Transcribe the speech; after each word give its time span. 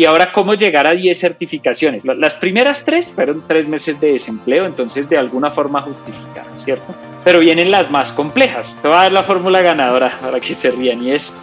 Y 0.00 0.06
ahora, 0.06 0.32
¿cómo 0.32 0.54
llegar 0.54 0.86
a 0.86 0.92
10 0.92 1.20
certificaciones? 1.20 2.02
Las 2.06 2.32
primeras 2.36 2.86
tres 2.86 3.12
fueron 3.12 3.44
tres 3.46 3.68
meses 3.68 4.00
de 4.00 4.12
desempleo, 4.12 4.64
entonces 4.64 5.10
de 5.10 5.18
alguna 5.18 5.50
forma 5.50 5.82
justificadas, 5.82 6.64
¿cierto? 6.64 6.94
Pero 7.22 7.40
vienen 7.40 7.70
las 7.70 7.90
más 7.90 8.10
complejas. 8.10 8.78
Te 8.80 8.88
voy 8.88 8.96
a 8.96 9.02
dar 9.02 9.12
la 9.12 9.22
fórmula 9.22 9.60
ganadora 9.60 10.10
para 10.22 10.40
que 10.40 10.54
se 10.54 10.70
rían 10.70 11.02
y 11.02 11.10
es, 11.10 11.34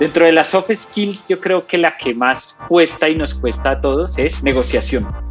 dentro 0.00 0.24
de 0.24 0.32
las 0.32 0.48
soft 0.48 0.72
skills, 0.74 1.28
yo 1.28 1.38
creo 1.38 1.68
que 1.68 1.78
la 1.78 1.96
que 1.96 2.12
más 2.12 2.58
cuesta 2.66 3.08
y 3.08 3.14
nos 3.14 3.32
cuesta 3.32 3.70
a 3.70 3.80
todos 3.80 4.18
es 4.18 4.42
negociación. 4.42 5.29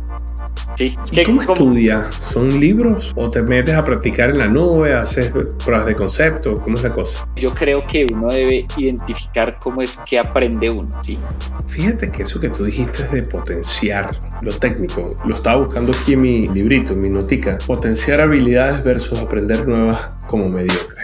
Sí. 0.80 0.96
¿Cómo 1.26 1.42
estudias? 1.42 2.16
¿Son 2.16 2.58
libros 2.58 3.12
o 3.18 3.30
te 3.30 3.42
metes 3.42 3.76
a 3.76 3.84
practicar 3.84 4.30
en 4.30 4.38
la 4.38 4.48
nube, 4.48 4.94
haces 4.94 5.30
pruebas 5.66 5.86
de 5.86 5.94
concepto? 5.94 6.56
¿Cómo 6.56 6.78
es 6.78 6.84
la 6.84 6.94
cosa? 6.94 7.28
Yo 7.36 7.52
creo 7.52 7.86
que 7.86 8.08
uno 8.10 8.30
debe 8.30 8.66
identificar 8.78 9.60
cómo 9.60 9.82
es 9.82 10.00
que 10.10 10.18
aprende 10.18 10.70
uno, 10.70 10.90
¿sí? 11.04 11.20
Fíjate 11.68 12.10
que 12.10 12.24
eso 12.24 12.40
que 12.40 12.50
tú 12.50 12.64
dijiste 12.64 13.04
de 13.10 13.24
potenciar 13.24 14.18
lo 14.42 14.54
técnico, 14.54 15.18
lo 15.26 15.36
estaba 15.36 15.66
buscando 15.66 15.92
aquí 15.92 16.14
en 16.14 16.22
mi 16.22 16.48
librito, 16.48 16.94
en 16.94 17.00
mi 17.02 17.10
notica. 17.10 17.58
Potenciar 17.68 18.22
habilidades 18.22 18.82
versus 18.82 19.20
aprender 19.20 19.68
nuevas 19.68 20.00
como 20.28 20.48
mediocre. 20.48 20.99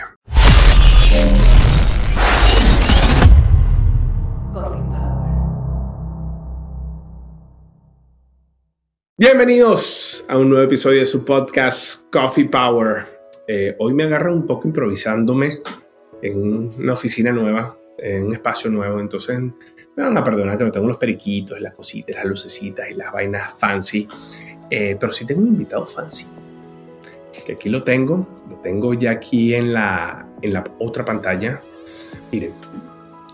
Bienvenidos 9.17 10.25
a 10.27 10.37
un 10.37 10.49
nuevo 10.49 10.65
episodio 10.65 10.99
de 10.99 11.05
su 11.05 11.23
podcast 11.23 12.01
Coffee 12.11 12.49
Power. 12.49 13.07
Eh, 13.47 13.73
hoy 13.79 13.93
me 13.93 14.03
agarro 14.03 14.33
un 14.33 14.45
poco 14.45 14.67
improvisándome 14.67 15.61
en 16.21 16.73
una 16.77 16.91
oficina 16.91 17.31
nueva, 17.31 17.77
en 17.97 18.25
un 18.25 18.33
espacio 18.33 18.69
nuevo, 18.69 18.99
entonces 18.99 19.39
me 19.39 20.03
van 20.03 20.17
a 20.17 20.21
perdonar 20.21 20.57
que 20.57 20.65
no 20.65 20.71
tengo 20.71 20.89
los 20.89 20.97
periquitos, 20.97 21.61
las 21.61 21.73
cositas, 21.75 22.13
las 22.13 22.25
lucecitas 22.25 22.89
y 22.91 22.95
las 22.95 23.13
vainas 23.13 23.57
fancy, 23.57 24.05
eh, 24.69 24.97
pero 24.99 25.13
sí 25.13 25.25
tengo 25.25 25.43
un 25.43 25.47
invitado 25.47 25.85
fancy, 25.85 26.27
que 27.45 27.53
aquí 27.53 27.69
lo 27.69 27.83
tengo, 27.83 28.27
lo 28.49 28.57
tengo 28.57 28.93
ya 28.95 29.11
aquí 29.11 29.55
en 29.55 29.71
la, 29.71 30.27
en 30.41 30.51
la 30.51 30.61
otra 30.79 31.05
pantalla. 31.05 31.61
Miren, 32.33 32.51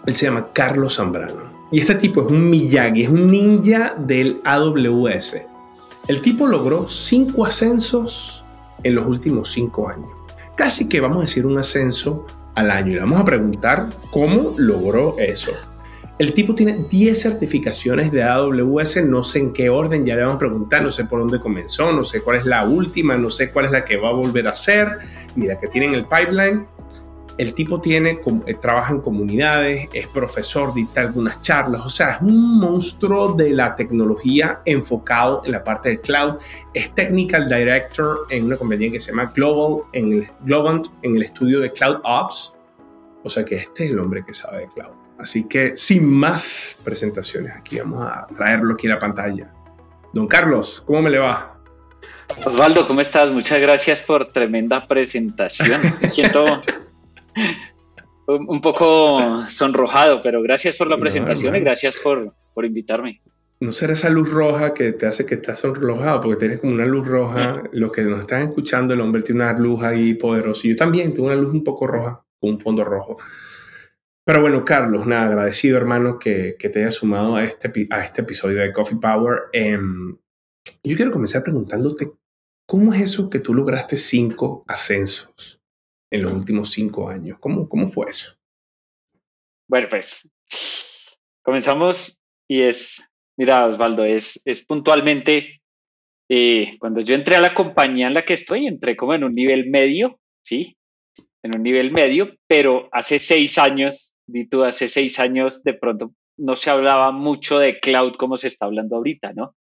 él 0.05 0.13
se 0.13 0.27
llama 0.27 0.53
Carlos 0.53 0.97
Zambrano. 0.97 1.49
Y 1.71 1.79
este 1.79 1.95
tipo 1.95 2.21
es 2.21 2.27
un 2.27 2.51
Miyagi, 2.51 3.01
es 3.01 3.09
un 3.09 3.31
ninja 3.31 3.95
del 3.97 4.41
AWS. 4.43 5.49
El 6.11 6.21
tipo 6.21 6.45
logró 6.45 6.89
cinco 6.89 7.45
ascensos 7.45 8.43
en 8.83 8.95
los 8.95 9.07
últimos 9.07 9.49
cinco 9.49 9.87
años. 9.87 10.09
Casi 10.57 10.89
que 10.89 10.99
vamos 10.99 11.19
a 11.19 11.21
decir 11.21 11.45
un 11.45 11.57
ascenso 11.57 12.27
al 12.53 12.69
año 12.69 12.91
y 12.91 12.95
le 12.95 12.99
vamos 12.99 13.21
a 13.21 13.23
preguntar 13.23 13.89
cómo 14.11 14.53
logró 14.57 15.15
eso. 15.19 15.53
El 16.19 16.33
tipo 16.33 16.53
tiene 16.53 16.85
10 16.89 17.17
certificaciones 17.17 18.11
de 18.11 18.23
AWS, 18.23 19.05
no 19.05 19.23
sé 19.23 19.39
en 19.39 19.53
qué 19.53 19.69
orden, 19.69 20.05
ya 20.05 20.17
le 20.17 20.23
vamos 20.23 20.35
a 20.35 20.39
preguntar, 20.39 20.83
no 20.83 20.91
sé 20.91 21.05
por 21.05 21.19
dónde 21.19 21.39
comenzó, 21.39 21.93
no 21.93 22.03
sé 22.03 22.19
cuál 22.19 22.39
es 22.39 22.45
la 22.45 22.65
última, 22.65 23.15
no 23.17 23.29
sé 23.29 23.49
cuál 23.49 23.67
es 23.67 23.71
la 23.71 23.85
que 23.85 23.95
va 23.95 24.09
a 24.09 24.13
volver 24.13 24.49
a 24.49 24.51
hacer. 24.51 24.97
Mira, 25.37 25.61
que 25.61 25.69
tiene 25.69 25.87
en 25.87 25.93
el 25.93 26.07
pipeline 26.07 26.67
el 27.37 27.53
tipo 27.53 27.81
tiene, 27.81 28.19
eh, 28.45 28.53
trabaja 28.55 28.93
en 28.93 29.01
comunidades, 29.01 29.89
es 29.93 30.07
profesor, 30.07 30.73
dicta 30.73 31.01
algunas 31.01 31.41
charlas, 31.41 31.85
o 31.85 31.89
sea, 31.89 32.15
es 32.15 32.21
un 32.21 32.59
monstruo 32.59 33.33
de 33.33 33.51
la 33.51 33.75
tecnología 33.75 34.61
enfocado 34.65 35.41
en 35.45 35.53
la 35.53 35.63
parte 35.63 35.89
del 35.89 36.01
cloud. 36.01 36.35
Es 36.73 36.93
Technical 36.93 37.47
Director 37.47 38.27
en 38.29 38.45
una 38.45 38.57
compañía 38.57 38.91
que 38.91 38.99
se 38.99 39.11
llama 39.11 39.31
Global, 39.35 39.83
en 39.93 40.11
el, 40.13 40.27
Globant, 40.41 40.87
en 41.01 41.15
el 41.15 41.23
estudio 41.23 41.59
de 41.59 41.71
Cloud 41.71 41.97
Ops. 42.03 42.55
O 43.23 43.29
sea 43.29 43.45
que 43.45 43.55
este 43.55 43.85
es 43.85 43.91
el 43.91 43.99
hombre 43.99 44.23
que 44.25 44.33
sabe 44.33 44.59
de 44.59 44.67
cloud. 44.67 44.93
Así 45.19 45.47
que 45.47 45.77
sin 45.77 46.05
más 46.05 46.75
presentaciones, 46.83 47.55
aquí 47.55 47.79
vamos 47.79 48.01
a 48.01 48.27
traerlo 48.35 48.73
aquí 48.73 48.87
a 48.87 48.91
la 48.91 48.99
pantalla. 48.99 49.53
Don 50.13 50.27
Carlos, 50.27 50.83
¿cómo 50.85 51.03
me 51.03 51.11
le 51.11 51.19
va? 51.19 51.59
Osvaldo, 52.45 52.87
¿cómo 52.87 53.01
estás? 53.01 53.31
Muchas 53.31 53.59
gracias 53.59 54.01
por 54.01 54.31
tremenda 54.31 54.87
presentación. 54.87 55.79
Me 56.01 56.09
siento 56.09 56.63
un 58.27 58.61
poco 58.61 59.45
sonrojado, 59.49 60.21
pero 60.21 60.41
gracias 60.41 60.77
por 60.77 60.87
la 60.87 60.97
presentación 60.97 61.55
y 61.55 61.59
gracias 61.59 61.99
por, 62.03 62.33
por 62.53 62.65
invitarme. 62.65 63.21
No 63.59 63.71
será 63.71 63.93
esa 63.93 64.09
luz 64.09 64.31
roja 64.31 64.73
que 64.73 64.91
te 64.91 65.05
hace 65.05 65.25
que 65.25 65.35
estás 65.35 65.59
sonrojado, 65.59 66.21
porque 66.21 66.39
tienes 66.39 66.59
como 66.59 66.73
una 66.73 66.85
luz 66.85 67.07
roja. 67.07 67.61
Los 67.71 67.91
que 67.91 68.01
nos 68.01 68.21
están 68.21 68.41
escuchando, 68.41 68.95
el 68.95 69.01
hombre 69.01 69.21
tiene 69.21 69.43
una 69.43 69.53
luz 69.53 69.83
ahí 69.83 70.15
poderosa. 70.15 70.67
Yo 70.67 70.75
también 70.75 71.13
tengo 71.13 71.27
una 71.27 71.35
luz 71.35 71.53
un 71.53 71.63
poco 71.63 71.85
roja, 71.85 72.25
con 72.39 72.51
un 72.51 72.59
fondo 72.59 72.83
rojo. 72.83 73.17
Pero 74.25 74.41
bueno, 74.41 74.65
Carlos, 74.65 75.05
nada, 75.05 75.27
agradecido 75.27 75.77
hermano 75.77 76.17
que, 76.17 76.55
que 76.57 76.69
te 76.69 76.79
hayas 76.79 76.95
sumado 76.95 77.35
a 77.35 77.43
este, 77.43 77.71
a 77.91 78.03
este 78.03 78.21
episodio 78.21 78.61
de 78.61 78.73
Coffee 78.73 78.99
Power. 78.99 79.41
Em, 79.53 80.17
yo 80.83 80.95
quiero 80.95 81.11
comenzar 81.11 81.43
preguntándote, 81.43 82.11
¿cómo 82.65 82.95
es 82.95 83.01
eso 83.01 83.29
que 83.29 83.39
tú 83.39 83.53
lograste 83.53 83.95
cinco 83.95 84.63
ascensos? 84.67 85.60
En 86.11 86.21
los 86.21 86.33
últimos 86.33 86.69
cinco 86.71 87.09
años. 87.09 87.39
¿Cómo, 87.39 87.67
cómo 87.67 87.87
fue 87.87 88.09
eso? 88.09 88.35
Bueno, 89.67 89.87
pues 89.89 90.29
comenzamos 91.41 92.19
y 92.47 92.61
es, 92.61 93.09
mira, 93.37 93.65
Osvaldo, 93.67 94.03
es, 94.03 94.41
es 94.45 94.65
puntualmente, 94.65 95.61
eh, 96.29 96.75
cuando 96.79 96.99
yo 97.01 97.15
entré 97.15 97.37
a 97.37 97.41
la 97.41 97.53
compañía 97.53 98.07
en 98.07 98.13
la 98.13 98.25
que 98.25 98.33
estoy, 98.33 98.67
entré 98.67 98.97
como 98.97 99.13
en 99.13 99.23
un 99.23 99.33
nivel 99.33 99.69
medio, 99.69 100.19
¿sí? 100.43 100.75
En 101.43 101.55
un 101.55 101.63
nivel 101.63 101.91
medio, 101.91 102.35
pero 102.47 102.89
hace 102.91 103.17
seis 103.17 103.57
años, 103.57 104.13
di 104.27 104.47
tú, 104.47 104.63
hace 104.63 104.89
seis 104.89 105.19
años 105.19 105.63
de 105.63 105.73
pronto 105.73 106.13
no 106.37 106.55
se 106.55 106.69
hablaba 106.69 107.11
mucho 107.11 107.59
de 107.59 107.79
cloud 107.79 108.13
como 108.15 108.35
se 108.35 108.47
está 108.47 108.65
hablando 108.65 108.97
ahorita, 108.97 109.31
¿no? 109.33 109.55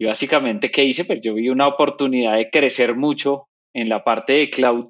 Y 0.00 0.06
básicamente, 0.06 0.70
¿qué 0.70 0.84
hice? 0.84 1.04
Pues 1.04 1.20
yo 1.20 1.34
vi 1.34 1.48
una 1.48 1.66
oportunidad 1.66 2.36
de 2.36 2.50
crecer 2.50 2.94
mucho 2.94 3.48
en 3.74 3.88
la 3.88 4.04
parte 4.04 4.34
de 4.34 4.50
cloud 4.50 4.86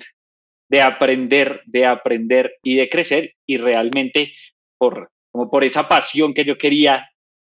de 0.68 0.82
aprender, 0.82 1.62
de 1.66 1.86
aprender 1.86 2.56
y 2.62 2.76
de 2.76 2.88
crecer 2.88 3.34
y 3.46 3.56
realmente 3.56 4.32
por, 4.78 5.10
como 5.32 5.50
por 5.50 5.64
esa 5.64 5.88
pasión 5.88 6.34
que 6.34 6.44
yo 6.44 6.58
quería, 6.58 7.08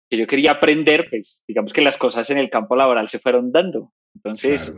que 0.10 0.18
yo 0.18 0.28
quería 0.28 0.52
aprender, 0.52 1.08
pues 1.10 1.44
digamos 1.48 1.74
que 1.74 1.82
las 1.82 1.98
cosas 1.98 2.30
en 2.30 2.38
el 2.38 2.50
campo 2.50 2.76
laboral 2.76 3.10
se 3.10 3.20
fueron 3.20 3.52
dando. 3.52 3.92
Entonces, 4.16 4.78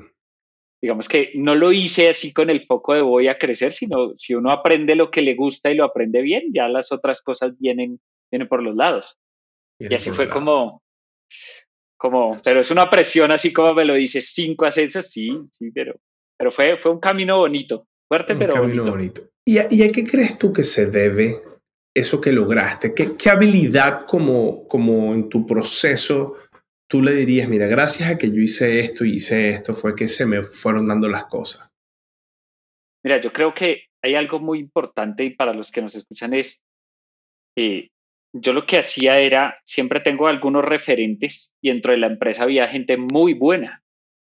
digamos 0.81 1.07
que 1.07 1.31
no 1.35 1.55
lo 1.55 1.71
hice 1.71 2.09
así 2.09 2.33
con 2.33 2.49
el 2.49 2.61
foco 2.61 2.93
de 2.93 3.01
voy 3.01 3.27
a 3.27 3.37
crecer, 3.37 3.73
sino 3.73 4.13
si 4.17 4.35
uno 4.35 4.51
aprende 4.51 4.95
lo 4.95 5.09
que 5.09 5.21
le 5.21 5.35
gusta 5.35 5.71
y 5.71 5.75
lo 5.75 5.85
aprende 5.85 6.21
bien, 6.21 6.53
ya 6.53 6.67
las 6.67 6.91
otras 6.91 7.21
cosas 7.21 7.57
vienen, 7.59 7.99
vienen 8.31 8.47
por 8.47 8.61
los 8.61 8.75
lados. 8.75 9.17
y 9.79 9.93
así 9.93 10.11
fue 10.11 10.29
como, 10.29 10.81
como, 11.97 12.39
pero 12.43 12.61
es 12.61 12.69
una 12.69 12.89
presión 12.89 13.31
así 13.31 13.51
como 13.51 13.73
me 13.73 13.85
lo 13.85 13.95
dices, 13.95 14.31
cinco 14.33 14.65
ascensos, 14.65 15.09
sí, 15.09 15.29
sí, 15.51 15.71
pero, 15.71 15.99
pero 16.37 16.51
fue, 16.51 16.77
fue 16.77 16.91
un 16.91 16.99
camino 16.99 17.37
bonito. 17.37 17.87
Fuerte, 18.07 18.35
pero 18.35 18.61
bonito. 18.61 19.29
¿Y, 19.45 19.59
a, 19.59 19.67
qué 19.67 20.05
crees 20.05 20.37
tú 20.37 20.51
que 20.51 20.63
se 20.63 20.87
debe 20.87 21.35
eso 21.95 22.19
que 22.21 22.31
lograste? 22.31 22.93
¿Qué, 22.93 23.15
qué 23.17 23.29
habilidad 23.29 24.05
como, 24.05 24.67
como 24.67 25.13
en 25.13 25.29
tu 25.29 25.45
proceso 25.45 26.35
tú 26.89 27.01
le 27.01 27.13
dirías, 27.13 27.49
mira, 27.49 27.67
gracias 27.67 28.09
a 28.09 28.17
que 28.17 28.29
yo 28.29 28.41
hice 28.41 28.79
esto 28.79 29.03
y 29.03 29.15
hice 29.15 29.49
esto, 29.49 29.73
fue 29.73 29.95
que 29.95 30.07
se 30.07 30.25
me 30.25 30.43
fueron 30.43 30.87
dando 30.87 31.09
las 31.09 31.25
cosas? 31.25 31.69
Mira, 33.03 33.21
yo 33.21 33.31
creo 33.31 33.53
que 33.53 33.83
hay 34.01 34.15
algo 34.15 34.39
muy 34.39 34.59
importante 34.59 35.23
y 35.23 35.31
para 35.31 35.53
los 35.53 35.71
que 35.71 35.81
nos 35.81 35.95
escuchan 35.95 36.33
es, 36.33 36.63
eh, 37.57 37.89
yo 38.33 38.53
lo 38.53 38.65
que 38.65 38.77
hacía 38.77 39.19
era, 39.19 39.59
siempre 39.65 39.99
tengo 39.99 40.27
algunos 40.27 40.63
referentes 40.63 41.55
y 41.61 41.69
dentro 41.69 41.91
de 41.91 41.97
la 41.97 42.07
empresa 42.07 42.43
había 42.43 42.67
gente 42.67 42.97
muy 42.97 43.33
buena. 43.33 43.83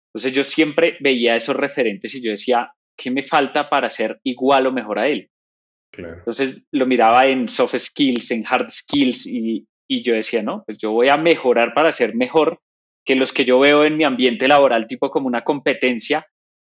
Entonces 0.10 0.34
yo 0.34 0.44
siempre 0.44 0.98
veía 1.00 1.36
esos 1.36 1.56
referentes 1.56 2.14
y 2.16 2.22
yo 2.22 2.32
decía, 2.32 2.72
¿qué 2.98 3.12
me 3.12 3.24
falta 3.24 3.70
para 3.70 3.90
ser 3.90 4.20
igual 4.24 4.68
o 4.68 4.72
mejor 4.72 5.00
a 5.00 5.08
él? 5.08 5.30
Entonces 5.96 6.62
lo 6.72 6.86
miraba 6.86 7.28
en 7.28 7.48
soft 7.48 7.78
skills, 7.78 8.32
en 8.32 8.46
hard 8.46 8.72
skills 8.72 9.26
y, 9.28 9.66
y 9.88 10.04
yo 10.04 10.14
decía, 10.14 10.44
no, 10.44 10.64
pues 10.66 10.78
yo 10.78 10.92
voy 10.92 11.10
a 11.10 11.18
mejorar 11.18 11.74
para 11.74 11.92
ser 11.92 12.16
mejor 12.16 12.60
que 13.06 13.16
los 13.16 13.32
que 13.32 13.46
yo 13.46 13.60
veo 13.60 13.86
en 13.86 13.98
mi 13.98 14.04
ambiente 14.04 14.48
laboral, 14.48 14.88
tipo 14.88 15.10
como 15.10 15.28
una 15.28 15.44
competencia. 15.44 16.28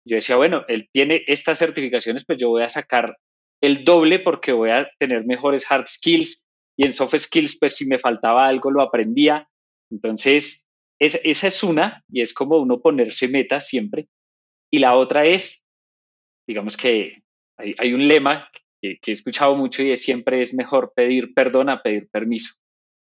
Yo 0.07 0.17
decía, 0.17 0.37
bueno, 0.37 0.65
él 0.69 0.89
tiene 0.93 1.23
estas 1.27 1.59
certificaciones, 1.59 2.25
pues 2.27 2.39
yo 2.39 2.51
voy 2.51 2.63
a 2.63 2.71
sacar 2.71 3.17
el 3.63 3.85
doble 3.85 4.19
porque 4.19 4.53
voy 4.53 4.71
a 4.71 4.89
tener 4.99 5.25
mejores 5.25 5.65
hard 5.71 5.87
skills 5.87 6.45
y 6.79 6.85
en 6.85 6.93
soft 6.93 7.17
skills, 7.17 7.59
pues 7.59 7.75
si 7.75 7.87
me 7.87 7.99
faltaba 7.99 8.47
algo, 8.47 8.71
lo 8.71 8.83
aprendía. 8.83 9.49
Entonces, 9.91 10.67
esa 11.01 11.47
es 11.49 11.63
una 11.63 12.03
y 12.09 12.21
es 12.21 12.35
como 12.35 12.59
uno 12.59 12.81
ponerse 12.81 13.29
metas 13.29 13.67
siempre. 13.67 14.09
Y 14.71 14.79
la 14.79 14.97
otra 14.97 15.25
es 15.25 15.66
digamos 16.47 16.77
que 16.77 17.23
hay, 17.59 17.93
un 17.93 18.07
lema 18.07 18.49
que, 18.81 18.99
he 19.07 19.13
escuchado 19.13 19.57
mucho 19.57 19.83
y 19.83 19.93
es 19.93 20.03
siempre 20.03 20.43
es 20.43 20.55
mejor 20.55 20.93
pedir 20.95 21.35
perdón 21.35 21.69
a 21.69 21.83
pedir 21.83 22.09
permiso. 22.11 22.55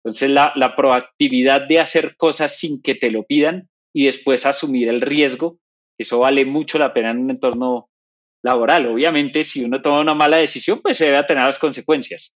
Entonces, 0.04 0.32
la, 0.32 0.52
la 0.56 0.76
proactividad 0.76 1.68
de 1.68 1.80
hacer 1.80 2.16
cosas 2.18 2.58
sin 2.58 2.82
que 2.82 2.96
te 2.96 3.12
lo 3.12 3.24
pidan 3.24 3.70
y 3.94 4.06
después 4.06 4.46
asumir 4.46 4.90
el 4.90 5.02
riesgo, 5.02 5.60
eso 6.00 6.20
vale 6.20 6.46
mucho 6.46 6.80
la 6.80 6.94
pena 6.94 7.12
en 7.12 7.20
un 7.20 7.30
entorno 7.30 7.90
laboral. 8.44 8.88
Obviamente, 8.88 9.44
si 9.44 9.64
uno 9.64 9.82
toma 9.82 10.02
una 10.02 10.16
mala 10.16 10.38
decisión, 10.38 10.80
pues 10.82 10.98
se 10.98 11.06
debe 11.06 11.24
tener 11.26 11.46
las 11.46 11.60
consecuencias. 11.60 12.36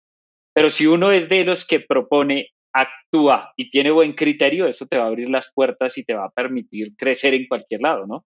Pero 0.53 0.69
si 0.69 0.86
uno 0.86 1.12
es 1.12 1.27
de 1.27 1.44
los 1.44 1.65
que 1.65 1.80
propone 1.80 2.50
actúa 2.74 3.53
y 3.56 3.69
tiene 3.69 3.91
buen 3.91 4.13
criterio, 4.13 4.68
eso 4.68 4.86
te 4.86 4.98
va 4.98 5.06
a 5.06 5.07
abrir 5.07 5.30
las 5.30 5.51
puertas 5.53 5.98
y 5.98 6.03
te 6.03 6.13
va 6.13 6.25
a 6.25 6.31
permitir 6.31 6.95
crecer 6.95 7.33
en 7.33 7.48
cualquier 7.48 7.81
lado, 7.81 8.06
¿no? 8.06 8.25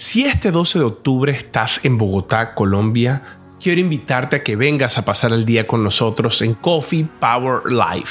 Si 0.00 0.24
este 0.24 0.50
12 0.50 0.78
de 0.78 0.84
octubre 0.86 1.30
estás 1.30 1.84
en 1.84 1.98
Bogotá, 1.98 2.54
Colombia, 2.54 3.20
quiero 3.60 3.82
invitarte 3.82 4.36
a 4.36 4.42
que 4.42 4.56
vengas 4.56 4.96
a 4.96 5.04
pasar 5.04 5.30
el 5.34 5.44
día 5.44 5.66
con 5.66 5.84
nosotros 5.84 6.40
en 6.40 6.54
Coffee 6.54 7.06
Power 7.20 7.70
Live. 7.70 8.08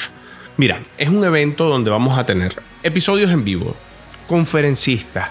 Mira, 0.56 0.84
es 0.98 1.08
un 1.08 1.24
evento 1.24 1.68
donde 1.68 1.90
vamos 1.90 2.16
a 2.16 2.24
tener 2.24 2.54
episodios 2.84 3.32
en 3.32 3.42
vivo, 3.42 3.74
conferencistas 4.28 5.30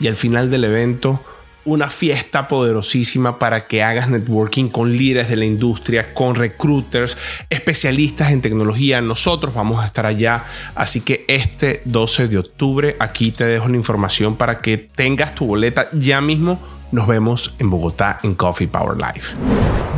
y 0.00 0.06
al 0.06 0.16
final 0.16 0.50
del 0.50 0.64
evento 0.64 1.22
una 1.68 1.90
fiesta 1.90 2.48
poderosísima 2.48 3.38
para 3.38 3.66
que 3.66 3.82
hagas 3.82 4.08
networking 4.08 4.68
con 4.68 4.96
líderes 4.96 5.28
de 5.28 5.36
la 5.36 5.44
industria, 5.44 6.14
con 6.14 6.34
recruiters, 6.34 7.16
especialistas 7.50 8.32
en 8.32 8.40
tecnología. 8.40 9.00
Nosotros 9.00 9.54
vamos 9.54 9.82
a 9.82 9.86
estar 9.86 10.06
allá. 10.06 10.44
Así 10.74 11.02
que 11.02 11.24
este 11.28 11.82
12 11.84 12.28
de 12.28 12.38
octubre 12.38 12.96
aquí 12.98 13.30
te 13.30 13.44
dejo 13.44 13.68
la 13.68 13.76
información 13.76 14.36
para 14.36 14.60
que 14.60 14.78
tengas 14.78 15.34
tu 15.34 15.46
boleta 15.46 15.88
ya 15.92 16.20
mismo. 16.20 16.60
Nos 16.90 17.06
vemos 17.06 17.54
en 17.58 17.68
Bogotá 17.68 18.18
en 18.22 18.34
Coffee 18.34 18.66
Power 18.66 18.96
Life. 18.96 19.36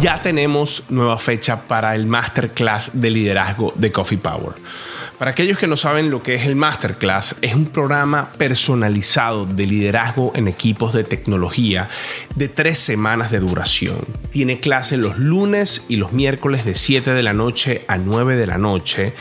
Ya 0.01 0.21
tenemos 0.21 0.85
nueva 0.89 1.19
fecha 1.19 1.69
para 1.69 1.95
el 1.95 2.07
masterclass 2.07 2.91
de 2.95 3.11
liderazgo 3.11 3.73
de 3.77 3.93
Coffee 3.93 4.19
Power. 4.19 4.55
Para 5.21 5.33
aquellos 5.33 5.59
que 5.59 5.67
no 5.67 5.77
saben 5.77 6.09
lo 6.09 6.23
que 6.23 6.33
es 6.33 6.47
el 6.47 6.57
Masterclass, 6.57 7.37
es 7.43 7.55
un 7.55 7.67
programa 7.67 8.33
personalizado 8.39 9.45
de 9.45 9.67
liderazgo 9.67 10.33
en 10.35 10.49
equipos 10.49 10.95
de 10.95 11.05
tecnología 11.05 11.91
de 12.37 12.49
tres 12.49 12.79
semanas 12.79 13.31
de 13.31 13.39
duración. 13.41 13.99
Tiene 14.31 14.61
clase 14.61 14.97
los 14.97 15.19
lunes 15.19 15.85
y 15.91 15.97
los 15.97 16.13
miércoles 16.13 16.65
de 16.65 16.75
7 16.75 17.11
de 17.11 17.23
la 17.23 17.35
noche 17.35 17.85
a 17.87 17.99
9 17.99 18.37
de 18.37 18.47
la 18.47 18.57
noche 18.57 19.13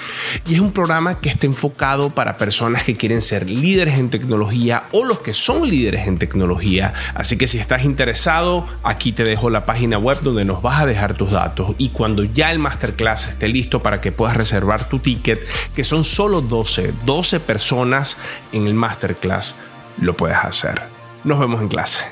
y 0.48 0.54
es 0.54 0.62
un 0.62 0.72
programa 0.72 1.20
que 1.20 1.28
está 1.28 1.48
enfocado 1.48 2.12
para 2.12 2.38
personas 2.38 2.86
que 2.86 2.96
quieren 2.96 3.22
ser 3.22 3.50
líderes 3.50 4.00
en 4.00 4.10
tecnología 4.10 4.86
o 4.94 5.04
los 5.04 5.20
que 5.20 5.34
son 5.34 5.70
líderes 5.70 6.08
en 6.08 6.18
tecnología. 6.18 6.94
Así 7.14 7.38
que 7.38 7.46
si 7.46 7.58
estás 7.58 7.84
interesado, 7.84 8.66
aquí 8.84 9.12
te 9.12 9.26
dejo 9.26 9.50
la 9.50 9.66
página 9.66 9.98
web 9.98 10.22
donde 10.22 10.46
nos 10.46 10.62
vas 10.62 10.80
a 10.80 10.86
dejar 10.86 11.16
tus 11.16 11.32
datos 11.32 11.76
y 11.78 11.90
cuando 11.90 12.24
ya 12.24 12.54
el 12.54 12.60
Masterclass 12.60 13.28
esté 13.28 13.50
listo 13.50 13.82
para 13.82 14.00
que 14.00 14.14
puedas 14.14 14.38
reservar 14.38 14.88
tu 14.88 15.00
ticket, 15.00 15.46
que 15.76 15.89
son 15.90 16.04
solo 16.04 16.42
12, 16.42 16.94
12 17.04 17.40
personas 17.40 18.16
en 18.52 18.68
el 18.68 18.76
masterclass, 18.76 19.60
lo 20.00 20.16
puedes 20.16 20.38
hacer. 20.38 20.80
Nos 21.24 21.40
vemos 21.40 21.60
en 21.64 21.68
clase. 21.68 22.04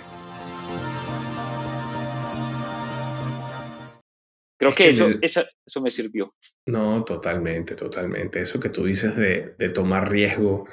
Creo 4.60 4.74
que, 4.74 4.90
eso, 4.90 5.10
eso, 5.22 5.82
me 5.82 5.92
sirvió. 5.92 6.34
No, 6.66 7.06
totalmente, 7.06 7.76
totalmente. 7.76 8.42
Eso 8.42 8.60
que 8.60 8.70
tú 8.70 8.86
dices 8.86 9.16
de, 9.16 9.54
de 9.60 9.70
tomar 9.70 10.10
riesgo 10.10 10.68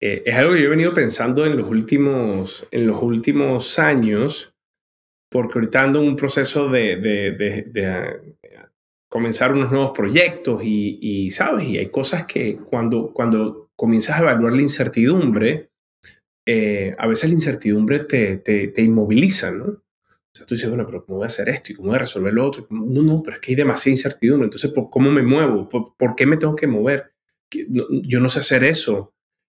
eh, 0.00 0.22
es 0.24 0.34
algo 0.34 0.54
que 0.54 0.60
yo 0.60 0.68
he 0.68 0.70
venido 0.70 0.94
pensando 0.94 1.44
en 1.44 1.58
los 1.58 1.68
últimos, 1.68 2.66
en 2.70 2.86
los 2.86 3.02
últimos 3.02 3.78
años, 3.78 4.54
porque 5.30 5.58
ahorita 5.58 5.82
ando 5.82 6.00
en 6.00 6.08
un 6.08 6.16
proceso 6.16 6.70
de, 6.70 6.96
de, 6.96 7.32
de, 7.66 8.34
comenzar 9.14 9.52
unos 9.52 9.70
nuevos 9.70 9.92
proyectos 9.92 10.62
y, 10.64 11.30
sabes, 11.30 11.68
y 11.68 11.78
hay 11.78 11.88
cosas 11.88 12.26
que 12.26 12.56
cuando, 12.56 13.12
cuando 13.12 13.70
comienzas 13.76 14.18
a 14.18 14.22
evaluar 14.22 14.54
la 14.54 14.62
incertidumbre, 14.62 15.70
eh, 16.44 16.96
a 16.98 17.06
veces 17.06 17.30
la 17.30 17.36
incertidumbre 17.36 18.00
te, 18.00 18.38
te, 18.38 18.82
inmoviliza, 18.82 19.52
¿no? 19.52 19.66
O 19.66 20.34
sea, 20.34 20.44
tú 20.44 20.56
dices, 20.56 20.68
bueno, 20.68 20.84
pero 20.84 21.06
¿cómo 21.06 21.18
voy 21.18 21.26
a 21.26 21.28
hacer 21.28 21.48
esto? 21.48 21.70
¿Y 21.70 21.76
cómo 21.76 21.90
voy 21.90 21.94
a 21.94 22.00
resolver 22.00 22.34
lo 22.34 22.44
otro? 22.44 22.66
No, 22.70 23.02
no, 23.02 23.22
pero 23.22 23.36
es 23.36 23.40
que 23.40 23.52
hay 23.52 23.54
demasiada 23.54 23.92
incertidumbre. 23.92 24.46
Entonces, 24.46 24.72
¿cómo 24.90 25.12
me 25.12 25.22
muevo? 25.22 25.68
¿Por, 25.68 26.16
qué 26.16 26.26
me 26.26 26.36
tengo 26.36 26.56
que 26.56 26.66
mover? 26.66 27.12
Yo 27.52 28.18
no 28.18 28.28
sé 28.28 28.40
hacer 28.40 28.64
eso. 28.64 29.14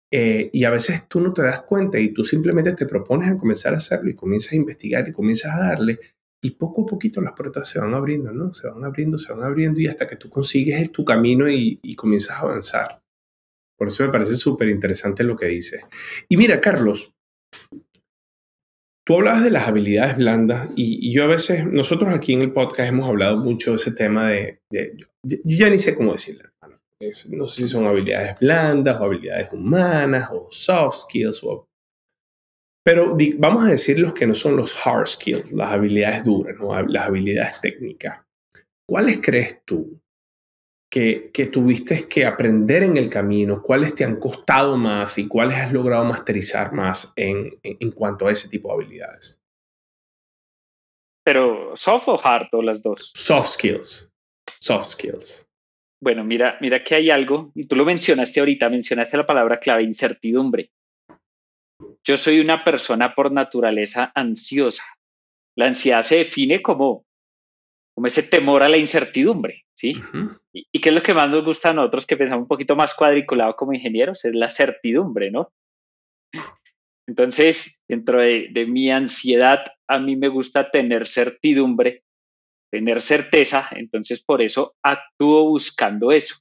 Eh, 0.09 0.49
y 0.53 0.63
a 0.63 0.69
veces 0.69 1.05
tú 1.09 1.19
no 1.19 1.33
te 1.33 1.41
das 1.41 1.63
cuenta 1.63 1.99
y 1.99 2.13
tú 2.13 2.23
simplemente 2.23 2.71
te 2.75 2.85
propones 2.85 3.29
a 3.29 3.37
comenzar 3.37 3.73
a 3.73 3.77
hacerlo 3.77 4.09
y 4.09 4.15
comienzas 4.15 4.53
a 4.53 4.55
investigar 4.55 5.05
y 5.05 5.11
comienzas 5.11 5.53
a 5.53 5.59
darle 5.59 5.99
y 6.41 6.51
poco 6.51 6.83
a 6.83 6.85
poquito 6.85 7.21
las 7.21 7.33
puertas 7.33 7.67
se 7.67 7.79
van 7.79 7.93
abriendo, 7.93 8.31
¿no? 8.31 8.53
Se 8.53 8.69
van 8.69 8.83
abriendo, 8.85 9.17
se 9.17 9.33
van 9.33 9.43
abriendo 9.43 9.81
y 9.81 9.87
hasta 9.87 10.07
que 10.07 10.15
tú 10.15 10.29
consigues 10.29 10.91
tu 10.91 11.03
camino 11.03 11.49
y, 11.49 11.79
comienzas 11.95 12.37
a 12.37 12.41
avanzar. 12.41 13.01
Por 13.77 13.87
eso 13.87 14.05
me 14.05 14.11
parece 14.11 14.35
súper 14.35 14.69
interesante 14.69 15.23
lo 15.23 15.35
que 15.35 15.47
dice. 15.47 15.81
Y 16.29 16.37
mira, 16.37 16.61
Carlos, 16.61 17.13
tú 19.05 19.15
hablabas 19.15 19.43
de 19.43 19.51
las 19.51 19.67
habilidades 19.67 20.17
blandas 20.17 20.69
y, 20.75 21.13
yo 21.13 21.23
a 21.23 21.27
veces, 21.27 21.65
nosotros 21.65 22.13
aquí 22.13 22.33
en 22.33 22.41
el 22.41 22.53
podcast 22.53 22.89
hemos 22.89 23.09
hablado 23.09 23.37
mucho 23.37 23.71
de 23.71 23.75
ese 23.75 23.91
tema 23.91 24.29
de, 24.29 24.61
yo 24.71 25.39
ya 25.43 25.69
ni 25.69 25.79
sé 25.79 25.95
cómo 25.95 26.13
decirlo. 26.13 26.49
No 27.29 27.47
sé 27.47 27.63
si 27.63 27.69
son 27.69 27.85
habilidades 27.85 28.37
blandas 28.39 28.99
o 28.99 29.05
habilidades 29.05 29.53
humanas 29.53 30.29
o 30.33 30.49
soft 30.51 30.97
skills 30.97 31.41
o 31.43 31.68
pero 32.89 33.13
vamos 33.37 33.65
a 33.65 33.69
decir 33.69 33.99
los 33.99 34.15
que 34.15 34.25
no 34.25 34.33
son 34.33 34.55
los 34.55 34.83
hard 34.83 35.05
skills, 35.05 35.51
las 35.51 35.73
habilidades 35.73 36.23
duras, 36.23 36.55
las 36.87 37.07
habilidades 37.07 37.61
técnicas. 37.61 38.25
¿Cuáles 38.83 39.21
crees 39.21 39.63
tú 39.63 40.01
que, 40.91 41.29
que, 41.31 41.45
tuviste 41.45 42.09
que 42.09 42.25
aprender 42.25 42.81
en 42.81 42.97
el 42.97 43.07
camino? 43.07 43.61
¿Cuáles 43.61 43.93
te 43.93 44.03
han 44.03 44.15
costado 44.15 44.75
más 44.75 45.19
y 45.19 45.27
cuáles 45.27 45.57
has 45.57 45.71
logrado 45.71 46.03
masterizar 46.03 46.73
más 46.73 47.13
en, 47.15 47.59
en, 47.61 47.91
cuanto 47.91 48.25
a 48.25 48.31
ese 48.31 48.49
tipo 48.49 48.69
de 48.69 48.73
habilidades? 48.73 49.39
Pero 51.23 51.75
soft 51.75 52.07
o 52.07 52.19
hard 52.19 52.47
o 52.53 52.63
las 52.63 52.81
dos? 52.81 53.11
Soft 53.13 53.49
skills. 53.49 54.09
Soft 54.59 54.85
skills. 54.85 55.45
Bueno, 56.01 56.23
mira, 56.23 56.57
mira 56.59 56.83
que 56.83 56.95
hay 56.95 57.11
algo, 57.11 57.51
y 57.53 57.67
tú 57.67 57.75
lo 57.75 57.85
mencionaste 57.85 58.39
ahorita, 58.39 58.67
mencionaste 58.67 59.15
la 59.15 59.27
palabra 59.27 59.59
clave, 59.59 59.83
incertidumbre. 59.83 60.71
Yo 62.03 62.17
soy 62.17 62.39
una 62.39 62.63
persona 62.63 63.13
por 63.13 63.31
naturaleza 63.31 64.11
ansiosa. 64.15 64.83
La 65.55 65.67
ansiedad 65.67 66.01
se 66.01 66.17
define 66.17 66.61
como, 66.61 67.05
como 67.95 68.07
ese 68.07 68.23
temor 68.23 68.63
a 68.63 68.69
la 68.69 68.77
incertidumbre, 68.77 69.65
¿sí? 69.75 69.95
y, 70.53 70.81
qué 70.81 70.89
es 70.89 70.95
lo 70.95 71.03
que 71.03 71.13
más 71.13 71.29
nos 71.29 71.43
gusta 71.45 71.69
a 71.69 71.73
nosotros 71.73 72.05
que 72.05 72.17
pensamos 72.17 72.43
un 72.43 72.47
poquito 72.47 72.75
más 72.75 72.93
cuadriculado 72.93 73.55
como 73.55 73.73
ingenieros? 73.73 74.25
Es 74.25 74.35
la 74.35 74.49
certidumbre, 74.49 75.31
¿no? 75.31 75.51
Entonces, 77.07 77.81
dentro 77.87 78.21
de, 78.21 78.49
de 78.51 78.65
mi 78.65 78.91
ansiedad, 78.91 79.65
a 79.87 79.99
mí 79.99 80.15
me 80.15 80.27
gusta 80.27 80.69
tener 80.69 81.07
certidumbre, 81.07 82.03
tener 82.71 83.01
certeza, 83.01 83.67
entonces 83.71 84.23
por 84.23 84.41
eso 84.41 84.75
actúo 84.83 85.49
buscando 85.49 86.11
eso. 86.11 86.35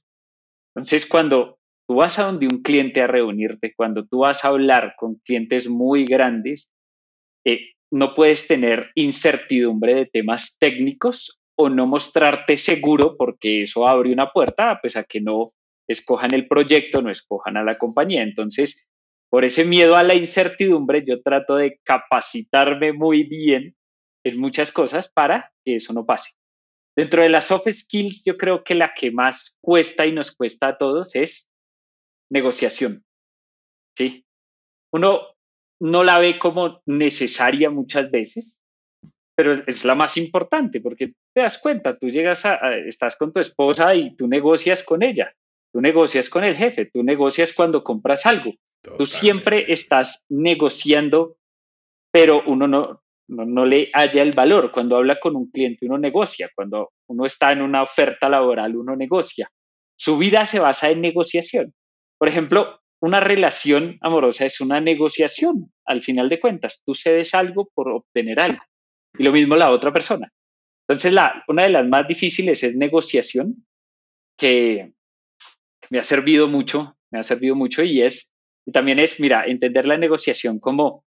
Entonces, 0.75 1.07
cuando 1.07 1.58
tú 1.89 1.95
vas 1.95 2.19
a 2.19 2.25
donde 2.25 2.45
un 2.45 2.61
cliente 2.61 3.01
a 3.01 3.07
reunirte, 3.07 3.73
cuando 3.75 4.05
tú 4.05 4.19
vas 4.19 4.45
a 4.45 4.49
hablar 4.49 4.93
con 4.95 5.15
clientes 5.25 5.67
muy 5.67 6.05
grandes, 6.05 6.71
eh, 7.43 7.71
no 7.91 8.13
puedes 8.13 8.47
tener 8.47 8.91
incertidumbre 8.93 9.95
de 9.95 10.05
temas 10.05 10.57
técnicos 10.59 11.41
o 11.57 11.67
no 11.67 11.87
mostrarte 11.87 12.57
seguro 12.57 13.17
porque 13.17 13.63
eso 13.63 13.87
abre 13.87 14.13
una 14.13 14.31
puerta 14.31 14.77
pues, 14.79 14.97
a 14.97 15.03
que 15.03 15.19
no 15.19 15.53
escojan 15.87 16.31
el 16.35 16.47
proyecto, 16.47 17.01
no 17.01 17.09
escojan 17.09 17.57
a 17.57 17.63
la 17.63 17.79
compañía. 17.79 18.21
Entonces, 18.21 18.87
por 19.31 19.43
ese 19.43 19.65
miedo 19.65 19.95
a 19.95 20.03
la 20.03 20.13
incertidumbre, 20.13 21.03
yo 21.03 21.23
trato 21.23 21.55
de 21.55 21.79
capacitarme 21.83 22.93
muy 22.93 23.23
bien 23.23 23.75
en 24.23 24.37
muchas 24.37 24.71
cosas 24.71 25.09
para 25.11 25.51
que 25.65 25.77
eso 25.77 25.93
no 25.93 26.05
pase. 26.05 26.33
Dentro 26.95 27.23
de 27.23 27.29
las 27.29 27.47
soft 27.47 27.67
skills, 27.71 28.25
yo 28.25 28.37
creo 28.37 28.63
que 28.63 28.75
la 28.75 28.93
que 28.93 29.09
más 29.09 29.57
cuesta 29.59 30.05
y 30.05 30.11
nos 30.11 30.35
cuesta 30.35 30.67
a 30.67 30.77
todos 30.77 31.15
es 31.15 31.49
negociación. 32.31 33.03
¿sí? 33.97 34.25
Uno 34.93 35.21
no 35.81 36.03
la 36.03 36.19
ve 36.19 36.39
como 36.39 36.81
necesaria 36.85 37.69
muchas 37.69 38.11
veces, 38.11 38.61
pero 39.35 39.53
es 39.53 39.85
la 39.85 39.95
más 39.95 40.17
importante 40.17 40.81
porque 40.81 41.13
te 41.33 41.41
das 41.41 41.59
cuenta, 41.59 41.97
tú 41.97 42.09
llegas 42.09 42.45
a, 42.45 42.75
estás 42.75 43.15
con 43.15 43.31
tu 43.31 43.39
esposa 43.39 43.95
y 43.95 44.15
tú 44.15 44.27
negocias 44.27 44.83
con 44.83 45.03
ella, 45.03 45.33
tú 45.73 45.81
negocias 45.81 46.29
con 46.29 46.43
el 46.43 46.55
jefe, 46.55 46.89
tú 46.93 47.03
negocias 47.03 47.53
cuando 47.53 47.83
compras 47.83 48.25
algo, 48.25 48.53
tú 48.97 49.05
siempre 49.05 49.63
estás 49.67 50.25
negociando, 50.29 51.37
pero 52.11 52.43
uno 52.47 52.67
no, 52.67 53.01
no, 53.29 53.45
no, 53.45 53.65
le 53.65 53.89
halla 53.93 54.21
el 54.21 54.31
valor. 54.31 54.71
Cuando 54.71 54.97
habla 54.97 55.19
con 55.19 55.35
un 55.35 55.49
cliente, 55.51 55.85
uno 55.85 55.97
negocia. 55.97 56.49
Cuando 56.55 56.91
uno 57.07 57.25
está 57.25 57.51
en 57.51 57.61
una 57.61 57.83
oferta 57.83 58.27
laboral, 58.27 58.75
uno 58.75 58.95
negocia. 58.95 59.47
Su 59.95 60.17
vida 60.17 60.45
se 60.45 60.59
basa 60.59 60.89
en 60.89 61.01
negociación. 61.01 61.73
Por 62.19 62.27
ejemplo, 62.27 62.81
una 63.01 63.21
relación 63.21 63.97
amorosa 64.01 64.45
es 64.45 64.59
una 64.59 64.81
negociación, 64.81 65.71
al 65.85 66.03
final 66.03 66.27
de 66.29 66.39
cuentas. 66.39 66.83
Tú 66.85 66.93
cedes 66.93 67.33
algo 67.33 67.69
por 67.73 67.89
obtener 67.89 68.39
algo. 68.39 68.61
Y 69.17 69.23
lo 69.23 69.31
mismo 69.31 69.55
la 69.55 69.71
otra 69.71 69.93
persona. 69.93 70.31
Entonces, 70.87 71.13
la, 71.13 71.43
una 71.47 71.63
de 71.63 71.69
las 71.69 71.87
más 71.87 72.07
difíciles 72.07 72.63
es 72.63 72.75
negociación, 72.75 73.65
que 74.37 74.93
me 75.89 75.99
ha 75.99 76.03
servido 76.03 76.47
mucho, 76.47 76.97
me 77.11 77.19
ha 77.19 77.23
servido 77.23 77.55
mucho 77.55 77.83
y 77.83 78.01
es, 78.01 78.33
y 78.65 78.71
también 78.71 78.99
es, 78.99 79.19
mira, 79.19 79.45
entender 79.45 79.85
la 79.85 79.97
negociación 79.97 80.59
como 80.59 81.03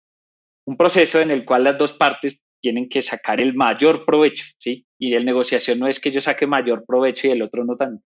un 0.66 0.78
proceso 0.78 1.20
en 1.20 1.32
el 1.32 1.46
cual 1.46 1.64
las 1.64 1.78
dos 1.78 1.94
partes 1.94 2.44
tienen 2.62 2.90
que 2.90 3.02
sacar 3.02 3.42
el 3.42 3.54
mayor 3.54 4.06
provecho, 4.06 4.46
¿sí? 4.58 4.86
Y 5.00 5.14
el 5.16 5.26
negociación 5.26 5.80
no 5.80 5.88
es 5.88 6.00
que 6.00 6.12
yo 6.12 6.22
saque 6.22 6.46
mayor 6.46 6.86
provecho 6.86 7.28
y 7.28 7.32
el 7.32 7.42
otro 7.42 7.66
no 7.66 7.76
tanto. 7.76 8.04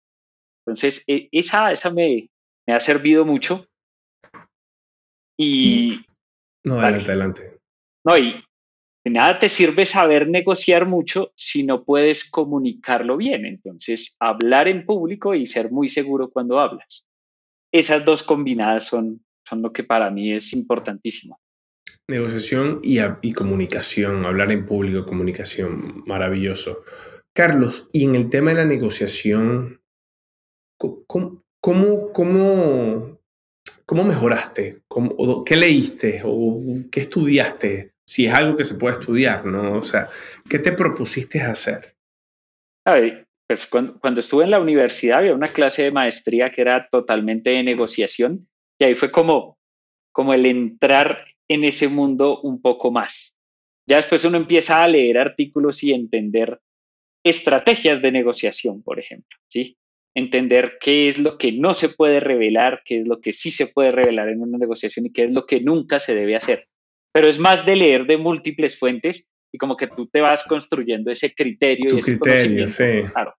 Entonces, 0.66 1.04
e, 1.08 1.28
esa, 1.32 1.72
esa 1.72 1.92
me, 1.92 2.30
me 2.68 2.74
ha 2.74 2.80
servido 2.80 3.26
mucho. 3.26 3.68
Y... 5.38 6.02
No, 6.64 6.80
adelante, 6.80 7.12
adelante. 7.12 7.60
No, 8.06 8.18
y 8.18 8.44
de 9.06 9.12
nada 9.12 9.38
te 9.38 9.50
sirve 9.50 9.86
saber 9.86 10.28
negociar 10.28 10.88
mucho 10.88 11.32
si 11.36 11.64
no 11.64 11.84
puedes 11.84 12.30
comunicarlo 12.30 13.18
bien. 13.18 13.46
Entonces, 13.46 14.16
hablar 14.20 14.68
en 14.68 14.86
público 14.86 15.36
y 15.36 15.46
ser 15.46 15.72
muy 15.72 15.90
seguro 15.90 16.32
cuando 16.32 16.60
hablas. 16.60 17.08
Esas 17.72 18.04
dos 18.04 18.24
combinadas 18.24 18.86
son, 18.86 19.24
son 19.48 19.62
lo 19.62 19.72
que 19.72 19.84
para 19.84 20.10
mí 20.10 20.34
es 20.34 20.54
importantísimo. 20.54 21.40
Negociación 22.08 22.80
y, 22.84 23.00
y 23.22 23.34
comunicación, 23.34 24.26
hablar 24.26 24.52
en 24.52 24.66
público, 24.66 25.06
comunicación, 25.06 26.04
maravilloso. 26.06 26.84
Carlos, 27.36 27.88
y 27.92 28.06
en 28.06 28.16
el 28.16 28.30
tema 28.30 28.52
de 28.52 28.58
la 28.58 28.66
negociación, 28.66 29.82
¿cómo, 30.78 31.45
cómo, 31.66 32.14
cómo, 32.14 33.20
cómo 33.88 34.04
mejoraste? 34.04 34.84
¿Cómo, 34.88 35.44
¿Qué 35.44 35.56
leíste 35.56 36.22
o 36.24 36.62
qué 36.92 37.00
estudiaste 37.00 37.94
si 38.06 38.28
es 38.28 38.34
algo 38.36 38.56
que 38.56 38.64
se 38.64 38.78
puede 38.78 39.00
estudiar, 39.00 39.48
¿no? 39.48 39.80
O 39.80 39.82
sea, 39.82 40.08
¿qué 40.48 40.60
te 40.60 40.74
propusiste 40.74 41.42
hacer? 41.42 41.96
A 42.86 42.94
ver, 42.94 43.26
pues 43.48 43.66
cuando, 43.66 44.20
estuve 44.20 44.44
en 44.44 44.52
la 44.52 44.60
universidad 44.60 45.18
había 45.18 45.34
una 45.34 45.48
clase 45.48 45.82
de 45.82 45.92
maestría 45.92 46.52
que 46.52 46.62
era 46.62 46.88
totalmente 46.88 47.50
de 47.50 47.64
negociación 47.64 48.48
y 48.80 48.86
ahí 48.86 48.94
fue 48.94 49.10
como, 49.10 49.58
como 50.12 50.36
el 50.36 50.46
entrar 50.46 51.26
en 51.48 51.64
ese 51.64 51.88
mundo 51.88 52.42
un 52.42 52.62
poco 52.62 52.92
más. 52.92 53.40
Ya 53.90 53.96
después 53.96 54.24
uno 54.24 54.38
empieza 54.38 54.84
a 54.84 54.88
leer 54.88 55.18
artículos 55.18 55.84
y 55.84 55.94
entender 55.94 56.60
estrategias 57.24 58.04
de 58.04 58.12
negociación, 58.12 58.84
por 58.84 59.00
ejemplo, 59.00 59.36
¿sí? 59.48 59.80
Entender 60.16 60.78
qué 60.80 61.08
es 61.08 61.20
lo 61.20 61.38
que 61.38 61.52
no 61.52 61.74
se 61.74 61.90
puede 61.90 62.20
revelar, 62.20 62.82
qué 62.86 63.02
es 63.02 63.08
lo 63.08 63.20
que 63.20 63.34
sí 63.34 63.52
se 63.52 63.68
puede 63.68 63.92
revelar 63.92 64.30
en 64.30 64.42
una 64.42 64.58
negociación 64.58 65.06
y 65.06 65.12
qué 65.12 65.26
es 65.26 65.32
lo 65.32 65.46
que 65.46 65.60
nunca 65.60 66.00
se 66.00 66.16
debe 66.16 66.36
hacer 66.36 66.68
pero 67.16 67.30
es 67.30 67.40
más 67.40 67.66
de 67.66 67.78
leer 67.78 68.06
de 68.08 68.18
múltiples 68.18 68.78
fuentes 68.78 69.30
y 69.50 69.58
como 69.58 69.78
que 69.78 69.88
tú 69.88 70.06
te 70.08 70.20
vas 70.20 70.44
construyendo 70.44 71.10
ese 71.12 71.34
criterio 71.34 71.96
y 71.96 72.00
ese 72.00 72.20
criterio, 72.20 72.68
sí. 72.68 73.10
Claro. 73.14 73.34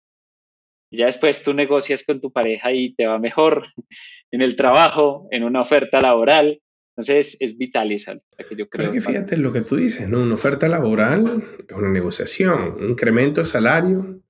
Ya 0.91 1.05
después 1.05 1.43
tú 1.43 1.53
negocias 1.53 2.03
con 2.03 2.23
tu 2.23 2.33
pareja 2.33 2.73
y 2.73 2.95
te 2.95 3.07
va 3.07 3.19
mejor 3.19 3.67
en 4.33 4.41
el 4.41 4.57
trabajo, 4.57 5.29
en 5.31 5.45
una 5.45 5.61
oferta 5.61 6.01
laboral. 6.01 6.59
Entonces 6.97 7.37
es 7.39 7.59
vital 7.59 7.93
esa 7.93 8.19
que 8.49 8.57
yo 8.57 8.67
creo. 8.71 8.91
que 8.91 9.03
fíjate 9.03 9.37
lo 9.37 9.53
que 9.53 9.61
tú 9.61 9.77
dices, 9.77 10.09
¿no? 10.09 10.23
Una 10.23 10.37
oferta 10.37 10.67
laboral 10.71 11.45
es 11.69 11.77
una 11.77 11.91
negociación, 11.91 12.77
un 12.81 12.91
incremento 12.93 13.43
de 13.43 13.47
salario 13.47 14.23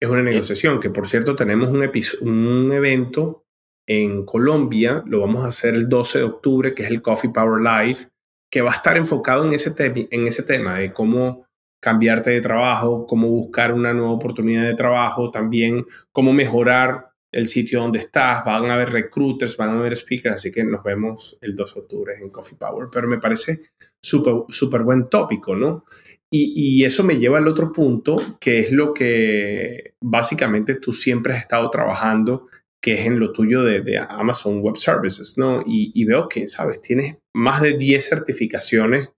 es 0.00 0.08
una 0.08 0.22
negociación, 0.22 0.80
que 0.80 0.90
por 0.90 1.06
cierto 1.06 1.36
tenemos 1.36 1.68
un, 1.68 1.88
un 2.22 2.72
evento 2.72 3.44
en 3.86 4.24
Colombia, 4.24 5.02
lo 5.06 5.20
vamos 5.20 5.44
a 5.44 5.48
hacer 5.48 5.74
el 5.74 5.88
12 5.88 6.18
de 6.18 6.24
octubre, 6.24 6.74
que 6.74 6.84
es 6.84 6.90
el 6.90 7.02
Coffee 7.02 7.30
Power 7.30 7.60
Live, 7.60 8.08
que 8.50 8.62
va 8.62 8.70
a 8.70 8.76
estar 8.76 8.96
enfocado 8.96 9.44
en 9.44 9.52
ese, 9.52 9.74
en 9.78 10.26
ese 10.26 10.42
tema 10.42 10.78
de 10.78 10.92
cómo 10.92 11.46
cambiarte 11.80 12.30
de 12.30 12.40
trabajo, 12.40 13.06
cómo 13.06 13.28
buscar 13.28 13.72
una 13.72 13.92
nueva 13.92 14.12
oportunidad 14.12 14.64
de 14.64 14.74
trabajo, 14.74 15.30
también 15.30 15.86
cómo 16.12 16.32
mejorar 16.32 17.10
el 17.32 17.46
sitio 17.46 17.80
donde 17.80 18.00
estás, 18.00 18.44
van 18.44 18.70
a 18.70 18.74
haber 18.74 18.90
recruiters, 18.90 19.56
van 19.56 19.70
a 19.70 19.78
haber 19.78 19.96
speakers, 19.96 20.34
así 20.34 20.50
que 20.50 20.64
nos 20.64 20.82
vemos 20.82 21.38
el 21.40 21.54
2 21.54 21.74
de 21.74 21.80
octubre 21.80 22.14
en 22.20 22.28
Coffee 22.30 22.58
Power, 22.58 22.88
pero 22.92 23.06
me 23.06 23.18
parece 23.18 23.70
súper 24.00 24.34
super 24.48 24.82
buen 24.82 25.08
tópico, 25.08 25.54
¿no? 25.54 25.84
Y, 26.32 26.84
eso 26.84 27.02
me 27.02 27.18
lleva 27.18 27.38
al 27.38 27.48
otro 27.48 27.72
punto, 27.72 28.38
que 28.40 28.60
es 28.60 28.70
lo 28.70 28.94
que 28.94 29.94
básicamente 30.00 30.76
tú 30.76 30.92
siempre 30.92 31.34
has 31.34 31.40
estado 31.40 31.68
trabajando 31.70 32.46
que 32.82 32.94
es 32.94 33.06
en 33.06 33.18
lo 33.18 33.32
tuyo 33.32 33.62
de, 33.62 33.98
Amazon 34.08 34.60
Web 34.60 34.76
Services, 34.76 35.36
¿no? 35.36 35.62
Y, 35.66 36.04
veo 36.04 36.28
que, 36.28 36.48
sabes, 36.48 36.80
tienes 36.80 37.18
más 37.34 37.60
de 37.60 37.76
10 37.76 38.08
certificaciones 38.08 39.10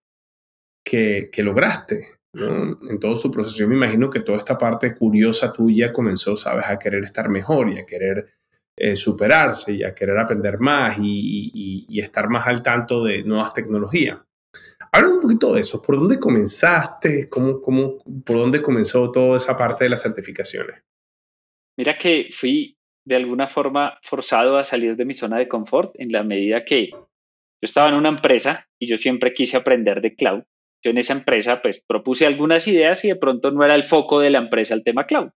que, 0.85 1.31
lograste, 1.39 2.09
¿no? 2.35 2.81
En 2.89 2.99
todo 2.99 3.15
su 3.15 3.31
proceso. 3.31 3.59
Yo 3.59 3.69
me 3.69 3.77
imagino 3.77 4.11
que 4.11 4.21
toda 4.21 4.39
esta 4.39 4.59
parte 4.59 4.95
curiosa 4.95 5.53
tuya 5.53 5.93
comenzó, 5.93 6.37
sabes, 6.37 6.65
a 6.67 6.79
querer 6.79 7.05
estar 7.05 7.29
mejor 7.29 7.71
y 7.71 7.79
a 7.79 7.87
querer 7.87 8.35
eh, 8.77 8.97
superarse 8.97 9.75
y 9.75 9.85
a 9.85 9.95
querer 9.95 10.19
aprender 10.19 10.59
más 10.59 10.97
y, 10.99 11.87
estar 12.01 12.29
más 12.29 12.49
al 12.49 12.63
tanto 12.63 13.05
de 13.05 13.23
nuevas 13.23 13.53
tecnologías. 13.53 14.19
Habla 14.93 15.09
un 15.09 15.21
poquito 15.21 15.55
de 15.55 15.63
eso. 15.63 15.81
¿Por 15.81 15.97
dónde 15.97 16.21
comenzaste? 16.21 17.29
¿Cómo, 17.29 17.61
¿Por 17.61 18.37
dónde 18.37 18.61
comenzó 18.61 19.11
toda 19.11 19.39
esa 19.39 19.57
parte 19.57 19.85
de 19.85 19.91
las 19.91 20.03
certificaciones? 20.03 20.83
Mira 21.79 21.97
que 21.97 22.29
fui 22.31 22.77
de 23.05 23.17
alguna 23.17 23.49
forma 23.49 23.99
forzado 24.03 24.59
a 24.59 24.65
salir 24.65 24.97
de 24.97 25.05
mi 25.05 25.15
zona 25.15 25.39
de 25.39 25.49
confort 25.49 25.95
en 25.99 26.13
la 26.13 26.23
medida 26.23 26.65
que 26.65 26.91
yo 26.91 27.67
estaba 27.67 27.89
en 27.89 27.95
una 27.95 28.11
empresa 28.11 28.69
y 28.79 28.89
yo 28.89 28.99
siempre 28.99 29.33
quise 29.33 29.57
aprender 29.57 30.01
de 30.01 30.15
cloud. 30.15 30.43
Yo 30.85 30.91
en 30.91 30.99
esa 30.99 31.15
empresa 31.15 31.63
pues 31.63 31.85
propuse 31.87 32.27
algunas 32.27 32.67
ideas 32.69 33.05
y 33.05 33.09
de 33.09 33.17
pronto 33.17 33.51
no 33.51 33.65
era 33.65 33.75
el 33.75 33.85
foco 33.85 34.21
de 34.21 34.31
la 34.31 34.39
empresa 34.39 34.75
el 34.75 34.85
tema 34.85 35.07
cloud. 35.07 35.31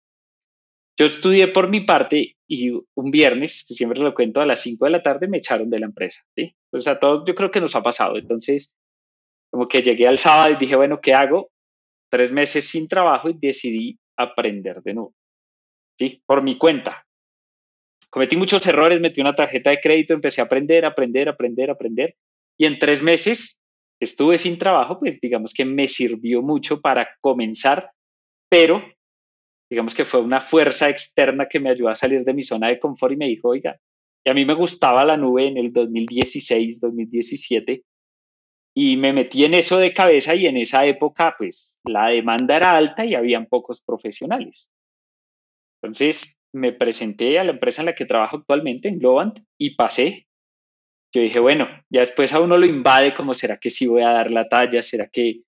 Yo 0.99 1.07
estudié 1.07 1.49
por 1.49 1.69
mi 1.69 1.83
parte 1.83 2.37
y 2.49 2.71
un 2.71 3.11
viernes, 3.11 3.67
siempre 3.69 4.01
lo 4.01 4.15
cuento, 4.15 4.41
a 4.41 4.47
las 4.47 4.61
5 4.63 4.85
de 4.87 4.91
la 4.91 5.03
tarde 5.03 5.29
me 5.29 5.39
echaron 5.39 5.71
de 5.71 5.79
la 5.79 5.87
empresa. 5.87 6.23
¿sí? 6.35 6.55
Entonces 6.67 6.89
a 6.89 6.99
todos 6.99 7.25
yo 7.27 7.35
creo 7.35 7.51
que 7.51 7.61
nos 7.61 7.77
ha 7.77 7.83
pasado. 7.83 8.17
Entonces 8.17 8.77
como 9.51 9.67
que 9.67 9.83
llegué 9.83 10.07
al 10.07 10.19
sábado 10.19 10.53
y 10.53 10.57
dije, 10.57 10.77
bueno, 10.77 11.01
¿qué 11.01 11.15
hago? 11.15 11.51
Tres 12.11 12.33
meses 12.33 12.69
sin 12.69 12.89
trabajo 12.89 13.29
y 13.31 13.35
decidí 13.35 13.99
aprender 14.17 14.83
de 14.83 14.95
nuevo. 14.95 15.15
¿sí? 15.99 16.23
Por 16.27 16.43
mi 16.43 16.57
cuenta, 16.57 17.05
cometí 18.11 18.37
muchos 18.37 18.67
errores, 18.67 19.01
metí 19.01 19.21
una 19.21 19.35
tarjeta 19.35 19.71
de 19.71 19.81
crédito, 19.81 20.15
empecé 20.15 20.41
a 20.41 20.45
aprender, 20.45 20.85
aprender, 20.85 21.29
aprender, 21.29 21.71
aprender. 21.71 22.17
Y 22.59 22.67
en 22.67 22.79
tres 22.79 23.03
meses 23.03 23.61
estuve 24.01 24.39
sin 24.39 24.59
trabajo, 24.59 24.99
pues 24.99 25.21
digamos 25.21 25.53
que 25.55 25.65
me 25.65 25.89
sirvió 25.89 26.43
mucho 26.43 26.81
para 26.81 27.09
comenzar, 27.21 27.91
pero 28.49 28.83
digamos 29.71 29.95
que 29.95 30.05
fue 30.05 30.21
una 30.21 30.41
fuerza 30.41 30.89
externa 30.89 31.49
que 31.49 31.61
me 31.61 31.71
ayudó 31.71 31.89
a 31.89 31.97
salir 31.97 32.25
de 32.25 32.35
mi 32.35 32.45
zona 32.45 32.69
de 32.69 32.79
confort 32.79 33.13
y 33.13 33.17
me 33.17 33.27
dijo, 33.27 33.49
oiga, 33.49 33.79
y 34.25 34.31
a 34.31 34.35
mí 34.35 34.45
me 34.45 34.55
gustaba 34.55 35.05
la 35.05 35.17
nube 35.17 35.47
en 35.47 35.57
el 35.57 35.73
2016, 35.73 36.81
2017, 36.81 37.85
y 38.79 38.99
me 38.99 39.15
metí 39.15 39.43
en 39.47 39.55
eso 39.55 39.79
de 39.79 39.95
cabeza 39.95 40.35
y 40.35 40.47
en 40.47 40.59
esa 40.59 40.85
época, 40.85 41.35
pues 41.39 41.81
la 41.85 42.09
demanda 42.09 42.57
era 42.57 42.77
alta 42.77 43.07
y 43.07 43.15
habían 43.15 43.47
pocos 43.47 43.83
profesionales. 43.83 44.71
Entonces, 45.81 46.39
me 46.53 46.75
presenté 46.75 47.39
a 47.39 47.45
la 47.45 47.53
empresa 47.53 47.81
en 47.81 47.87
la 47.87 47.95
que 47.95 48.05
trabajo 48.05 48.37
actualmente, 48.37 48.89
en 48.89 48.99
Globant, 48.99 49.39
y 49.59 49.77
pasé. 49.77 50.27
Yo 51.15 51.23
dije, 51.23 51.39
bueno, 51.41 51.67
ya 51.89 52.01
después 52.01 52.35
a 52.35 52.41
uno 52.41 52.59
lo 52.59 52.67
invade, 52.67 53.15
como 53.15 53.33
será 53.33 53.57
que 53.57 53.71
sí 53.71 53.87
voy 53.87 54.03
a 54.03 54.11
dar 54.11 54.31
la 54.31 54.47
talla, 54.47 54.83
será 54.83 55.09
que... 55.09 55.41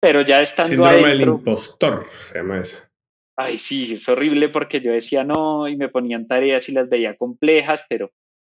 Pero 0.00 0.22
ya 0.22 0.40
estando 0.40 0.86
Síndrome 0.86 1.08
del 1.08 1.20
impostor, 1.20 2.04
se 2.18 2.38
llama 2.38 2.58
eso. 2.58 2.84
Ay, 3.36 3.58
sí, 3.58 3.92
es 3.92 4.08
horrible 4.08 4.48
porque 4.48 4.80
yo 4.80 4.90
decía 4.90 5.22
no 5.22 5.68
y 5.68 5.76
me 5.76 5.88
ponían 5.88 6.26
tareas 6.26 6.68
y 6.68 6.72
las 6.72 6.88
veía 6.88 7.16
complejas, 7.16 7.86
pero, 7.88 8.10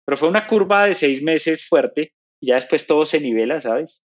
pero 0.05 0.15
fue 0.15 0.29
una 0.29 0.47
curva 0.47 0.85
de 0.85 0.93
seis 0.93 1.21
meses 1.21 1.67
fuerte 1.67 2.13
y 2.41 2.47
ya 2.47 2.55
después 2.55 2.87
todo 2.87 3.05
se 3.05 3.21
nivela, 3.21 3.61
¿sabes? 3.61 4.03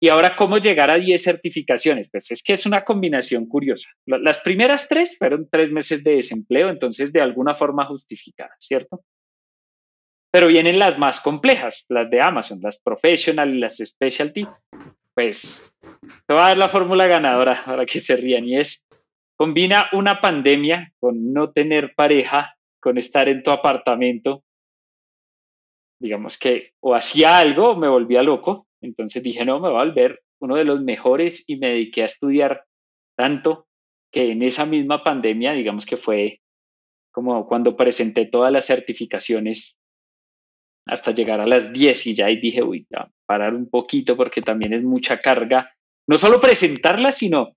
Y 0.00 0.10
ahora, 0.10 0.36
¿cómo 0.36 0.58
llegar 0.58 0.90
a 0.90 0.98
10 0.98 1.22
certificaciones? 1.22 2.10
Pues 2.10 2.30
es 2.30 2.42
que 2.42 2.52
es 2.52 2.66
una 2.66 2.84
combinación 2.84 3.46
curiosa. 3.46 3.88
Las 4.04 4.40
primeras 4.40 4.86
tres 4.86 5.16
fueron 5.16 5.48
tres 5.50 5.70
meses 5.70 6.04
de 6.04 6.16
desempleo, 6.16 6.68
entonces 6.68 7.12
de 7.12 7.22
alguna 7.22 7.54
forma 7.54 7.86
justificadas, 7.86 8.56
¿cierto? 8.60 9.02
Pero 10.30 10.48
vienen 10.48 10.78
las 10.78 10.98
más 10.98 11.20
complejas, 11.20 11.86
las 11.88 12.10
de 12.10 12.20
Amazon, 12.20 12.60
las 12.60 12.80
professional, 12.80 13.58
las 13.58 13.78
specialty. 13.78 14.46
Pues 15.14 15.72
te 16.26 16.34
voy 16.34 16.42
a 16.42 16.48
dar 16.48 16.58
la 16.58 16.68
fórmula 16.68 17.06
ganadora 17.06 17.54
para 17.64 17.86
que 17.86 18.00
se 18.00 18.16
rían 18.16 18.44
y 18.44 18.58
es, 18.58 18.86
combina 19.36 19.88
una 19.92 20.20
pandemia 20.20 20.92
con 20.98 21.32
no 21.32 21.52
tener 21.52 21.94
pareja, 21.94 22.56
con 22.80 22.98
estar 22.98 23.28
en 23.28 23.42
tu 23.42 23.52
apartamento. 23.52 24.44
Digamos 26.00 26.38
que 26.38 26.72
o 26.80 26.94
hacía 26.94 27.38
algo 27.38 27.70
o 27.70 27.76
me 27.76 27.88
volvía 27.88 28.22
loco, 28.22 28.66
entonces 28.80 29.22
dije, 29.22 29.44
no, 29.44 29.60
me 29.60 29.68
voy 29.68 29.80
a 29.80 29.84
volver 29.84 30.20
uno 30.40 30.56
de 30.56 30.64
los 30.64 30.82
mejores 30.82 31.44
y 31.46 31.56
me 31.56 31.68
dediqué 31.68 32.02
a 32.02 32.06
estudiar 32.06 32.64
tanto 33.16 33.66
que 34.12 34.30
en 34.30 34.42
esa 34.42 34.66
misma 34.66 35.02
pandemia, 35.02 35.52
digamos 35.52 35.86
que 35.86 35.96
fue 35.96 36.40
como 37.12 37.46
cuando 37.46 37.76
presenté 37.76 38.26
todas 38.26 38.52
las 38.52 38.66
certificaciones 38.66 39.78
hasta 40.86 41.12
llegar 41.12 41.40
a 41.40 41.46
las 41.46 41.72
10 41.72 42.06
y 42.08 42.14
ya 42.14 42.30
y 42.30 42.40
dije, 42.40 42.62
uy, 42.62 42.86
ya, 42.90 43.08
parar 43.26 43.54
un 43.54 43.70
poquito 43.70 44.16
porque 44.16 44.42
también 44.42 44.72
es 44.72 44.82
mucha 44.82 45.18
carga, 45.18 45.72
no 46.06 46.18
solo 46.18 46.40
presentarlas, 46.40 47.16
sino 47.18 47.54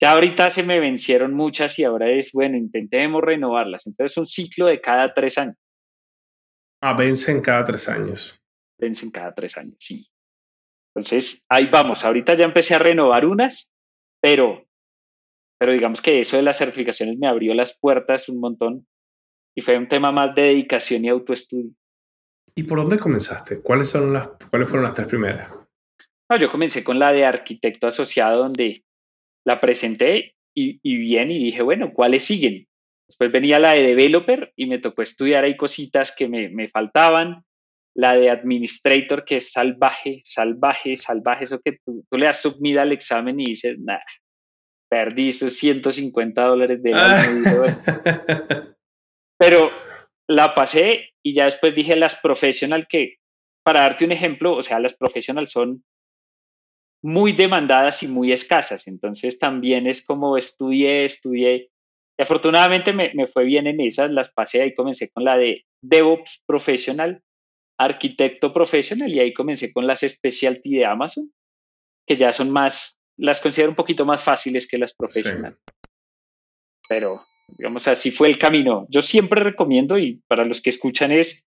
ya 0.00 0.12
ahorita 0.12 0.50
se 0.50 0.62
me 0.62 0.78
vencieron 0.78 1.34
muchas 1.34 1.78
y 1.78 1.84
ahora 1.84 2.10
es, 2.10 2.32
bueno, 2.32 2.56
intentemos 2.56 3.22
renovarlas. 3.22 3.86
Entonces 3.86 4.12
es 4.12 4.18
un 4.18 4.26
ciclo 4.26 4.66
de 4.66 4.80
cada 4.80 5.12
tres 5.12 5.38
años. 5.38 5.56
Ah, 6.80 6.94
vencen 6.94 7.40
cada 7.40 7.64
tres 7.64 7.88
años. 7.88 8.40
Vencen 8.78 9.10
cada 9.10 9.34
tres 9.34 9.56
años, 9.56 9.76
sí. 9.80 10.08
Entonces, 10.94 11.44
ahí 11.48 11.68
vamos. 11.70 12.04
Ahorita 12.04 12.34
ya 12.34 12.44
empecé 12.44 12.74
a 12.74 12.78
renovar 12.78 13.24
unas, 13.24 13.72
pero, 14.20 14.64
pero 15.58 15.72
digamos 15.72 16.00
que 16.00 16.20
eso 16.20 16.36
de 16.36 16.42
las 16.42 16.58
certificaciones 16.58 17.18
me 17.18 17.26
abrió 17.26 17.54
las 17.54 17.78
puertas 17.78 18.28
un 18.28 18.40
montón 18.40 18.86
y 19.56 19.60
fue 19.60 19.76
un 19.76 19.88
tema 19.88 20.12
más 20.12 20.34
de 20.34 20.42
dedicación 20.42 21.04
y 21.04 21.08
autoestudio. 21.08 21.72
¿Y 22.54 22.62
por 22.62 22.78
dónde 22.78 22.98
comenzaste? 22.98 23.60
¿Cuáles, 23.60 23.88
son 23.88 24.12
las, 24.12 24.28
¿Cuáles 24.50 24.68
fueron 24.68 24.84
las 24.84 24.94
tres 24.94 25.08
primeras? 25.08 25.52
No, 26.30 26.38
yo 26.38 26.50
comencé 26.50 26.84
con 26.84 26.98
la 26.98 27.12
de 27.12 27.24
arquitecto 27.24 27.86
asociado, 27.86 28.38
donde 28.38 28.84
la 29.44 29.58
presenté 29.58 30.36
y, 30.54 30.78
y 30.82 30.96
bien, 30.96 31.30
y 31.30 31.44
dije, 31.44 31.62
bueno, 31.62 31.92
¿cuáles 31.92 32.24
siguen? 32.24 32.67
Después 33.08 33.32
venía 33.32 33.58
la 33.58 33.72
de 33.72 33.82
developer 33.82 34.52
y 34.54 34.66
me 34.66 34.78
tocó 34.78 35.02
estudiar 35.02 35.44
ahí 35.44 35.56
cositas 35.56 36.14
que 36.14 36.28
me, 36.28 36.48
me 36.50 36.68
faltaban. 36.68 37.44
La 37.94 38.14
de 38.14 38.30
administrator, 38.30 39.24
que 39.24 39.38
es 39.38 39.50
salvaje, 39.50 40.20
salvaje, 40.22 40.96
salvaje, 40.96 41.44
eso 41.44 41.60
que 41.60 41.78
tú, 41.84 42.04
tú 42.08 42.16
le 42.16 42.26
das 42.26 42.42
submida 42.42 42.82
al 42.82 42.92
examen 42.92 43.40
y 43.40 43.44
dices, 43.46 43.76
nada, 43.80 44.04
perdí 44.88 45.30
esos 45.30 45.54
150 45.54 46.42
dólares 46.42 46.82
del 46.82 46.94
año. 46.94 47.44
Pero 49.38 49.70
la 50.28 50.54
pasé 50.54 51.10
y 51.22 51.34
ya 51.34 51.46
después 51.46 51.74
dije 51.74 51.96
las 51.96 52.20
professional 52.20 52.86
que, 52.88 53.16
para 53.64 53.82
darte 53.82 54.04
un 54.04 54.12
ejemplo, 54.12 54.54
o 54.56 54.62
sea, 54.62 54.80
las 54.80 54.94
professional 54.94 55.48
son 55.48 55.82
muy 57.02 57.32
demandadas 57.32 58.02
y 58.02 58.08
muy 58.08 58.32
escasas. 58.32 58.88
Entonces 58.88 59.38
también 59.38 59.86
es 59.86 60.04
como 60.04 60.36
estudié, 60.36 61.04
estudié. 61.04 61.70
Y 62.18 62.22
afortunadamente 62.22 62.92
me, 62.92 63.12
me 63.14 63.26
fue 63.26 63.44
bien 63.44 63.68
en 63.68 63.80
esas, 63.80 64.10
las 64.10 64.32
pasé 64.32 64.66
y 64.66 64.74
comencé 64.74 65.08
con 65.10 65.24
la 65.24 65.36
de 65.36 65.64
DevOps 65.80 66.42
Professional, 66.46 67.22
Arquitecto 67.78 68.52
Professional 68.52 69.08
y 69.14 69.20
ahí 69.20 69.32
comencé 69.32 69.72
con 69.72 69.86
las 69.86 70.00
Specialty 70.00 70.76
de 70.76 70.84
Amazon, 70.84 71.32
que 72.06 72.16
ya 72.16 72.32
son 72.32 72.50
más, 72.50 72.98
las 73.16 73.40
considero 73.40 73.70
un 73.70 73.76
poquito 73.76 74.04
más 74.04 74.22
fáciles 74.22 74.68
que 74.68 74.78
las 74.78 74.94
Professional. 74.94 75.56
Pero, 76.88 77.22
digamos, 77.56 77.86
así 77.86 78.10
fue 78.10 78.28
el 78.28 78.38
camino. 78.38 78.86
Yo 78.88 79.00
siempre 79.00 79.42
recomiendo 79.42 79.96
y 79.96 80.20
para 80.26 80.44
los 80.44 80.60
que 80.60 80.70
escuchan 80.70 81.12
es, 81.12 81.46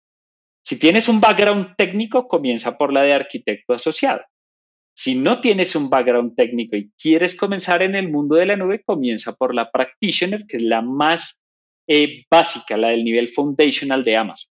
si 0.63 0.77
tienes 0.77 1.09
un 1.09 1.19
background 1.19 1.75
técnico, 1.77 2.27
comienza 2.27 2.77
por 2.77 2.93
la 2.93 3.01
de 3.01 3.13
arquitecto 3.13 3.73
asociado. 3.73 4.21
Si 4.99 5.15
no 5.15 5.39
tienes 5.39 5.77
un 5.77 5.89
background 5.89 6.35
técnico 6.35 6.75
y 6.75 6.91
quieres 7.01 7.33
comenzar 7.33 7.81
en 7.83 7.95
el 7.95 8.09
mundo 8.09 8.35
de 8.35 8.45
la 8.45 8.57
nube, 8.57 8.83
comienza 8.83 9.33
por 9.33 9.55
la 9.55 9.71
practitioner, 9.71 10.45
que 10.45 10.57
es 10.57 10.63
la 10.63 10.81
más 10.81 11.41
eh, 11.87 12.25
básica, 12.29 12.75
la 12.75 12.89
del 12.89 13.05
nivel 13.05 13.29
foundational 13.29 14.03
de 14.03 14.17
Amazon. 14.17 14.51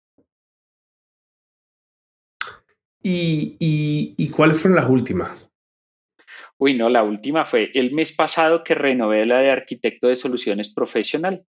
¿Y, 3.01 3.57
y, 3.59 4.13
y 4.17 4.29
cuáles 4.29 4.61
fueron 4.61 4.75
las 4.75 4.87
últimas? 4.87 5.49
Uy, 6.59 6.75
no, 6.75 6.89
la 6.89 7.01
última 7.01 7.43
fue 7.45 7.71
el 7.73 7.95
mes 7.95 8.15
pasado 8.15 8.63
que 8.63 8.75
renové 8.75 9.25
la 9.25 9.39
de 9.39 9.49
arquitecto 9.49 10.09
de 10.09 10.15
soluciones 10.15 10.71
profesional. 10.71 11.43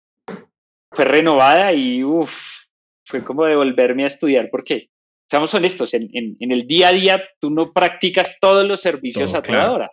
Fue 0.90 1.04
renovada 1.04 1.70
y 1.74 2.02
uff, 2.02 2.64
fue 3.04 3.22
como 3.22 3.44
devolverme 3.44 4.04
a 4.04 4.08
estudiar 4.08 4.48
porque 4.50 4.88
seamos 5.28 5.52
honestos, 5.54 5.94
en, 5.94 6.08
en, 6.12 6.52
el 6.52 6.66
día 6.66 6.88
a 6.88 6.92
día 6.92 7.22
tú 7.40 7.50
no 7.50 7.72
practicas 7.72 8.38
todos 8.40 8.66
los 8.66 8.80
servicios 8.80 9.34
a 9.34 9.42
toda 9.42 9.72
hora. 9.72 9.90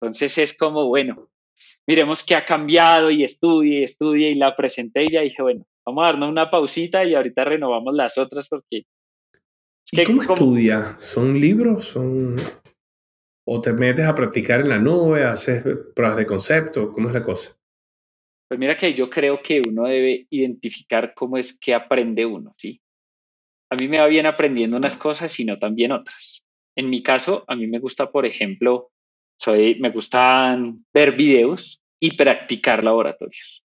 Entonces 0.00 0.38
es 0.38 0.56
como, 0.56 0.88
bueno, 0.88 1.28
miremos 1.86 2.24
qué 2.24 2.34
ha 2.34 2.44
cambiado 2.44 3.10
y 3.10 3.24
estudie, 3.24 3.84
estudie 3.84 4.30
y 4.30 4.34
la 4.34 4.56
presenté 4.56 5.04
y 5.04 5.12
ya 5.12 5.20
dije, 5.20 5.42
bueno, 5.42 5.66
vamos 5.86 6.04
a 6.04 6.06
darnos 6.08 6.30
una 6.30 6.50
pausita 6.50 7.04
y 7.04 7.14
ahorita 7.14 7.44
renovamos 7.44 7.94
las 7.94 8.18
otras 8.18 8.48
porque... 8.48 8.84
¿Y 9.92 10.04
cómo 10.04 10.22
estudia? 10.22 10.98
¿Son 10.98 11.38
libros? 11.38 11.86
¿Son... 11.86 12.36
¿O 13.46 13.60
te 13.60 13.72
metes 13.72 14.06
a 14.06 14.14
practicar 14.14 14.60
en 14.60 14.68
la 14.68 14.78
nube? 14.78 15.24
¿Haces 15.24 15.64
pruebas 15.94 16.16
de 16.16 16.26
concepto? 16.26 16.92
¿Cómo 16.92 17.08
es 17.08 17.14
la 17.14 17.24
cosa? 17.24 17.56
Pues 18.48 18.58
mira 18.58 18.76
que 18.76 18.94
yo 18.94 19.08
creo 19.10 19.40
que 19.42 19.62
uno 19.66 19.84
debe 19.84 20.26
identificar 20.30 21.12
cómo 21.14 21.36
es 21.36 21.58
que 21.58 21.74
aprende 21.74 22.26
uno, 22.26 22.54
¿sí? 22.56 22.80
A 23.70 23.76
mí 23.76 23.88
me 23.88 23.98
va 23.98 24.06
bien 24.08 24.26
aprendiendo 24.26 24.76
unas 24.76 24.96
cosas 24.96 25.38
y 25.38 25.44
no 25.44 25.58
también 25.58 25.92
otras. 25.92 26.46
En 26.76 26.90
mi 26.90 27.02
caso, 27.02 27.44
a 27.46 27.54
mí 27.54 27.66
me 27.66 27.78
gusta, 27.78 28.10
por 28.10 28.26
ejemplo, 28.26 28.90
soy, 29.38 29.76
me 29.80 29.90
gustan 29.90 30.76
ver 30.92 31.12
videos 31.12 31.80
y 32.00 32.16
practicar 32.16 32.82
laboratorios. 32.82 33.64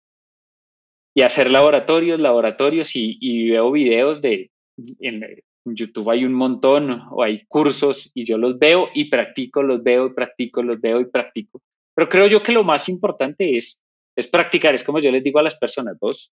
Y 1.13 1.21
hacer 1.21 1.51
laboratorios, 1.51 2.19
laboratorios 2.19 2.95
y, 2.95 3.49
veo 3.49 3.71
videos 3.71 4.21
de, 4.21 4.51
en, 4.99 5.23
en, 5.23 5.43
YouTube 5.65 6.09
hay 6.09 6.23
un 6.23 6.33
montón 6.33 7.03
o 7.11 7.21
hay 7.21 7.45
cursos 7.45 8.11
y 8.15 8.25
yo 8.25 8.37
los 8.37 8.57
veo 8.57 8.87
y 8.93 9.05
practico, 9.09 9.61
los 9.61 9.83
veo 9.83 10.07
y 10.07 10.13
practico, 10.13 10.63
los 10.63 10.79
veo 10.79 11.01
y 11.01 11.05
practico. 11.05 11.61
Pero 11.93 12.09
creo 12.09 12.27
yo 12.27 12.41
que 12.41 12.53
lo 12.53 12.63
más 12.63 12.87
importante 12.87 13.57
es, 13.57 13.83
es 14.15 14.27
practicar, 14.29 14.73
es 14.73 14.83
como 14.83 14.99
yo 14.99 15.11
les 15.11 15.23
digo 15.23 15.39
a 15.39 15.43
las 15.43 15.57
personas, 15.57 15.97
vos 15.99 16.31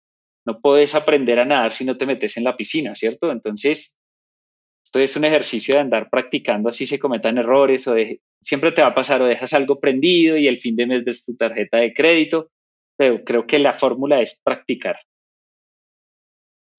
no 0.46 0.60
puedes 0.60 0.94
aprender 0.94 1.38
a 1.38 1.44
nadar 1.44 1.72
si 1.72 1.84
no 1.84 1.96
te 1.96 2.06
metes 2.06 2.36
en 2.36 2.44
la 2.44 2.56
piscina, 2.56 2.94
¿cierto? 2.94 3.30
Entonces, 3.30 3.98
esto 4.84 4.98
es 4.98 5.16
un 5.16 5.24
ejercicio 5.24 5.74
de 5.74 5.80
andar 5.80 6.08
practicando 6.10 6.68
así 6.68 6.86
se 6.86 6.98
cometan 6.98 7.38
errores 7.38 7.86
o 7.86 7.94
de, 7.94 8.20
siempre 8.40 8.72
te 8.72 8.82
va 8.82 8.88
a 8.88 8.94
pasar 8.94 9.22
o 9.22 9.26
dejas 9.26 9.52
algo 9.52 9.78
prendido 9.78 10.36
y 10.36 10.48
el 10.48 10.58
fin 10.58 10.76
de 10.76 10.86
mes 10.86 11.04
ves 11.04 11.24
tu 11.24 11.36
tarjeta 11.36 11.78
de 11.78 11.94
crédito, 11.94 12.50
pero 12.96 13.22
creo 13.24 13.46
que 13.46 13.58
la 13.58 13.72
fórmula 13.72 14.20
es 14.20 14.40
practicar. 14.42 14.98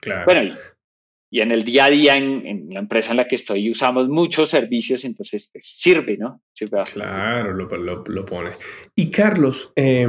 Claro. 0.02 0.26
Bueno, 0.26 0.44
y, 0.44 1.38
y 1.38 1.42
en 1.42 1.52
el 1.52 1.64
día 1.64 1.86
a 1.86 1.90
día 1.90 2.18
en, 2.18 2.46
en, 2.46 2.70
la 2.70 2.80
empresa 2.80 3.12
en 3.12 3.18
la 3.18 3.28
que 3.28 3.36
estoy 3.36 3.70
usamos 3.70 4.10
muchos 4.10 4.50
servicios, 4.50 5.06
entonces 5.06 5.50
pues, 5.54 5.66
sirve, 5.66 6.18
¿no? 6.18 6.42
Sirve 6.52 6.84
claro, 6.92 7.54
lo, 7.54 7.66
lo, 7.78 8.04
lo 8.04 8.26
pone. 8.26 8.52
Y 8.96 9.10
Carlos, 9.10 9.72
eh, 9.76 10.06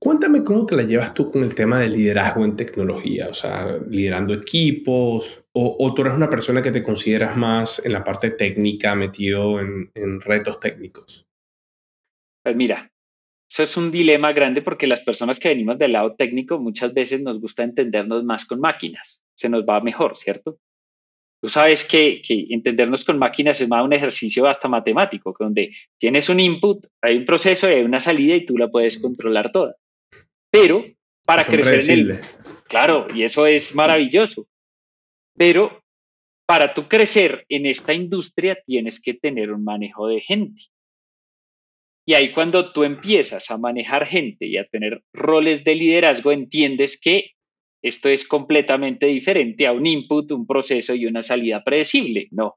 Cuéntame 0.00 0.42
cómo 0.42 0.66
te 0.66 0.74
la 0.74 0.82
llevas 0.82 1.14
tú 1.14 1.30
con 1.30 1.44
el 1.44 1.54
tema 1.54 1.78
del 1.78 1.92
liderazgo 1.92 2.44
en 2.44 2.56
tecnología, 2.56 3.28
o 3.30 3.34
sea, 3.34 3.78
liderando 3.88 4.34
equipos, 4.34 5.44
o, 5.52 5.94
tú 5.94 6.02
eres 6.02 6.14
una 6.14 6.28
persona 6.28 6.60
que 6.60 6.72
te 6.72 6.82
consideras 6.82 7.36
más 7.36 7.84
en 7.84 7.92
la 7.92 8.02
parte 8.02 8.30
técnica, 8.30 8.94
metido 8.96 9.60
en, 9.60 9.90
en, 9.94 10.20
retos 10.20 10.58
técnicos. 10.58 11.26
Pues 12.42 12.56
mira, 12.56 12.90
eso 13.48 13.62
es 13.62 13.76
un 13.76 13.92
dilema 13.92 14.32
grande 14.32 14.60
porque 14.60 14.88
las 14.88 15.02
personas 15.02 15.38
que 15.38 15.48
venimos 15.48 15.78
del 15.78 15.92
lado 15.92 16.14
técnico 16.16 16.58
muchas 16.58 16.92
veces 16.92 17.22
nos 17.22 17.40
gusta 17.40 17.62
entendernos 17.62 18.24
más 18.24 18.44
con 18.44 18.60
máquinas, 18.60 19.24
se 19.34 19.48
nos 19.48 19.64
va 19.64 19.80
mejor, 19.80 20.16
¿cierto? 20.16 20.58
Tú 21.40 21.48
sabes 21.48 21.84
que, 21.84 22.22
que 22.22 22.46
entendernos 22.50 23.04
con 23.04 23.18
máquinas 23.18 23.60
es 23.60 23.68
más 23.68 23.84
un 23.84 23.92
ejercicio 23.92 24.46
hasta 24.46 24.68
matemático, 24.68 25.36
donde 25.38 25.74
tienes 25.98 26.28
un 26.28 26.40
input, 26.40 26.86
hay 27.02 27.18
un 27.18 27.24
proceso 27.24 27.70
y 27.70 27.74
hay 27.74 27.82
una 27.82 28.00
salida 28.00 28.34
y 28.34 28.46
tú 28.46 28.56
la 28.56 28.68
puedes 28.68 29.00
controlar 29.00 29.52
toda. 29.52 29.76
Pero 30.50 30.84
para 31.26 31.44
crecer 31.44 31.98
en 31.98 32.10
el... 32.10 32.20
Claro, 32.68 33.06
y 33.14 33.24
eso 33.24 33.46
es 33.46 33.74
maravilloso. 33.74 34.46
Pero 35.36 35.82
para 36.46 36.72
tú 36.72 36.88
crecer 36.88 37.44
en 37.48 37.66
esta 37.66 37.92
industria 37.92 38.56
tienes 38.64 39.02
que 39.02 39.14
tener 39.14 39.52
un 39.52 39.64
manejo 39.64 40.08
de 40.08 40.20
gente. 40.20 40.62
Y 42.08 42.14
ahí 42.14 42.32
cuando 42.32 42.72
tú 42.72 42.84
empiezas 42.84 43.50
a 43.50 43.58
manejar 43.58 44.06
gente 44.06 44.46
y 44.46 44.56
a 44.56 44.64
tener 44.64 45.02
roles 45.12 45.64
de 45.64 45.74
liderazgo, 45.74 46.30
entiendes 46.30 47.00
que 47.00 47.32
esto 47.82 48.08
es 48.08 48.26
completamente 48.26 49.06
diferente 49.06 49.66
a 49.66 49.72
un 49.72 49.86
input, 49.86 50.30
un 50.32 50.46
proceso 50.46 50.94
y 50.94 51.06
una 51.06 51.22
salida 51.22 51.62
predecible. 51.62 52.28
No. 52.30 52.56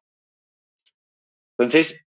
Entonces, 1.58 2.08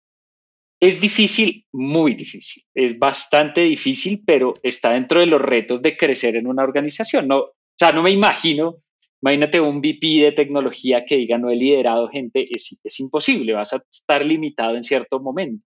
es 0.81 0.99
difícil, 0.99 1.65
muy 1.71 2.15
difícil. 2.15 2.63
Es 2.73 2.97
bastante 2.97 3.61
difícil, 3.61 4.23
pero 4.25 4.55
está 4.63 4.93
dentro 4.93 5.19
de 5.19 5.27
los 5.27 5.41
retos 5.41 5.81
de 5.81 5.95
crecer 5.95 6.35
en 6.35 6.47
una 6.47 6.63
organización. 6.63 7.27
No, 7.27 7.39
o 7.39 7.53
sea, 7.77 7.91
no 7.91 8.01
me 8.01 8.11
imagino, 8.11 8.77
imagínate 9.21 9.61
un 9.61 9.79
VP 9.79 10.23
de 10.23 10.31
tecnología 10.31 11.05
que 11.05 11.17
diga 11.17 11.37
no 11.37 11.51
he 11.51 11.55
liderado 11.55 12.09
gente, 12.09 12.47
es, 12.49 12.79
es 12.83 12.99
imposible, 12.99 13.53
vas 13.53 13.73
a 13.73 13.83
estar 13.91 14.25
limitado 14.25 14.75
en 14.75 14.83
cierto 14.83 15.19
momento. 15.19 15.63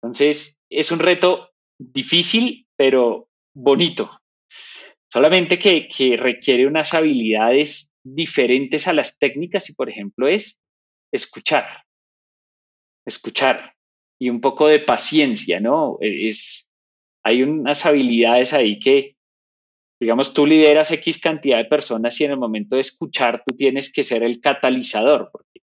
Entonces, 0.00 0.60
es 0.70 0.90
un 0.90 1.00
reto 1.00 1.50
difícil, 1.78 2.66
pero 2.76 3.28
bonito, 3.54 4.10
solamente 5.16 5.58
que, 5.58 5.88
requiere 6.18 6.66
unas 6.66 6.92
habilidades 6.92 7.90
diferentes 8.04 8.86
a 8.86 8.92
las 8.92 9.18
técnicas 9.18 9.70
y, 9.70 9.72
por 9.72 9.88
ejemplo, 9.88 10.28
es 10.28 10.60
escuchar, 11.10 11.64
escuchar 13.06 13.72
y 14.20 14.28
un 14.28 14.42
poco 14.42 14.66
de 14.68 14.80
paciencia, 14.80 15.58
¿no? 15.58 15.96
Es, 16.02 16.70
hay 17.24 17.42
unas 17.42 17.86
habilidades 17.86 18.52
ahí 18.52 18.78
que, 18.78 19.16
digamos, 19.98 20.34
tú 20.34 20.44
lideras 20.44 20.90
X 20.90 21.18
cantidad 21.18 21.56
de 21.56 21.64
personas 21.64 22.20
y 22.20 22.24
en 22.24 22.32
el 22.32 22.38
momento 22.38 22.74
de 22.74 22.82
escuchar 22.82 23.42
tú 23.46 23.56
tienes 23.56 23.90
que 23.90 24.04
ser 24.04 24.22
el 24.22 24.38
catalizador, 24.38 25.30
porque 25.32 25.62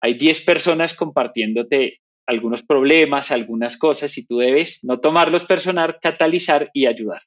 hay 0.00 0.14
10 0.14 0.46
personas 0.46 0.94
compartiéndote 0.94 2.00
algunos 2.26 2.62
problemas, 2.62 3.32
algunas 3.32 3.76
cosas 3.76 4.16
y 4.16 4.26
tú 4.26 4.38
debes 4.38 4.82
no 4.82 4.98
tomarlos 4.98 5.44
personal, 5.44 5.98
catalizar 6.00 6.70
y 6.72 6.86
ayudar. 6.86 7.20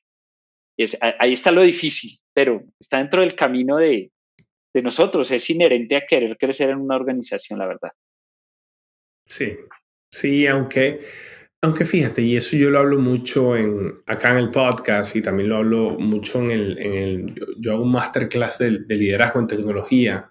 Ahí 1.19 1.33
está 1.33 1.51
lo 1.51 1.61
difícil, 1.61 2.11
pero 2.33 2.63
está 2.79 2.97
dentro 2.97 3.21
del 3.21 3.35
camino 3.35 3.77
de, 3.77 4.11
de 4.73 4.81
nosotros, 4.81 5.29
es 5.31 5.49
inherente 5.49 5.95
a 5.95 6.05
querer 6.07 6.37
crecer 6.37 6.69
en 6.69 6.79
una 6.79 6.95
organización, 6.95 7.59
la 7.59 7.67
verdad. 7.67 7.91
Sí, 9.27 9.57
Sí, 10.11 10.45
aunque, 10.45 10.99
aunque 11.61 11.85
fíjate, 11.85 12.21
y 12.21 12.35
eso 12.35 12.57
yo 12.57 12.69
lo 12.69 12.79
hablo 12.79 12.99
mucho 12.99 13.55
en, 13.55 14.01
acá 14.05 14.31
en 14.31 14.37
el 14.37 14.51
podcast 14.51 15.15
y 15.15 15.21
también 15.21 15.49
lo 15.49 15.57
hablo 15.57 15.91
mucho 15.91 16.39
en 16.39 16.51
el, 16.51 17.35
yo, 17.57 17.73
hago 17.73 17.83
un 17.83 17.91
masterclass 17.91 18.59
de, 18.59 18.79
de 18.79 18.95
liderazgo 18.95 19.39
en 19.39 19.47
tecnología 19.47 20.29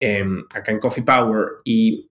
em, 0.00 0.44
acá 0.52 0.72
en 0.72 0.80
Coffee 0.80 1.04
Power 1.04 1.46
y 1.64 2.08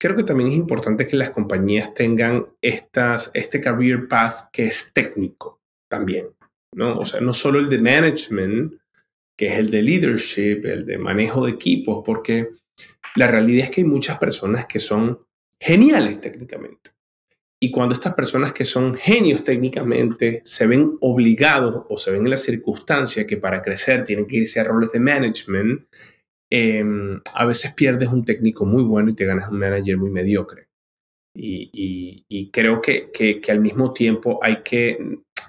creo 0.00 0.16
que 0.16 0.24
también 0.24 0.50
es 0.50 0.56
importante 0.56 1.06
que 1.06 1.16
las 1.16 1.30
compañías 1.30 1.92
tengan 1.92 2.46
este 2.62 3.60
career 3.60 4.08
path 4.08 4.50
que 4.50 4.64
es 4.64 4.90
técnico 4.94 5.60
también, 5.90 6.28
¿no? 6.74 6.98
O 6.98 7.06
sea, 7.06 7.20
no 7.20 7.32
solo 7.32 7.58
el 7.58 7.68
de 7.68 7.78
management, 7.78 8.74
que 9.36 9.48
es 9.48 9.58
el 9.58 9.70
de 9.70 9.82
leadership, 9.82 10.60
el 10.64 10.86
de 10.86 10.98
manejo 10.98 11.46
de 11.46 11.52
equipos, 11.52 12.02
porque 12.04 12.50
la 13.16 13.26
realidad 13.26 13.64
es 13.64 13.70
que 13.70 13.80
hay 13.80 13.86
muchas 13.86 14.18
personas 14.18 14.66
que 14.66 14.78
son 14.78 15.20
geniales 15.60 16.20
técnicamente. 16.20 16.90
Y 17.60 17.70
cuando 17.70 17.94
estas 17.94 18.14
personas 18.14 18.52
que 18.52 18.64
son 18.64 18.94
genios 18.94 19.42
técnicamente 19.42 20.42
se 20.44 20.66
ven 20.66 20.98
obligados 21.00 21.86
o 21.88 21.96
se 21.96 22.10
ven 22.10 22.24
en 22.24 22.30
la 22.30 22.36
circunstancia 22.36 23.26
que 23.26 23.38
para 23.38 23.62
crecer 23.62 24.04
tienen 24.04 24.26
que 24.26 24.36
irse 24.36 24.60
a 24.60 24.64
roles 24.64 24.92
de 24.92 25.00
management, 25.00 25.86
em, 26.50 27.20
a 27.34 27.46
veces 27.46 27.72
pierdes 27.72 28.10
un 28.10 28.24
técnico 28.24 28.66
muy 28.66 28.82
bueno 28.82 29.10
y 29.10 29.14
te 29.14 29.24
ganas 29.24 29.50
un 29.50 29.58
manager 29.58 29.96
muy 29.96 30.10
mediocre. 30.10 30.68
Y, 31.36 32.50
creo 32.52 32.80
que, 32.80 33.40
al 33.48 33.60
mismo 33.60 33.92
tiempo 33.92 34.38
hay 34.42 34.62
que, 34.62 34.98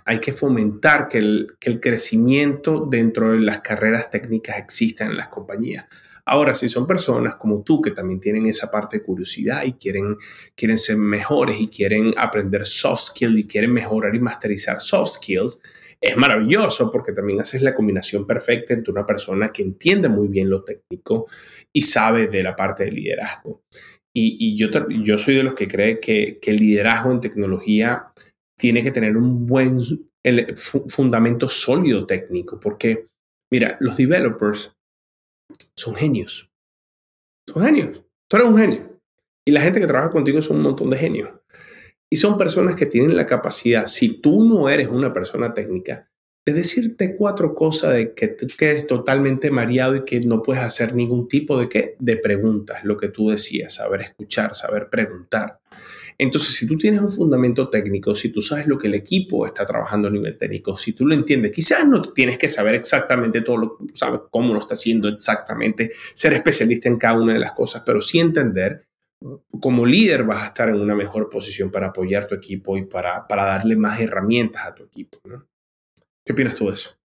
hay 0.06 0.20
que 0.20 0.32
fomentar 0.32 1.08
que 1.08 1.18
el, 1.18 1.48
que 1.60 1.70
el 1.72 1.80
crecimiento 1.80 2.86
dentro 2.90 3.32
de 3.32 3.40
las 3.40 3.62
carreras 3.62 4.12
técnicas 4.12 4.60
exista 4.60 5.04
en 5.04 5.18
las 5.18 5.30
compañías. 5.30 5.86
Ahora, 6.28 6.56
si 6.56 6.70
son 6.70 6.88
personas 6.88 7.36
como 7.36 7.64
tú 7.64 7.82
que 7.82 7.92
también 7.92 8.20
tienen 8.20 8.48
esa 8.48 8.72
parte 8.72 8.98
de 8.98 9.04
curiosidad 9.04 9.64
y 9.64 9.74
quieren, 9.74 10.18
quieren 10.56 10.78
ser 10.78 10.98
mejores 10.98 11.60
y 11.60 11.68
quieren 11.68 12.14
aprender 12.18 12.66
soft 12.66 13.02
skills 13.02 13.38
y 13.38 13.48
quieren 13.48 13.72
mejorar 13.72 14.16
y 14.16 14.20
masterizar 14.20 14.80
soft 14.80 15.12
skills, 15.12 15.60
es 16.02 16.18
maravilloso 16.18 16.92
porque 16.92 17.12
también 17.12 17.42
haces 17.42 17.62
la 17.62 17.76
combinación 17.76 18.26
perfecta 18.26 18.74
entre 18.74 18.92
una 18.92 19.06
persona 19.06 19.52
que 19.52 19.64
entiende 19.64 20.10
muy 20.10 20.28
bien 20.28 20.50
lo 20.50 20.64
técnico 20.64 21.28
y 21.72 21.82
sabe 21.82 22.28
de 22.28 22.44
la 22.44 22.56
parte 22.56 22.86
de 22.86 22.92
liderazgo. 22.92 23.64
Y, 24.18 24.56
yo, 24.56 24.70
yo 25.04 25.18
soy 25.18 25.36
de 25.36 25.44
los 25.44 25.56
que 25.56 25.68
cree 25.68 26.00
que, 26.00 26.40
que 26.42 26.52
el 26.52 26.58
liderazgo 26.58 27.12
en 27.12 27.20
tecnología 27.20 28.14
tiene 28.58 28.82
que 28.82 28.92
tener 28.92 29.18
un 29.18 29.46
buen 29.46 29.82
fundamento 30.88 31.50
sólido 31.50 32.06
técnico, 32.06 32.60
porque, 32.60 33.08
mira, 33.52 33.78
los 33.80 33.98
developers 33.98 34.76
son 35.76 35.96
genios. 35.96 36.50
Son 37.48 37.64
genios. 37.64 38.04
Tú 38.28 38.38
eres 38.38 38.50
un 38.50 38.58
genio. 38.58 39.02
Y 39.46 39.52
la 39.52 39.62
gente 39.62 39.80
que 39.80 39.88
trabaja 39.88 40.10
contigo 40.10 40.42
son 40.42 40.58
un 40.58 40.64
montón 40.64 40.90
de 40.90 40.98
genios. 40.98 41.30
Y 42.10 42.18
son 42.18 42.38
personas 42.38 42.76
que 42.76 42.86
tienen 42.86 43.16
la 43.16 43.26
capacidad, 43.26 43.88
si 43.88 44.22
tú 44.22 44.46
no 44.46 44.70
eres 44.70 44.88
una 44.88 45.14
persona 45.14 45.54
técnica, 45.54 46.10
de 46.46 46.54
decirte 46.54 47.16
cuatro 47.16 47.56
cosas 47.56 47.94
de 47.96 48.14
que 48.14 48.28
tú 48.28 48.46
quedes 48.58 48.86
totalmente 48.86 49.50
mareado 49.50 49.96
y 49.96 50.06
que 50.06 50.20
no 50.20 50.44
puedes 50.44 50.62
hacer 50.62 50.94
ningún 50.94 51.28
tipo 51.28 51.60
de 51.60 51.68
qué, 51.68 51.96
de 52.00 52.18
preguntas, 52.18 52.84
lo 52.84 52.98
que 52.98 53.10
tú 53.10 53.30
decías, 53.30 53.74
saber 53.74 54.02
escuchar, 54.02 54.54
saber 54.54 54.90
preguntar. 54.90 55.60
Entonces, 56.18 56.56
si 56.56 56.66
tú 56.66 56.78
tienes 56.78 57.02
un 57.02 57.12
fundamento 57.12 57.70
técnico, 57.70 58.16
si 58.16 58.30
tú 58.30 58.42
sabes 58.42 58.68
lo 58.68 58.78
que 58.78 58.88
el 58.88 58.94
equipo 58.94 59.46
está 59.46 59.66
trabajando 59.66 60.08
a 60.08 60.12
nivel 60.12 60.38
técnico, 60.38 60.78
si 60.78 60.94
tú 60.94 61.06
lo 61.06 61.14
entiendes, 61.14 61.52
quizás 61.52 61.86
no 61.86 62.02
tienes 62.02 62.38
que 62.38 62.48
saber 62.48 62.76
exactamente 62.76 63.42
todo, 63.42 63.58
lo, 63.58 63.78
sabes 63.94 64.22
cómo 64.30 64.54
lo 64.54 64.60
está 64.60 64.76
haciendo 64.76 65.10
exactamente, 65.10 65.92
ser 66.14 66.34
especialista 66.34 66.88
en 66.88 66.98
cada 66.98 67.20
una 67.20 67.34
de 67.34 67.40
las 67.40 67.52
cosas, 67.52 67.84
pero 67.86 68.02
sí 68.02 68.20
entender 68.20 68.86
como 69.60 69.86
líder 69.86 70.24
vas 70.24 70.44
a 70.44 70.48
estar 70.48 70.70
en 70.70 70.76
una 70.76 70.96
mejor 70.96 71.30
posición 71.30 71.72
para 71.72 71.88
apoyar 71.88 72.28
tu 72.28 72.36
equipo 72.36 72.78
y 72.78 72.86
para, 72.86 73.28
para 73.28 73.46
darle 73.46 73.76
más 73.76 74.00
herramientas 74.00 74.68
a 74.68 74.76
tu 74.76 74.84
equipo. 74.84 75.20
¿Qué 76.24 76.34
opinas 76.34 76.56
tú 76.56 76.68
de 76.68 76.74
eso? 76.74 76.98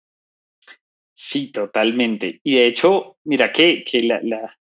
Sí, 1.13 1.51
totalmente. 1.53 2.41
Y 2.43 2.57
de 2.57 2.67
hecho, 2.67 3.17
mira 3.25 3.53
que, 3.53 3.85
que 3.85 4.01
la 4.01 4.59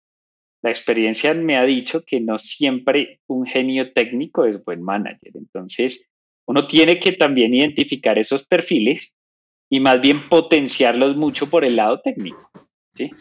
experiencia 0.64 1.34
me 1.34 1.58
ha 1.58 1.64
dicho 1.64 2.04
que 2.04 2.20
no 2.20 2.40
siempre 2.40 3.22
un 3.28 3.46
genio 3.46 3.94
técnico 3.94 4.46
es 4.46 4.64
buen 4.64 4.82
manager. 4.84 5.32
Entonces, 5.36 6.10
uno 6.48 6.66
tiene 6.66 7.00
que 7.00 7.12
también 7.12 7.54
identificar 7.54 8.18
esos 8.18 8.46
perfiles 8.46 9.16
y 9.70 9.80
más 9.80 10.02
bien 10.02 10.22
potenciarlos 10.22 11.16
mucho 11.16 11.50
por 11.50 11.66
el 11.66 11.76
lado 11.76 12.02
técnico. 12.02 12.50
¿sí? 12.96 13.12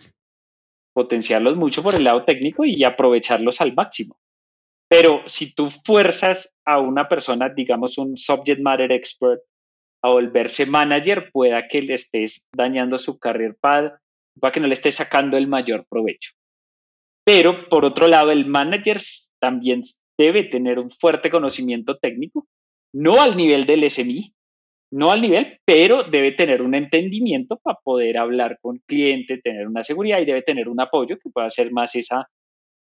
Potenciarlos 0.94 1.56
mucho 1.56 1.82
por 1.82 1.94
el 1.94 2.04
lado 2.04 2.24
técnico 2.24 2.64
y 2.64 2.84
aprovecharlos 2.84 3.60
al 3.60 3.74
máximo. 3.74 4.16
Pero 4.88 5.22
si 5.26 5.54
tú 5.54 5.68
fuerzas 5.68 6.54
a 6.64 6.78
una 6.78 7.08
persona, 7.08 7.48
digamos 7.48 7.98
un 7.98 8.16
subject 8.16 8.60
matter 8.60 8.92
expert, 8.92 9.40
a 10.02 10.08
volverse 10.08 10.66
manager, 10.66 11.30
pueda 11.32 11.66
que 11.68 11.82
le 11.82 11.94
estés 11.94 12.48
dañando 12.52 12.98
su 12.98 13.18
career 13.18 13.56
path, 13.60 13.94
para 14.40 14.52
que 14.52 14.60
no 14.60 14.68
le 14.68 14.74
estés 14.74 14.94
sacando 14.94 15.36
el 15.36 15.48
mayor 15.48 15.86
provecho. 15.88 16.32
Pero 17.26 17.68
por 17.68 17.84
otro 17.84 18.06
lado, 18.06 18.30
el 18.30 18.46
manager 18.46 18.98
también 19.40 19.82
debe 20.16 20.44
tener 20.44 20.78
un 20.78 20.90
fuerte 20.90 21.28
conocimiento 21.28 21.98
técnico, 21.98 22.46
no 22.94 23.20
al 23.20 23.36
nivel 23.36 23.66
del 23.66 23.90
SMI, 23.90 24.32
no 24.92 25.10
al 25.10 25.20
nivel, 25.20 25.58
pero 25.64 26.04
debe 26.04 26.32
tener 26.32 26.62
un 26.62 26.76
entendimiento 26.76 27.58
para 27.58 27.78
poder 27.82 28.16
hablar 28.16 28.58
con 28.62 28.78
cliente, 28.86 29.38
tener 29.38 29.66
una 29.66 29.82
seguridad 29.82 30.20
y 30.20 30.24
debe 30.24 30.42
tener 30.42 30.68
un 30.68 30.80
apoyo 30.80 31.18
que 31.18 31.28
pueda 31.30 31.48
hacer 31.48 31.72
más 31.72 31.96
esa, 31.96 32.30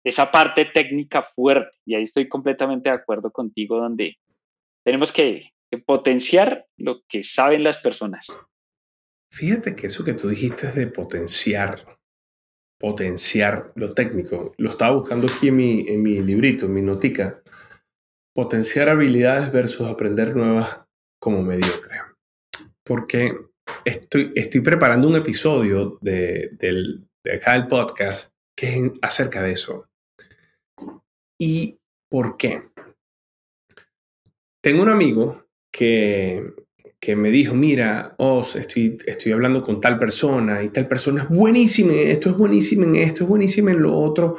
esa 0.05 0.31
parte 0.31 0.67
técnica 0.67 1.23
fuerte. 1.23 1.75
Y 1.87 1.95
ahí 1.95 2.03
estoy 2.03 2.29
completamente 2.29 2.91
de 2.91 2.97
acuerdo 2.97 3.31
contigo, 3.31 3.79
donde 3.79 4.19
tenemos 4.85 5.13
que, 5.13 5.53
que 5.71 5.79
potenciar 5.79 6.67
lo 6.77 7.01
que 7.09 7.25
saben 7.25 7.65
las 7.65 7.79
personas. 7.79 8.39
Fíjate 9.31 9.75
que 9.75 9.87
eso 9.87 10.05
que 10.05 10.15
tú 10.15 10.29
dijiste 10.29 10.71
de 10.73 10.87
potenciar 10.89 11.96
potenciar 12.79 13.73
lo 13.75 13.95
técnico. 13.95 14.55
Lo 14.59 14.71
estaba 14.71 14.97
buscando 14.97 15.27
aquí 15.27 15.49
en 15.49 15.57
mi, 15.57 15.89
en 15.89 16.03
mi 16.03 16.19
librito, 16.19 16.67
en 16.67 16.75
mi 16.75 16.83
notica. 16.83 17.43
Potenciar 18.35 18.89
habilidades 18.89 19.51
versus 19.51 19.89
aprender 19.89 20.37
nuevas 20.37 20.81
como 21.21 21.43
mediocre. 21.43 22.01
Porque 22.85 23.37
estoy, 23.85 24.33
estoy 24.35 24.61
preparando 24.61 25.09
un 25.09 25.17
episodio 25.17 25.99
de, 26.01 26.51
del, 26.53 27.09
de 27.25 27.35
acá 27.35 27.55
del 27.55 27.67
podcast 27.67 28.31
que 28.57 28.77
es 28.77 28.93
acerca 29.03 29.43
de 29.43 29.53
eso. 29.53 29.89
¿Y 31.39 31.79
por 32.11 32.37
qué? 32.37 32.63
Tengo 34.63 34.83
un 34.83 34.89
amigo 34.89 35.47
que 35.73 36.43
que 37.01 37.17
me 37.17 37.31
dijo, 37.31 37.55
mira, 37.55 38.15
Oz, 38.19 38.57
estoy, 38.57 38.99
estoy 39.07 39.33
hablando 39.33 39.63
con 39.63 39.81
tal 39.81 39.99
persona 39.99 40.63
y 40.63 40.71
tal 40.71 40.89
persona 40.89 41.23
es 41.23 41.29
buenísima 41.29 41.93
en 41.93 42.09
esto, 42.09 42.31
es 42.31 42.37
buenísima 42.37 42.85
en 42.85 42.97
esto, 42.97 43.25
es 43.25 43.29
buenísima 43.29 43.71
en 43.71 43.83
lo 43.83 43.95
otro, 43.95 44.37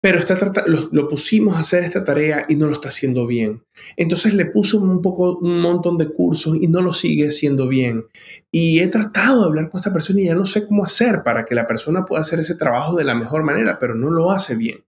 pero 0.00 0.18
está 0.18 0.36
lo, 0.66 0.88
lo, 0.90 1.08
pusimos 1.08 1.54
a 1.54 1.60
hacer 1.60 1.84
esta 1.84 2.02
tarea 2.02 2.46
y 2.48 2.56
no 2.56 2.66
lo 2.66 2.72
está 2.72 2.88
haciendo 2.88 3.26
bien. 3.26 3.62
Entonces 3.96 4.34
le 4.34 4.46
puso 4.46 4.80
un, 4.80 5.00
poco, 5.00 5.38
un 5.38 5.60
montón 5.60 5.96
de 5.96 6.08
cursos 6.08 6.56
y 6.60 6.66
no 6.66 6.82
lo 6.82 6.92
sigue 6.92 7.28
haciendo 7.28 7.68
bien. 7.68 8.06
Y 8.50 8.80
he 8.80 8.88
tratado 8.88 9.40
de 9.40 9.46
hablar 9.46 9.70
con 9.70 9.78
esta 9.78 9.92
persona 9.92 10.20
y 10.20 10.24
ya 10.24 10.34
no 10.34 10.46
sé 10.46 10.66
cómo 10.66 10.84
hacer 10.84 11.22
para 11.22 11.44
que 11.44 11.54
la 11.54 11.68
persona 11.68 12.04
pueda 12.04 12.22
hacer 12.22 12.40
ese 12.40 12.56
trabajo 12.56 12.96
de 12.96 13.04
la 13.04 13.14
mejor 13.14 13.44
manera, 13.44 13.78
pero 13.78 13.94
no 13.94 14.10
lo 14.10 14.32
hace 14.32 14.56
bien. 14.56 14.84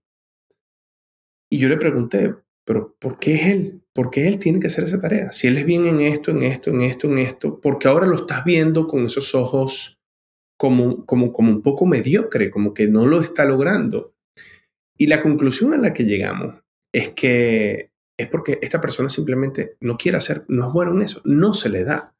Y 1.49 1.59
yo 1.59 1.69
le 1.69 1.77
pregunté, 1.77 2.35
pero 2.65 2.95
¿por 2.99 3.19
qué 3.19 3.35
es 3.35 3.45
él? 3.45 3.81
¿Por 3.93 4.09
qué 4.09 4.27
él 4.27 4.39
tiene 4.39 4.59
que 4.59 4.67
hacer 4.67 4.83
esa 4.83 4.99
tarea? 4.99 5.31
Si 5.31 5.47
él 5.47 5.57
es 5.57 5.65
bien 5.65 5.85
en 5.85 6.01
esto, 6.01 6.31
en 6.31 6.43
esto, 6.43 6.71
en 6.71 6.81
esto, 6.81 7.07
en 7.07 7.19
esto, 7.19 7.61
porque 7.61 7.87
ahora 7.87 8.07
lo 8.07 8.15
estás 8.15 8.43
viendo 8.43 8.87
con 8.87 9.05
esos 9.05 9.35
ojos 9.35 9.99
como, 10.57 11.05
como, 11.05 11.31
como 11.31 11.51
un 11.51 11.61
poco 11.61 11.85
mediocre, 11.85 12.49
como 12.49 12.73
que 12.73 12.87
no 12.87 13.05
lo 13.05 13.21
está 13.21 13.45
logrando. 13.45 14.15
Y 14.97 15.07
la 15.07 15.21
conclusión 15.21 15.73
a 15.73 15.77
la 15.77 15.93
que 15.93 16.05
llegamos 16.05 16.55
es 16.93 17.09
que 17.09 17.91
es 18.17 18.27
porque 18.27 18.59
esta 18.61 18.81
persona 18.81 19.09
simplemente 19.09 19.75
no 19.81 19.97
quiere 19.97 20.17
hacer, 20.17 20.45
no 20.47 20.67
es 20.67 20.73
bueno 20.73 20.91
en 20.93 21.01
eso, 21.01 21.21
no 21.25 21.53
se 21.53 21.69
le 21.69 21.83
da. 21.83 22.15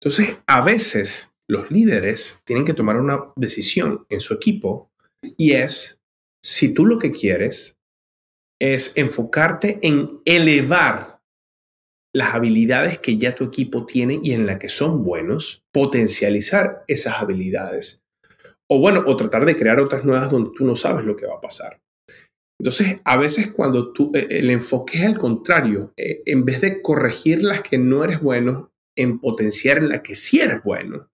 Entonces, 0.00 0.36
a 0.46 0.62
veces 0.62 1.30
los 1.46 1.70
líderes 1.70 2.38
tienen 2.44 2.64
que 2.64 2.74
tomar 2.74 2.96
una 2.96 3.20
decisión 3.36 4.06
en 4.08 4.20
su 4.20 4.34
equipo 4.34 4.90
y 5.36 5.52
es, 5.52 6.00
si 6.42 6.72
tú 6.72 6.86
lo 6.86 6.98
que 6.98 7.10
quieres 7.10 7.73
es 8.64 8.96
enfocarte 8.96 9.78
en 9.82 10.22
elevar 10.24 11.20
las 12.14 12.34
habilidades 12.34 12.98
que 12.98 13.18
ya 13.18 13.34
tu 13.34 13.44
equipo 13.44 13.84
tiene 13.84 14.20
y 14.22 14.32
en 14.32 14.46
la 14.46 14.58
que 14.58 14.70
son 14.70 15.04
buenos, 15.04 15.62
potencializar 15.70 16.82
esas 16.88 17.20
habilidades. 17.20 18.00
O 18.70 18.78
bueno, 18.78 19.04
o 19.06 19.16
tratar 19.16 19.44
de 19.44 19.56
crear 19.56 19.80
otras 19.80 20.04
nuevas 20.04 20.30
donde 20.30 20.52
tú 20.56 20.64
no 20.64 20.76
sabes 20.76 21.04
lo 21.04 21.14
que 21.14 21.26
va 21.26 21.34
a 21.34 21.40
pasar. 21.42 21.78
Entonces, 22.58 23.02
a 23.04 23.18
veces 23.18 23.52
cuando 23.52 23.92
tú, 23.92 24.10
eh, 24.14 24.28
el 24.30 24.48
enfoque 24.48 24.96
es 24.96 25.04
al 25.04 25.18
contrario, 25.18 25.92
eh, 25.98 26.22
en 26.24 26.46
vez 26.46 26.62
de 26.62 26.80
corregir 26.80 27.42
las 27.42 27.60
que 27.60 27.76
no 27.76 28.02
eres 28.02 28.22
bueno, 28.22 28.72
en 28.96 29.18
potenciar 29.18 29.76
en 29.76 29.90
la 29.90 30.02
que 30.02 30.14
sí 30.14 30.40
eres 30.40 30.62
bueno, 30.62 31.10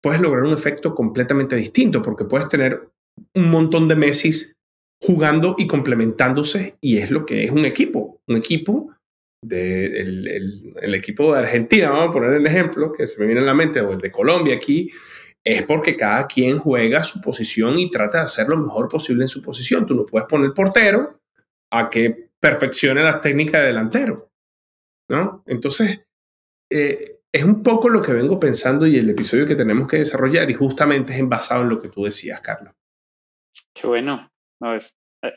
puedes 0.00 0.20
lograr 0.20 0.44
un 0.44 0.52
efecto 0.52 0.94
completamente 0.94 1.56
distinto 1.56 2.00
porque 2.00 2.26
puedes 2.26 2.48
tener 2.48 2.90
un 3.34 3.50
montón 3.50 3.88
de 3.88 3.96
Messi 3.96 4.30
jugando 5.04 5.54
y 5.58 5.66
complementándose 5.66 6.78
y 6.80 6.96
es 6.96 7.10
lo 7.10 7.26
que 7.26 7.44
es 7.44 7.50
un 7.50 7.66
equipo. 7.66 8.22
Un 8.26 8.36
equipo 8.36 8.94
de, 9.42 10.00
el, 10.00 10.94
equipo 10.94 11.34
de 11.34 11.40
Argentina, 11.40 11.90
vamos 11.90 12.08
a 12.08 12.12
poner 12.12 12.32
el 12.32 12.46
ejemplo 12.46 12.90
que 12.90 13.06
se 13.06 13.20
me 13.20 13.26
viene 13.26 13.42
a 13.42 13.44
la 13.44 13.52
mente, 13.52 13.82
o 13.82 13.92
el 13.92 14.00
de 14.00 14.10
Colombia 14.10 14.54
aquí, 14.54 14.90
es 15.44 15.62
porque 15.64 15.94
cada 15.94 16.26
quien 16.26 16.58
juega 16.58 17.04
su 17.04 17.20
posición 17.20 17.78
y 17.78 17.90
trata 17.90 18.20
de 18.20 18.24
hacer 18.24 18.48
lo 18.48 18.56
mejor 18.56 18.88
posible 18.88 19.24
en 19.24 19.28
su 19.28 19.42
posición. 19.42 19.84
Tú 19.84 19.94
no 19.94 20.06
puedes 20.06 20.26
poner 20.26 20.54
portero 20.54 21.20
a 21.70 21.90
que 21.90 22.30
perfeccione 22.40 23.02
la 23.02 23.20
técnica 23.20 23.60
de 23.60 23.66
delantero, 23.66 24.30
¿no? 25.10 25.44
Entonces, 25.46 26.00
eh, 26.72 27.18
es 27.30 27.44
un 27.44 27.62
poco 27.62 27.90
lo 27.90 28.00
que 28.00 28.14
vengo 28.14 28.40
pensando 28.40 28.86
y 28.86 28.96
el 28.96 29.10
episodio 29.10 29.46
que 29.46 29.54
tenemos 29.54 29.86
que 29.86 29.98
desarrollar 29.98 30.48
y 30.48 30.54
justamente 30.54 31.14
es 31.14 31.28
basado 31.28 31.60
en 31.60 31.68
lo 31.68 31.78
que 31.78 31.90
tú 31.90 32.04
decías, 32.04 32.40
Carlos. 32.40 32.72
Qué 33.74 33.86
bueno. 33.86 34.30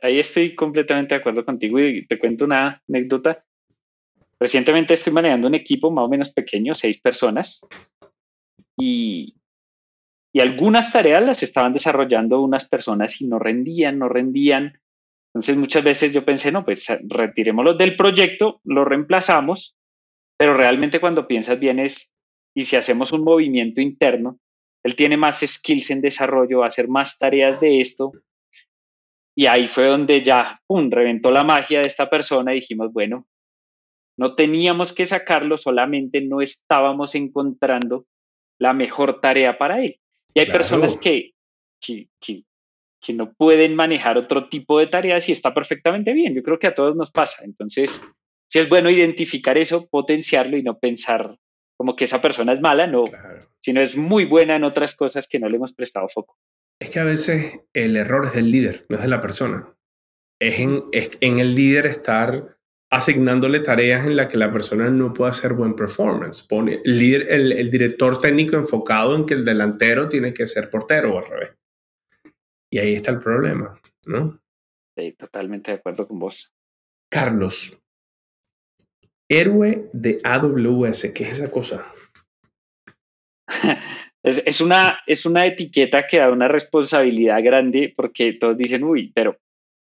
Ahí 0.01 0.19
estoy 0.19 0.55
completamente 0.55 1.15
de 1.15 1.19
acuerdo 1.21 1.45
contigo 1.45 1.79
y 1.79 2.05
te 2.07 2.19
cuento 2.19 2.45
una 2.45 2.81
anécdota. 2.87 3.43
Recientemente 4.39 4.93
estoy 4.93 5.13
manejando 5.13 5.47
un 5.47 5.55
equipo 5.55 5.89
más 5.91 6.05
o 6.05 6.09
menos 6.09 6.31
pequeño, 6.31 6.75
seis 6.75 6.99
personas, 6.99 7.65
y, 8.77 9.35
y 10.31 10.39
algunas 10.39 10.91
tareas 10.91 11.23
las 11.23 11.41
estaban 11.41 11.73
desarrollando 11.73 12.41
unas 12.41 12.67
personas 12.67 13.19
y 13.21 13.27
no 13.27 13.39
rendían, 13.39 13.97
no 13.97 14.07
rendían. 14.07 14.79
Entonces 15.33 15.57
muchas 15.57 15.83
veces 15.83 16.13
yo 16.13 16.23
pensé, 16.23 16.51
no, 16.51 16.63
pues 16.63 16.87
retirémoslo 17.07 17.73
del 17.73 17.95
proyecto, 17.95 18.61
lo 18.63 18.85
reemplazamos, 18.85 19.75
pero 20.37 20.55
realmente 20.55 20.99
cuando 20.99 21.27
piensas 21.27 21.59
bien 21.59 21.79
es, 21.79 22.15
y 22.55 22.65
si 22.65 22.75
hacemos 22.75 23.11
un 23.11 23.23
movimiento 23.23 23.81
interno, 23.81 24.39
él 24.83 24.95
tiene 24.95 25.17
más 25.17 25.39
skills 25.39 25.91
en 25.91 26.01
desarrollo, 26.01 26.59
va 26.59 26.65
a 26.65 26.69
hacer 26.69 26.87
más 26.87 27.17
tareas 27.17 27.59
de 27.59 27.81
esto. 27.81 28.11
Y 29.37 29.45
ahí 29.45 29.67
fue 29.67 29.85
donde 29.85 30.23
ya, 30.23 30.59
¡pum!, 30.65 30.89
reventó 30.89 31.29
la 31.29 31.43
magia 31.43 31.77
de 31.81 31.87
esta 31.87 32.09
persona 32.09 32.53
y 32.53 32.55
dijimos, 32.55 32.91
bueno, 32.91 33.27
no 34.17 34.33
teníamos 34.33 34.93
que 34.93 35.05
sacarlo, 35.05 35.59
solamente 35.59 36.21
no 36.21 36.41
estábamos 36.41 37.13
encontrando 37.13 38.07
la 38.59 38.73
mejor 38.73 39.21
tarea 39.21 39.59
para 39.59 39.79
él. 39.83 39.99
Y 40.33 40.39
hay 40.39 40.47
personas 40.47 40.99
que, 40.99 41.33
que, 41.79 42.07
que, 42.19 43.13
no 43.13 43.31
pueden 43.33 43.75
manejar 43.75 44.17
otro 44.17 44.49
tipo 44.49 44.79
de 44.79 44.87
tareas 44.87 45.29
y 45.29 45.33
está 45.33 45.53
perfectamente 45.53 46.13
bien. 46.13 46.33
Yo 46.33 46.41
creo 46.41 46.57
que 46.57 46.67
a 46.67 46.73
todos 46.73 46.95
nos 46.95 47.11
pasa. 47.11 47.45
Entonces, 47.45 48.07
si 48.47 48.57
es 48.57 48.67
bueno 48.67 48.89
identificar 48.89 49.55
eso, 49.59 49.87
potenciarlo 49.87 50.57
y 50.57 50.63
no 50.63 50.79
pensar 50.79 51.37
como 51.77 51.95
que 51.95 52.05
esa 52.05 52.19
persona 52.23 52.53
es 52.53 52.59
mala, 52.59 52.87
no, 52.87 53.03
sino 53.59 53.81
es 53.81 53.95
muy 53.95 54.25
buena 54.25 54.55
en 54.55 54.63
otras 54.63 54.95
cosas 54.95 55.27
que 55.27 55.37
no 55.37 55.47
le 55.47 55.57
hemos 55.57 55.73
prestado 55.73 56.09
foco. 56.09 56.35
Es 56.79 56.89
que 56.89 56.99
a 56.99 57.03
veces 57.03 57.59
el 57.73 57.95
error 57.95 58.25
es 58.25 58.33
del 58.33 58.51
líder, 58.51 58.85
no 58.89 58.97
es 58.97 59.01
de 59.01 59.07
la 59.07 59.21
persona. 59.21 59.75
Es 60.39 60.59
en, 60.59 60.83
es 60.91 61.11
en 61.21 61.39
el 61.39 61.55
líder 61.55 61.87
estar 61.87 62.57
asignándole 62.89 63.59
tareas 63.59 64.05
en 64.05 64.15
las 64.15 64.29
que 64.29 64.37
la 64.37 64.51
persona 64.51 64.89
no 64.89 65.13
puede 65.13 65.31
hacer 65.31 65.53
buen 65.53 65.75
performance. 65.75 66.45
Pone 66.47 66.79
el, 66.85 66.99
líder, 66.99 67.31
el, 67.31 67.69
director 67.69 68.19
técnico 68.19 68.55
enfocado 68.55 69.15
en 69.15 69.25
que 69.25 69.33
el 69.33 69.43
delantero 69.43 70.07
tiene 70.07 70.33
que 70.33 70.47
ser 70.47 70.69
portero 70.69 71.15
o 71.15 71.19
al 71.19 71.25
revés. 71.25 71.51
Y 72.71 72.79
ahí 72.79 72.93
está 72.93 73.11
el 73.11 73.19
problema, 73.19 73.79
¿no? 74.05 74.39
Sí, 74.97 75.13
totalmente 75.13 75.71
de 75.71 75.77
acuerdo 75.77 76.07
con 76.07 76.19
vos. 76.19 76.53
Carlos, 77.09 77.81
héroe 79.29 79.89
de 79.93 80.19
AWS, 80.23 81.11
¿qué 81.13 81.23
es 81.23 81.39
esa 81.39 81.51
cosa? 81.51 81.93
es, 84.29 84.43
es, 84.45 84.61
una, 84.61 84.99
es 85.05 85.25
una 85.25 85.45
etiqueta 85.45 86.05
que 86.05 86.17
da 86.17 86.31
una 86.31 86.47
responsabilidad 86.47 87.43
grande 87.43 87.93
porque 87.95 88.33
todos 88.33 88.57
dicen, 88.57 88.83
uy, 88.83 89.11
pero 89.13 89.37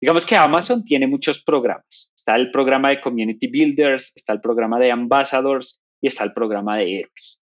digamos 0.01 0.25
que 0.25 0.35
Amazon 0.35 0.83
tiene 0.83 1.07
muchos 1.07 1.43
programas 1.43 2.11
Está 2.27 2.35
el 2.35 2.51
programa 2.51 2.89
de 2.89 2.99
Community 2.99 3.47
Builders, 3.47 4.11
está 4.13 4.33
el 4.33 4.41
programa 4.41 4.77
de 4.79 4.91
Ambassadors 4.91 5.81
y 6.01 6.07
está 6.07 6.25
el 6.25 6.33
programa 6.33 6.75
de 6.75 6.99
Héroes. 6.99 7.41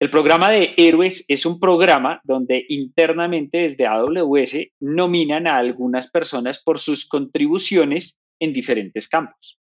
El 0.00 0.10
programa 0.10 0.50
de 0.50 0.74
Héroes 0.76 1.24
es 1.28 1.46
un 1.46 1.60
programa 1.60 2.20
donde 2.24 2.64
internamente 2.68 3.58
desde 3.58 3.86
AWS 3.86 4.72
nominan 4.80 5.46
a 5.46 5.58
algunas 5.58 6.10
personas 6.10 6.60
por 6.60 6.80
sus 6.80 7.08
contribuciones 7.08 8.18
en 8.40 8.52
diferentes 8.52 9.08
campos. 9.08 9.60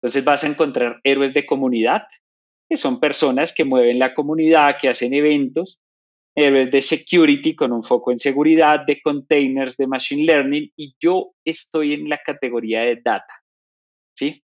Entonces 0.00 0.24
vas 0.24 0.44
a 0.44 0.48
encontrar 0.48 1.00
héroes 1.04 1.34
de 1.34 1.44
comunidad, 1.44 2.04
que 2.68 2.76
son 2.76 3.00
personas 3.00 3.54
que 3.54 3.64
mueven 3.64 3.98
la 3.98 4.14
comunidad, 4.14 4.76
que 4.80 4.88
hacen 4.88 5.14
eventos, 5.14 5.80
héroes 6.34 6.70
de 6.70 6.80
security 6.80 7.54
con 7.54 7.72
un 7.72 7.82
foco 7.82 8.12
en 8.12 8.18
seguridad, 8.18 8.80
de 8.86 9.00
containers, 9.00 9.76
de 9.76 9.86
machine 9.86 10.24
learning, 10.24 10.72
y 10.76 10.94
yo 11.00 11.32
estoy 11.44 11.94
en 11.94 12.08
la 12.08 12.18
categoría 12.18 12.82
de 12.82 12.96
data. 12.96 13.34
¿sí? 14.18 14.42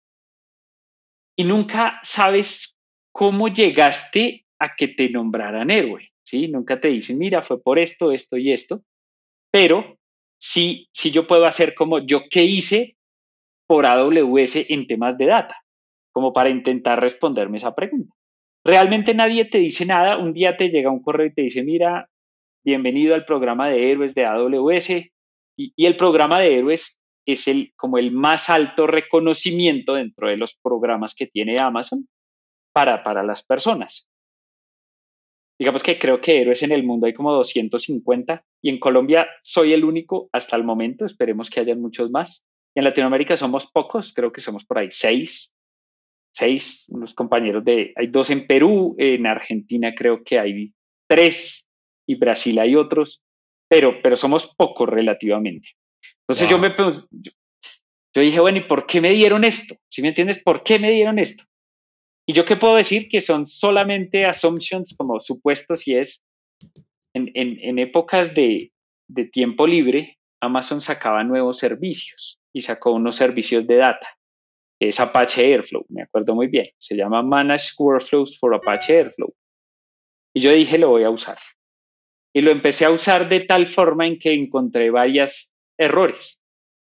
Y 1.37 1.45
nunca 1.45 2.01
sabes 2.03 2.77
cómo 3.13 3.49
llegaste 3.49 4.47
a 4.59 4.75
que 4.75 4.89
te 4.89 5.11
nombraran 5.11 5.71
héroe, 5.71 6.13
¿sí? 6.25 6.49
Nunca 6.49 6.81
te 6.81 6.89
dicen, 6.89 7.19
mira, 7.19 7.43
fue 7.43 7.61
por 7.61 7.79
esto, 7.79 8.13
esto 8.13 8.37
y 8.37 8.53
esto, 8.53 8.83
pero 9.51 9.99
sí, 10.39 10.89
sí 10.93 11.11
yo 11.11 11.27
puedo 11.27 11.45
hacer 11.45 11.75
como 11.75 11.99
yo 11.99 12.23
qué 12.31 12.45
hice 12.45 12.97
por 13.67 13.85
AWS 13.85 14.71
en 14.71 14.87
temas 14.87 15.19
de 15.19 15.27
data, 15.27 15.57
como 16.17 16.33
para 16.33 16.49
intentar 16.49 16.99
responderme 16.99 17.59
esa 17.59 17.75
pregunta. 17.75 18.15
Realmente 18.65 19.13
nadie 19.13 19.45
te 19.45 19.59
dice 19.59 19.85
nada, 19.85 20.17
un 20.17 20.33
día 20.33 20.57
te 20.57 20.71
llega 20.71 20.91
un 20.91 21.03
correo 21.03 21.27
y 21.27 21.35
te 21.35 21.43
dice, 21.43 21.63
mira, 21.63 22.09
bienvenido 22.65 23.15
al 23.15 23.27
programa 23.27 23.69
de 23.69 23.91
héroes 23.93 24.15
de 24.15 24.25
AWS, 24.25 25.11
y, 25.59 25.85
el 25.87 25.95
programa 25.95 26.41
de 26.41 26.57
héroes 26.57 27.03
es 27.27 27.49
el, 27.49 27.75
como 27.77 27.99
el 27.99 28.13
más 28.13 28.49
alto 28.49 28.87
reconocimiento 28.87 29.93
dentro 29.93 30.31
de 30.31 30.39
los 30.39 30.59
programas 30.59 31.15
que 31.15 31.27
tiene 31.27 31.59
Amazon 31.61 32.09
para, 32.73 33.03
para 33.03 33.23
las 33.23 33.45
personas. 33.45 34.09
Digamos 35.61 35.83
que 35.83 35.99
creo 35.99 36.23
que 36.23 36.41
héroes 36.41 36.63
en 36.63 36.73
el 36.73 36.83
mundo 36.83 37.09
hay 37.09 37.13
como 37.13 37.31
250 37.35 38.43
y 38.63 38.71
en 38.71 38.81
Colombia 38.81 39.29
soy 39.43 39.75
el 39.75 39.85
único 39.85 40.31
hasta 40.33 40.57
el 40.57 40.65
momento, 40.65 41.05
esperemos 41.05 41.51
que 41.51 41.61
haya 41.61 41.77
muchos 41.77 42.11
más. 42.11 42.47
En 42.75 42.85
Latinoamérica 42.85 43.37
somos 43.37 43.71
pocos, 43.71 44.15
creo 44.15 44.33
que 44.33 44.41
somos 44.41 44.65
por 44.65 44.79
ahí 44.79 44.89
seis, 44.91 45.53
seis, 46.37 46.85
unos 46.91 47.15
compañeros 47.15 47.65
de, 47.65 47.95
hay 47.97 48.09
dos 48.09 48.29
en 48.29 48.47
Perú, 48.47 48.95
en 48.99 49.27
Argentina 49.27 49.95
creo 49.95 50.23
que 50.23 50.39
hay 50.39 50.75
tres 51.09 51.67
y 52.07 52.17
Brasil 52.17 52.59
hay 52.59 52.77
otros, 52.77 53.23
pero, 53.71 54.03
pero 54.03 54.19
somos 54.19 54.55
pocos 54.55 54.87
relativamente. 54.87 55.71
Entonces 56.21 56.51
yo 56.51 56.59
me 56.59 56.75
yo, 58.15 58.21
dije, 58.23 58.41
bueno, 58.41 58.59
¿y 58.59 58.65
por 58.65 58.87
qué 58.87 59.01
me 59.01 59.13
dieron 59.13 59.45
esto? 59.45 59.77
¿Sí 59.91 60.03
me 60.03 60.09
entiendes? 60.09 60.43
¿Por 60.43 60.63
qué 60.63 60.79
me 60.79 60.91
dieron 60.91 61.19
esto? 61.19 61.45
Y 62.29 62.35
yo 62.35 62.45
qué 62.45 62.57
puedo 62.57 62.75
decir 62.75 63.09
que 63.09 63.23
son 63.23 63.47
solamente 63.47 64.27
assumptions 64.27 64.95
como 64.95 65.21
supuestos 65.21 65.89
y 65.89 65.97
es 65.97 66.23
en, 67.15 67.31
en, 67.33 67.59
en 67.63 67.79
épocas 67.79 68.35
de, 68.35 68.73
de 69.09 69.25
tiempo 69.25 69.67
libre, 69.67 70.19
Amazon 70.43 70.83
sacaba 70.83 71.25
nuevos 71.25 71.59
servicios 71.59 72.39
y 72.53 72.61
sacó 72.61 72.93
unos 72.93 73.17
servicios 73.17 73.67
de 73.67 73.77
data. 73.77 74.16
Es 74.81 75.01
Apache 75.01 75.45
Airflow, 75.55 75.87
me 75.89 76.03
acuerdo 76.03 76.35
muy 76.35 76.49
bien. 76.49 76.67
Se 76.79 76.97
llama 76.97 77.23
Managed 77.23 77.75
Workflows 77.79 78.39
for 78.39 78.55
Apache 78.55 78.99
Airflow. 78.99 79.33
Y 80.35 80.41
yo 80.41 80.53
dije, 80.53 80.79
lo 80.79 80.91
voy 80.91 81.05
a 81.05 81.11
usar. 81.11 81.39
Y 82.35 82.43
lo 82.43 82.51
empecé 82.51 82.85
a 82.85 82.91
usar 82.91 83.29
de 83.29 83.41
tal 83.41 83.67
forma 83.67 84.07
en 84.07 84.19
que 84.19 84.35
encontré 84.35 84.91
varias 84.91 85.55
errores. 85.79 86.43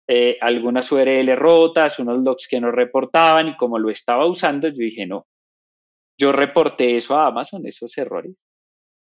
Eh, 0.09 0.39
algunas 0.41 0.91
URL 0.91 1.37
rotas, 1.37 1.99
unos 1.99 2.23
logs 2.23 2.47
que 2.49 2.61
no 2.61 2.71
reportaban 2.71 3.49
y 3.49 3.57
como 3.57 3.79
lo 3.79 3.91
estaba 3.91 4.27
usando, 4.27 4.69
yo 4.69 4.77
dije, 4.77 5.05
no, 5.05 5.27
yo 6.19 6.33
reporté 6.33 6.97
eso 6.97 7.19
a 7.19 7.27
Amazon, 7.27 7.67
esos 7.67 7.97
errores. 7.99 8.35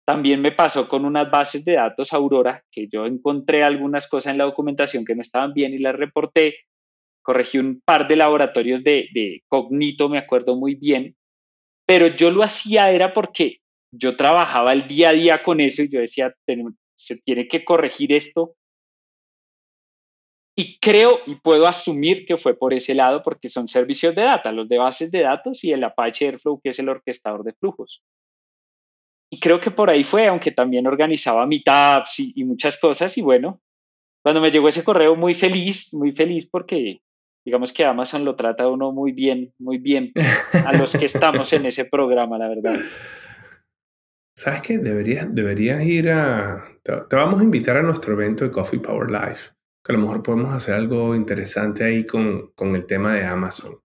También 0.05 0.41
me 0.41 0.51
pasó 0.51 0.87
con 0.87 1.05
unas 1.05 1.31
bases 1.31 1.63
de 1.65 1.73
datos 1.73 2.13
Aurora, 2.13 2.63
que 2.71 2.87
yo 2.87 3.05
encontré 3.05 3.63
algunas 3.63 4.09
cosas 4.09 4.33
en 4.33 4.37
la 4.37 4.43
documentación 4.43 5.05
que 5.05 5.15
no 5.15 5.21
estaban 5.21 5.53
bien 5.53 5.73
y 5.73 5.79
las 5.79 5.95
reporté. 5.95 6.55
Corregí 7.23 7.57
un 7.57 7.81
par 7.83 8.07
de 8.07 8.15
laboratorios 8.15 8.83
de, 8.83 9.07
de 9.13 9.41
Cognito, 9.47 10.09
me 10.09 10.19
acuerdo 10.19 10.55
muy 10.55 10.75
bien, 10.75 11.15
pero 11.87 12.07
yo 12.07 12.29
lo 12.31 12.43
hacía 12.43 12.91
era 12.91 13.13
porque 13.13 13.57
yo 13.91 14.15
trabajaba 14.15 14.73
el 14.73 14.87
día 14.87 15.09
a 15.09 15.13
día 15.13 15.43
con 15.43 15.59
eso 15.61 15.83
y 15.83 15.89
yo 15.89 15.99
decía, 15.99 16.33
se 16.95 17.21
tiene 17.21 17.47
que 17.47 17.63
corregir 17.63 18.13
esto 18.13 18.55
y 20.55 20.77
creo 20.79 21.19
y 21.25 21.35
puedo 21.35 21.67
asumir 21.67 22.25
que 22.25 22.37
fue 22.37 22.55
por 22.55 22.73
ese 22.73 22.93
lado 22.93 23.23
porque 23.23 23.49
son 23.49 23.67
servicios 23.67 24.13
de 24.15 24.21
data, 24.21 24.51
los 24.51 24.69
de 24.69 24.77
bases 24.77 25.11
de 25.11 25.21
datos 25.21 25.63
y 25.63 25.71
el 25.71 25.83
Apache 25.83 26.25
Airflow, 26.25 26.61
que 26.61 26.69
es 26.69 26.79
el 26.79 26.89
orquestador 26.89 27.43
de 27.43 27.53
flujos. 27.53 28.03
Y 29.31 29.39
creo 29.39 29.59
que 29.59 29.71
por 29.71 29.89
ahí 29.89 30.03
fue, 30.03 30.27
aunque 30.27 30.51
también 30.51 30.85
organizaba 30.85 31.47
meetups 31.47 32.19
y, 32.19 32.33
y 32.35 32.43
muchas 32.43 32.79
cosas. 32.79 33.17
Y 33.17 33.21
bueno, 33.21 33.61
cuando 34.23 34.41
me 34.41 34.51
llegó 34.51 34.69
ese 34.69 34.83
correo, 34.83 35.15
muy 35.15 35.33
feliz, 35.33 35.91
muy 35.95 36.11
feliz 36.11 36.47
porque 36.47 37.01
digamos 37.45 37.73
que 37.73 37.85
Amazon 37.85 38.25
lo 38.25 38.35
trata 38.35 38.67
uno 38.67 38.91
muy 38.91 39.11
bien, 39.11 39.53
muy 39.59 39.77
bien 39.77 40.11
a 40.65 40.77
los 40.77 40.95
que 40.95 41.05
estamos 41.05 41.51
en 41.53 41.65
ese 41.65 41.85
programa, 41.85 42.37
la 42.37 42.47
verdad. 42.47 42.79
¿Sabes 44.35 44.61
qué? 44.61 44.77
Deberías, 44.79 45.33
deberías 45.33 45.83
ir 45.83 46.09
a... 46.09 46.63
Te, 46.81 46.93
te, 47.09 47.15
vamos 47.15 47.39
a 47.39 47.43
invitar 47.43 47.77
a 47.77 47.83
nuestro 47.83 48.13
evento 48.13 48.43
de 48.43 48.51
Coffee 48.51 48.79
Power 48.79 49.11
Live 49.11 49.53
que 49.83 49.91
a 49.91 49.95
lo 49.95 50.01
mejor 50.01 50.23
podemos 50.23 50.53
hacer 50.53 50.75
algo 50.75 51.13
interesante 51.13 51.83
ahí 51.83 52.05
con, 52.05 52.51
con 52.55 52.75
el 52.75 52.85
tema 52.85 53.15
de 53.15 53.25
Amazon. 53.25 53.79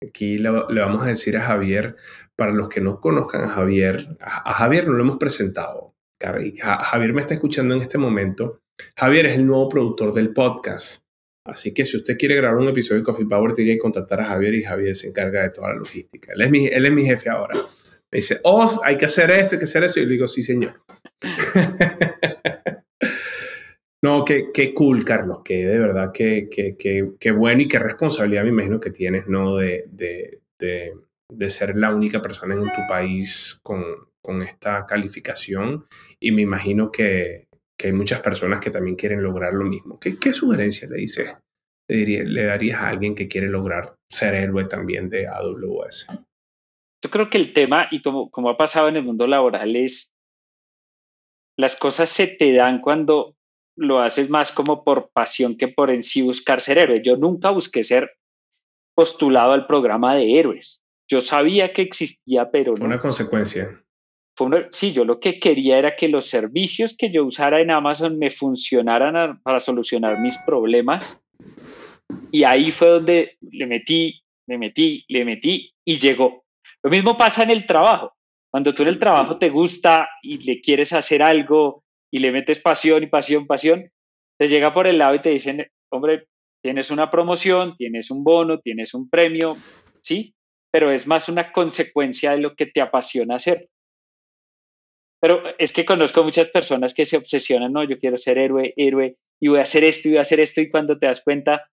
Aquí 0.00 0.38
le, 0.38 0.50
vamos 0.50 1.02
a 1.02 1.06
decir 1.06 1.36
a 1.36 1.42
Javier, 1.42 1.96
para 2.36 2.52
los 2.52 2.68
que 2.68 2.80
no 2.80 3.00
conozcan 3.00 3.42
a 3.42 3.48
Javier, 3.48 4.16
a, 4.20 4.52
Javier 4.52 4.86
no 4.86 4.92
lo 4.92 5.02
hemos 5.02 5.18
presentado. 5.18 5.96
Javier 6.20 7.12
me 7.12 7.20
está 7.20 7.34
escuchando 7.34 7.74
en 7.74 7.80
este 7.80 7.98
momento. 7.98 8.60
Javier 8.96 9.26
es 9.26 9.36
el 9.36 9.46
nuevo 9.46 9.68
productor 9.68 10.12
del 10.14 10.32
podcast. 10.32 11.02
Así 11.48 11.72
que 11.72 11.86
si 11.86 11.96
usted 11.96 12.18
quiere 12.18 12.36
grabar 12.36 12.58
un 12.58 12.68
episodio 12.68 13.00
de 13.00 13.06
Coffee 13.06 13.26
Power, 13.26 13.54
tiene 13.54 13.72
que 13.72 13.78
contactar 13.78 14.20
a 14.20 14.26
Javier 14.26 14.54
y 14.54 14.62
Javier 14.62 14.94
se 14.94 15.08
encarga 15.08 15.42
de 15.42 15.50
toda 15.50 15.70
la 15.70 15.76
logística. 15.76 16.34
Él 16.34 16.42
es 16.42 16.50
mi, 16.50 16.66
él 16.66 16.84
es 16.84 16.92
mi 16.92 17.06
jefe 17.06 17.30
ahora. 17.30 17.54
Me 18.10 18.16
dice, 18.16 18.38
oh, 18.44 18.68
hay 18.84 18.98
que 18.98 19.06
hacer 19.06 19.30
esto, 19.30 19.54
hay 19.54 19.58
que 19.58 19.64
hacer 19.64 19.82
eso. 19.82 19.98
Y 19.98 20.04
le 20.04 20.12
digo, 20.12 20.28
sí, 20.28 20.42
señor. 20.42 20.82
no, 24.02 24.26
qué, 24.26 24.50
qué, 24.52 24.74
cool, 24.74 25.06
Carlos, 25.06 25.40
que 25.42 25.66
de 25.66 25.78
verdad, 25.78 26.10
qué 26.12 26.50
que, 26.50 26.76
que, 27.18 27.30
bueno 27.30 27.62
y 27.62 27.68
qué 27.68 27.78
responsabilidad 27.78 28.44
me 28.44 28.50
imagino 28.50 28.78
que 28.78 28.90
tienes, 28.90 29.26
¿no? 29.26 29.56
De, 29.56 29.86
de, 29.90 30.42
de, 30.58 30.92
de 31.32 31.50
ser 31.50 31.76
la 31.76 31.94
única 31.94 32.20
persona 32.20 32.54
en 32.54 32.60
tu 32.60 32.86
país 32.86 33.58
con, 33.62 33.82
con 34.20 34.42
esta 34.42 34.84
calificación. 34.84 35.86
Y 36.20 36.32
me 36.32 36.42
imagino 36.42 36.92
que, 36.92 37.47
que 37.78 37.88
hay 37.88 37.92
muchas 37.92 38.20
personas 38.20 38.60
que 38.60 38.70
también 38.70 38.96
quieren 38.96 39.22
lograr 39.22 39.52
lo 39.54 39.64
mismo. 39.64 39.98
¿Qué, 40.00 40.18
qué 40.18 40.32
sugerencia 40.32 40.88
le 40.88 40.96
dices? 40.96 41.36
Le, 41.88 42.24
le 42.24 42.42
darías 42.42 42.82
a 42.82 42.88
alguien 42.88 43.14
que 43.14 43.28
quiere 43.28 43.48
lograr 43.48 43.94
ser 44.10 44.34
héroe 44.34 44.64
también 44.64 45.08
de 45.08 45.28
AWS? 45.28 46.08
Yo 47.02 47.10
creo 47.10 47.30
que 47.30 47.38
el 47.38 47.52
tema, 47.52 47.86
y 47.90 48.02
como, 48.02 48.30
como 48.30 48.50
ha 48.50 48.56
pasado 48.56 48.88
en 48.88 48.96
el 48.96 49.04
mundo 49.04 49.26
laboral, 49.26 49.76
es 49.76 50.12
las 51.56 51.76
cosas 51.76 52.10
se 52.10 52.26
te 52.26 52.52
dan 52.52 52.80
cuando 52.80 53.36
lo 53.76 54.00
haces 54.00 54.28
más 54.28 54.52
como 54.52 54.82
por 54.84 55.10
pasión 55.12 55.56
que 55.56 55.68
por 55.68 55.90
en 55.90 56.02
sí 56.02 56.22
buscar 56.22 56.60
ser 56.62 56.78
héroe. 56.78 57.02
Yo 57.02 57.16
nunca 57.16 57.50
busqué 57.50 57.84
ser 57.84 58.12
postulado 58.96 59.52
al 59.52 59.66
programa 59.66 60.14
de 60.16 60.38
héroes. 60.38 60.82
Yo 61.08 61.20
sabía 61.20 61.72
que 61.72 61.82
existía, 61.82 62.50
pero 62.50 62.74
una 62.80 62.98
consecuencia. 62.98 63.82
Fue 64.38 64.68
sí, 64.70 64.92
yo 64.92 65.04
lo 65.04 65.18
que 65.18 65.40
quería 65.40 65.78
era 65.78 65.96
que 65.96 66.08
los 66.08 66.28
servicios 66.28 66.96
que 66.96 67.10
yo 67.10 67.24
usara 67.24 67.60
en 67.60 67.72
Amazon 67.72 68.20
me 68.20 68.30
funcionaran 68.30 69.42
para 69.42 69.58
solucionar 69.58 70.20
mis 70.20 70.38
problemas. 70.46 71.20
Y 72.30 72.44
ahí 72.44 72.70
fue 72.70 72.88
donde 72.88 73.36
le 73.40 73.66
metí, 73.66 74.22
le 74.46 74.56
metí, 74.56 75.04
le 75.08 75.24
metí 75.24 75.72
y 75.84 75.98
llegó. 75.98 76.44
Lo 76.84 76.90
mismo 76.90 77.18
pasa 77.18 77.42
en 77.42 77.50
el 77.50 77.66
trabajo. 77.66 78.12
Cuando 78.48 78.72
tú 78.72 78.82
en 78.82 78.90
el 78.90 79.00
trabajo 79.00 79.38
te 79.38 79.50
gusta 79.50 80.08
y 80.22 80.38
le 80.44 80.60
quieres 80.60 80.92
hacer 80.92 81.20
algo 81.20 81.82
y 82.08 82.20
le 82.20 82.30
metes 82.30 82.60
pasión 82.60 83.02
y 83.02 83.08
pasión, 83.08 83.44
pasión, 83.44 83.90
te 84.38 84.46
llega 84.46 84.72
por 84.72 84.86
el 84.86 84.98
lado 84.98 85.16
y 85.16 85.20
te 85.20 85.30
dicen, 85.30 85.66
hombre, 85.90 86.28
tienes 86.62 86.92
una 86.92 87.10
promoción, 87.10 87.74
tienes 87.76 88.08
un 88.12 88.22
bono, 88.22 88.60
tienes 88.60 88.94
un 88.94 89.10
premio, 89.10 89.56
¿sí? 90.00 90.32
Pero 90.70 90.92
es 90.92 91.08
más 91.08 91.28
una 91.28 91.50
consecuencia 91.50 92.30
de 92.30 92.38
lo 92.38 92.54
que 92.54 92.66
te 92.66 92.80
apasiona 92.80 93.34
hacer. 93.34 93.68
Pero 95.20 95.42
es 95.58 95.72
que 95.72 95.84
conozco 95.84 96.22
muchas 96.22 96.50
personas 96.50 96.94
que 96.94 97.04
se 97.04 97.16
obsesionan, 97.16 97.72
no, 97.72 97.82
yo 97.84 97.98
quiero 97.98 98.18
ser 98.18 98.38
héroe, 98.38 98.72
héroe, 98.76 99.16
y 99.40 99.48
voy 99.48 99.58
a 99.58 99.62
hacer 99.62 99.84
esto 99.84 100.08
y 100.08 100.12
voy 100.12 100.18
a 100.18 100.22
hacer 100.22 100.40
esto, 100.40 100.60
y 100.60 100.70
cuando 100.70 100.98
te 100.98 101.06
das 101.06 101.22
cuenta, 101.22 101.68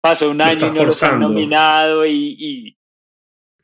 pasó 0.00 0.30
un 0.30 0.42
año 0.42 0.66
y 0.66 0.70
no 0.70 0.84
lo 0.84 0.94
han 1.00 1.20
nominado 1.20 2.06
y, 2.06 2.76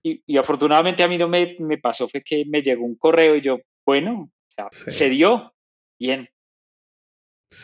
y, 0.03 0.37
afortunadamente 0.37 1.03
a 1.03 1.09
mí 1.09 1.17
no 1.17 1.29
me, 1.29 1.57
me, 1.59 1.79
pasó, 1.79 2.09
fue 2.09 2.23
que 2.23 2.45
me 2.47 2.63
llegó 2.63 2.85
un 2.85 2.97
correo 2.97 3.37
y 3.37 3.41
yo, 3.41 3.59
bueno, 3.87 4.31
se 4.71 5.09
dio, 5.09 5.55
bien. 5.99 6.29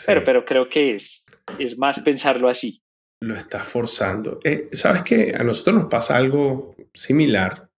Pero, 0.06 0.24
pero 0.24 0.44
creo 0.44 0.68
que 0.68 0.94
es, 0.94 1.26
es 1.58 1.76
más 1.78 2.00
pensarlo 2.00 2.48
así. 2.48 2.80
Lo 3.22 3.34
está 3.34 3.62
forzando. 3.62 4.38
Eh, 4.44 4.68
¿Sabes 4.72 5.02
qué? 5.02 5.34
A 5.38 5.44
nosotros 5.44 5.74
nos 5.74 5.90
pasa 5.90 6.16
algo 6.16 6.74
similar 6.94 7.68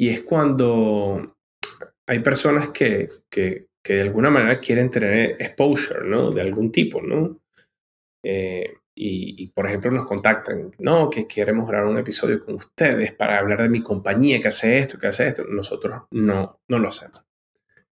y 0.00 0.08
es 0.08 0.24
cuando 0.24 1.37
hay 2.08 2.20
personas 2.20 2.70
que, 2.70 3.08
que, 3.30 3.68
que 3.84 3.94
de 3.94 4.00
alguna 4.00 4.30
manera 4.30 4.58
quieren 4.58 4.90
tener 4.90 5.36
exposure, 5.38 6.08
¿no? 6.08 6.30
De 6.30 6.40
algún 6.40 6.72
tipo, 6.72 7.02
¿no? 7.02 7.40
Eh, 8.24 8.74
y, 9.00 9.46
por 9.52 9.66
ejemplo 9.66 9.92
nos 9.92 10.06
contactan, 10.06 10.72
no, 10.80 11.08
que 11.08 11.28
queremos 11.28 11.68
grabar 11.68 11.88
un 11.88 11.98
episodio 11.98 12.44
con 12.44 12.56
ustedes 12.56 13.12
para 13.12 13.38
hablar 13.38 13.62
de 13.62 13.68
mi 13.68 13.80
compañía 13.80 14.40
que 14.40 14.48
hace 14.48 14.78
esto, 14.78 14.98
que 14.98 15.06
hace 15.06 15.28
esto. 15.28 15.44
Nosotros 15.44 16.02
no, 16.10 16.60
no 16.66 16.78
lo 16.78 16.88
hacemos. 16.88 17.24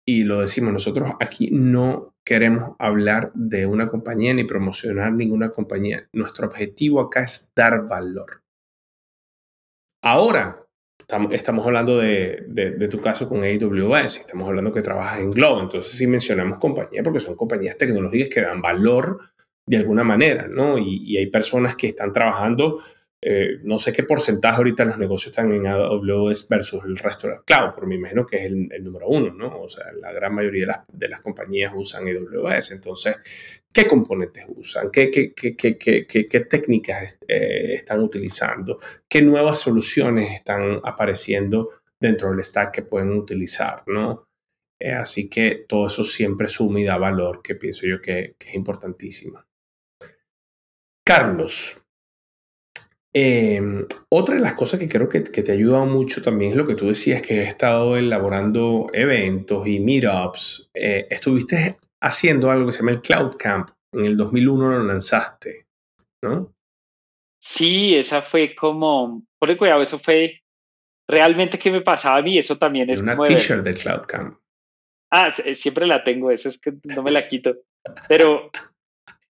Y 0.05 0.23
lo 0.23 0.41
decimos, 0.41 0.73
nosotros 0.73 1.11
aquí 1.19 1.49
no 1.51 2.15
queremos 2.23 2.75
hablar 2.77 3.31
de 3.33 3.65
una 3.65 3.87
compañía 3.87 4.33
ni 4.33 4.43
promocionar 4.43 5.13
ninguna 5.13 5.49
compañía. 5.49 6.07
Nuestro 6.13 6.47
objetivo 6.47 6.99
acá 6.99 7.23
es 7.23 7.51
dar 7.55 7.87
valor. 7.87 8.43
Ahora, 10.03 10.55
estamos, 11.31 11.65
hablando 11.65 11.97
de, 11.97 12.43
de, 12.47 12.87
tu 12.87 13.01
caso 13.01 13.27
con 13.27 13.43
AWS, 13.43 14.17
estamos 14.17 14.47
hablando 14.47 14.71
que 14.71 14.81
trabajas 14.81 15.19
en 15.19 15.31
Globo, 15.31 15.61
entonces 15.61 15.91
sí 15.91 16.07
mencionamos 16.07 16.57
compañía 16.57 17.03
porque 17.03 17.19
son 17.19 17.35
compañías 17.35 17.77
tecnológicas 17.77 18.29
que 18.29 18.41
dan 18.41 18.61
valor 18.61 19.19
de 19.65 19.77
alguna 19.77 20.03
manera, 20.03 20.47
¿no? 20.47 20.77
Y, 20.77 21.17
hay 21.17 21.27
personas 21.27 21.75
que 21.75 21.87
están 21.87 22.11
trabajando, 22.11 22.81
eh, 23.21 23.59
no 23.63 23.77
sé 23.79 23.93
qué 23.93 24.03
porcentaje 24.03 24.57
ahorita 24.57 24.85
los 24.85 24.97
negocios 24.97 25.31
están 25.31 25.51
en 25.51 25.67
AWS 25.67 26.49
versus 26.49 26.83
el 26.85 26.97
resto 26.97 27.27
de 27.27 27.35
la 27.35 27.41
cloud, 27.41 27.71
pero 27.75 27.87
me 27.87 27.95
imagino 27.95 28.25
que 28.25 28.37
es 28.37 28.45
el, 28.45 28.83
número 28.83 29.07
uno, 29.07 29.33
¿no? 29.33 29.61
O 29.61 29.69
sea, 29.69 29.85
la 30.01 30.11
gran 30.11 30.33
mayoría 30.33 30.61
de 30.61 30.67
las, 30.67 30.85
de 30.91 31.09
las 31.09 31.21
compañías 31.21 31.71
usan 31.75 32.05
AWS, 32.07 32.71
entonces, 32.71 33.17
¿qué 33.71 33.87
componentes 33.87 34.45
usan? 34.49 34.91
¿Qué, 34.91 35.07
técnicas 36.49 37.19
eh, 37.27 37.73
están 37.75 38.01
utilizando? 38.01 38.79
¿Qué 39.07 39.21
nuevas 39.21 39.59
soluciones 39.59 40.31
están 40.31 40.79
apareciendo 40.83 41.69
dentro 41.99 42.31
del 42.31 42.43
stack 42.43 42.71
que 42.71 42.81
pueden 42.81 43.11
utilizar, 43.11 43.83
¿no? 43.87 44.27
Eh, 44.79 44.93
así 44.93 45.29
que 45.29 45.65
todo 45.67 45.87
eso 45.87 46.03
siempre 46.03 46.47
suma 46.47 46.79
y 46.79 46.85
da 46.85 46.97
valor, 46.97 47.41
que 47.43 47.55
pienso 47.55 47.85
yo 47.85 48.01
que, 48.01 48.35
que 48.37 48.49
es 48.49 48.55
importantísimo. 48.55 49.43
Carlos, 51.05 51.81
em, 53.13 53.85
otra 54.09 54.35
de 54.35 54.41
las 54.41 54.53
cosas 54.53 54.79
que 54.79 54.87
creo 54.87 55.09
que, 55.09 55.21
te 55.21 55.51
ha 55.51 55.55
ayudado 55.55 55.85
mucho 55.85 56.21
también 56.21 56.51
es 56.51 56.57
lo 56.57 56.65
que 56.65 56.75
tú 56.75 56.87
decías, 56.87 57.21
que 57.21 57.41
has 57.41 57.49
estado 57.49 57.97
elaborando 57.97 58.89
eventos 58.93 59.67
y 59.67 59.79
meetups. 59.79 60.69
Eh, 60.73 61.07
estuviste 61.09 61.77
haciendo 62.01 62.51
algo 62.51 62.67
que 62.67 62.73
se 62.73 62.79
llama 62.79 62.91
el 62.91 63.01
Cloud 63.01 63.35
Camp. 63.37 63.69
En 63.93 64.05
el 64.05 64.17
2001 64.17 64.69
lo 64.69 64.83
lanzaste, 64.83 65.67
¿no? 66.23 66.53
Sí, 67.41 67.95
esa 67.95 68.21
fue 68.21 68.55
como, 68.55 69.23
por 69.39 69.55
cuidado, 69.57 69.81
eso 69.81 69.99
fue 69.99 70.41
realmente 71.09 71.59
que 71.59 71.71
me 71.71 71.81
pasaba 71.81 72.17
a 72.17 72.21
mí, 72.21 72.37
eso 72.37 72.57
también 72.57 72.89
es 72.89 73.01
una 73.01 73.17
t-shirt 73.17 73.63
del 73.63 73.77
Cloud 73.77 74.05
Camp. 74.07 74.37
Ah, 75.11 75.31
siempre 75.31 75.85
la 75.87 76.03
tengo, 76.03 76.31
eso 76.31 76.47
es 76.47 76.57
que 76.57 76.73
no 76.83 77.03
me 77.03 77.11
la 77.11 77.27
quito. 77.27 77.57
Pero 78.07 78.49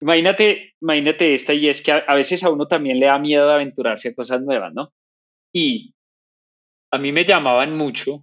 Imagínate, 0.02 0.76
imagínate 0.82 1.34
esta, 1.34 1.54
y 1.54 1.70
es 1.70 1.82
que 1.82 1.92
a, 1.92 2.14
veces 2.14 2.44
a 2.44 2.52
uno 2.52 2.68
también 2.68 3.00
le 3.00 3.08
da 3.08 3.18
miedo 3.18 3.48
de 3.48 3.54
aventurarse 3.54 4.10
a 4.10 4.14
cosas 4.14 4.42
nuevas, 4.42 4.74
¿no? 4.74 4.94
Y 5.54 5.96
a 6.92 6.98
mí 6.98 7.12
me 7.12 7.26
llamaban 7.26 7.76
mucho 7.76 8.22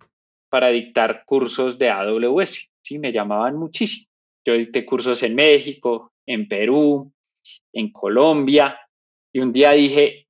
para 0.51 0.69
dictar 0.69 1.25
cursos 1.25 1.79
de 1.79 1.91
AWS, 1.91 2.71
sí, 2.85 2.99
me 2.99 3.11
llamaban 3.11 3.57
muchísimo. 3.57 4.12
Yo 4.47 4.55
dicté 4.55 4.85
cursos 4.85 5.23
en 5.23 5.35
México, 5.35 6.13
en 6.27 6.49
Perú, 6.49 7.13
en 7.73 7.93
Colombia, 7.93 8.79
y 9.33 9.41
un 9.41 9.53
día 9.53 9.73
dije, 9.73 10.27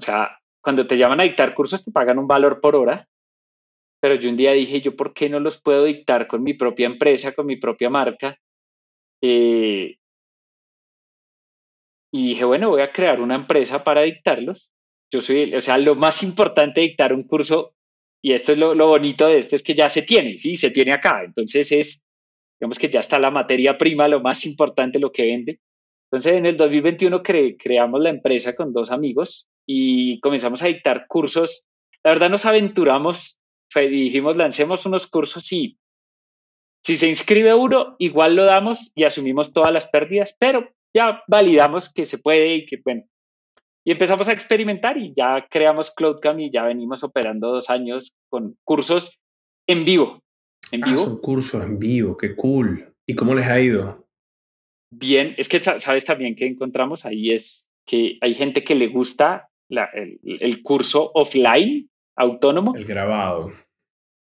o 0.00 0.04
sea, 0.04 0.38
cuando 0.62 0.86
te 0.86 0.96
llaman 0.96 1.20
a 1.20 1.24
dictar 1.24 1.54
cursos 1.54 1.84
te 1.84 1.90
pagan 1.90 2.18
un 2.18 2.26
valor 2.26 2.60
por 2.60 2.76
hora, 2.76 3.08
pero 4.00 4.14
yo 4.14 4.30
un 4.30 4.36
día 4.36 4.52
dije, 4.52 4.80
yo, 4.80 4.94
¿por 4.94 5.12
qué 5.12 5.28
no 5.28 5.40
los 5.40 5.60
puedo 5.60 5.84
dictar 5.84 6.26
con 6.26 6.42
mi 6.42 6.54
propia 6.54 6.86
empresa, 6.86 7.34
con 7.34 7.46
mi 7.46 7.56
propia 7.56 7.90
marca? 7.90 8.38
Eh, 9.22 9.96
y 12.12 12.28
dije, 12.28 12.44
bueno, 12.44 12.70
voy 12.70 12.82
a 12.82 12.92
crear 12.92 13.20
una 13.20 13.34
empresa 13.34 13.82
para 13.82 14.02
dictarlos. 14.02 14.70
Yo 15.12 15.20
soy, 15.20 15.54
o 15.54 15.60
sea, 15.60 15.78
lo 15.78 15.94
más 15.94 16.22
importante 16.22 16.80
de 16.80 16.88
dictar 16.88 17.12
un 17.12 17.24
curso, 17.24 17.74
y 18.22 18.32
esto 18.32 18.52
es 18.52 18.58
lo, 18.58 18.74
bonito 18.74 19.26
de 19.26 19.38
esto, 19.38 19.56
es 19.56 19.62
que 19.62 19.74
ya 19.74 19.88
se 19.88 20.02
tiene, 20.02 20.38
¿sí? 20.38 20.56
Se 20.56 20.70
tiene 20.70 20.92
acá. 20.92 21.22
Entonces 21.24 21.72
es, 21.72 22.02
digamos 22.58 22.78
que 22.78 22.88
ya 22.88 23.00
está 23.00 23.18
la 23.18 23.30
materia 23.30 23.78
prima, 23.78 24.08
lo 24.08 24.20
más 24.20 24.44
importante, 24.46 24.98
lo 24.98 25.12
que 25.12 25.26
vende. 25.26 25.60
Entonces 26.10 26.36
en 26.36 26.46
el 26.46 26.56
2021 26.56 27.22
creamos 27.22 28.00
la 28.00 28.10
empresa 28.10 28.54
con 28.54 28.72
dos 28.72 28.90
amigos 28.90 29.48
y 29.66 30.20
comenzamos 30.20 30.62
a 30.62 30.66
dictar 30.66 31.06
cursos. 31.06 31.64
La 32.02 32.12
verdad 32.12 32.30
nos 32.30 32.46
aventuramos, 32.46 33.40
dijimos, 33.74 34.36
lancemos 34.36 34.86
unos 34.86 35.06
cursos 35.06 35.52
y 35.52 35.78
si 36.82 36.96
se 36.96 37.08
inscribe 37.08 37.54
uno, 37.54 37.96
igual 37.98 38.36
lo 38.36 38.44
damos 38.44 38.92
y 38.94 39.04
asumimos 39.04 39.52
todas 39.52 39.72
las 39.72 39.88
pérdidas, 39.88 40.34
pero 40.38 40.68
ya 40.94 41.22
validamos 41.26 41.92
que 41.92 42.06
se 42.06 42.18
puede 42.18 42.54
y 42.54 42.66
que, 42.66 42.80
bueno, 42.82 43.04
y 43.84 43.92
empezamos 43.92 44.28
a 44.28 44.32
experimentar 44.32 44.96
y 44.96 45.12
ya 45.14 45.46
creamos 45.50 45.90
CloudCam 45.90 46.40
y 46.40 46.50
ya 46.50 46.62
venimos 46.64 47.02
operando 47.02 47.52
dos 47.52 47.70
años 47.70 48.16
con 48.28 48.56
cursos 48.64 49.20
en 49.66 49.84
vivo. 49.84 50.22
En 50.72 50.84
ah, 50.84 50.88
vivo. 50.88 51.04
son 51.04 51.18
cursos 51.18 51.64
en 51.64 51.78
vivo, 51.78 52.16
qué 52.16 52.34
cool. 52.34 52.92
¿Y 53.06 53.14
cómo 53.14 53.34
les 53.34 53.46
ha 53.46 53.60
ido? 53.60 54.08
bien, 54.90 55.34
es 55.36 55.48
que 55.48 55.60
sabes 55.60 56.04
también 56.04 56.34
que 56.34 56.46
encontramos 56.46 57.04
ahí 57.04 57.30
es 57.30 57.70
que 57.86 58.18
hay 58.20 58.34
gente 58.34 58.64
que 58.64 58.74
le 58.74 58.88
gusta 58.88 59.48
el, 59.70 60.62
curso 60.62 61.10
offline 61.14 61.88
autónomo. 62.16 62.74
El 62.74 62.84
grabado. 62.84 63.52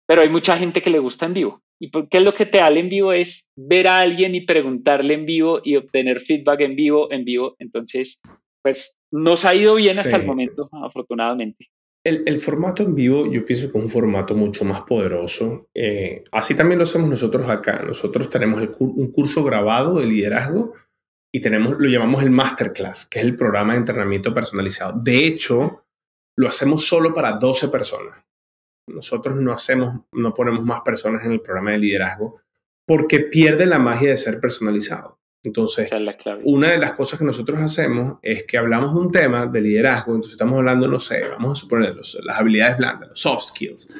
Pero 0.06 0.22
hay 0.22 0.28
mucha 0.28 0.56
gente 0.56 0.82
que 0.82 0.90
le 0.90 0.98
gusta 0.98 1.26
en 1.26 1.34
vivo. 1.34 1.62
¿Y 1.80 1.90
qué 1.90 2.18
es 2.18 2.22
lo 2.22 2.32
que 2.32 2.46
te 2.46 2.58
da 2.58 2.68
el 2.68 2.78
en 2.78 2.88
vivo? 2.88 3.12
Es 3.12 3.50
ver 3.56 3.88
a 3.88 3.98
alguien 3.98 4.34
y 4.34 4.42
preguntarle 4.42 5.14
en 5.14 5.26
vivo 5.26 5.60
y 5.62 5.76
obtener 5.76 6.20
feedback 6.20 6.60
en 6.60 6.76
vivo, 6.76 7.10
en 7.12 7.24
vivo. 7.24 7.56
Entonces, 7.58 8.20
pues 8.62 8.98
nos 9.10 9.44
ha 9.44 9.54
ido 9.54 9.76
bien 9.76 9.98
hasta 9.98 10.16
el 10.16 10.26
momento, 10.26 10.68
afortunadamente. 10.72 11.66
El, 12.08 12.38
formato 12.38 12.84
en 12.84 12.94
vivo 12.94 13.26
yo 13.26 13.44
pienso 13.44 13.72
que 13.72 13.78
es 13.78 13.84
un 13.84 13.90
formato 13.90 14.34
mucho 14.34 14.64
más 14.64 14.82
poderoso. 14.82 15.68
Eh, 15.74 16.22
así 16.30 16.54
también 16.54 16.78
lo 16.78 16.84
hacemos 16.84 17.10
nosotros 17.10 17.48
acá. 17.50 17.82
Nosotros 17.82 18.30
tenemos 18.30 18.62
un 18.78 19.10
curso 19.10 19.42
grabado 19.42 19.98
de 19.98 20.06
liderazgo 20.06 20.74
y 21.32 21.40
tenemos, 21.40 21.76
lo 21.78 21.88
llamamos 21.88 22.22
el 22.22 22.30
Masterclass, 22.30 23.06
que 23.06 23.18
es 23.18 23.24
el 23.24 23.36
programa 23.36 23.72
de 23.72 23.80
entrenamiento 23.80 24.32
personalizado. 24.32 24.98
De 24.98 25.26
hecho, 25.26 25.84
lo 26.36 26.48
hacemos 26.48 26.86
solo 26.86 27.12
para 27.12 27.32
12 27.32 27.68
personas. 27.68 28.24
Nosotros 28.86 29.36
no 29.36 29.52
hacemos, 29.52 30.02
no 30.12 30.32
ponemos 30.32 30.64
más 30.64 30.82
personas 30.82 31.24
en 31.24 31.32
el 31.32 31.40
programa 31.40 31.72
de 31.72 31.78
liderazgo 31.78 32.40
porque 32.86 33.20
pierde 33.20 33.66
la 33.66 33.78
magia 33.78 34.10
de 34.10 34.16
ser 34.16 34.40
personalizado. 34.40 35.18
Entonces, 35.42 35.90
una 36.44 36.72
de 36.72 36.78
las 36.78 36.92
cosas 36.92 37.18
que 37.18 37.24
nosotros 37.24 37.60
hacemos 37.60 38.18
es 38.20 38.44
que 38.44 38.58
hablamos 38.58 38.92
de 38.92 39.00
un 39.00 39.12
tema 39.12 39.46
de 39.46 39.60
liderazgo, 39.60 40.12
entonces 40.12 40.32
estamos 40.32 40.58
hablando, 40.58 40.88
no 40.88 40.98
sé, 40.98 41.22
vamos 41.28 41.52
a 41.52 41.60
suponer 41.60 41.94
las 41.94 42.16
habilidades 42.40 42.78
blandas, 42.78 43.10
los 43.10 43.20
soft 43.20 43.44
skills. 43.44 43.94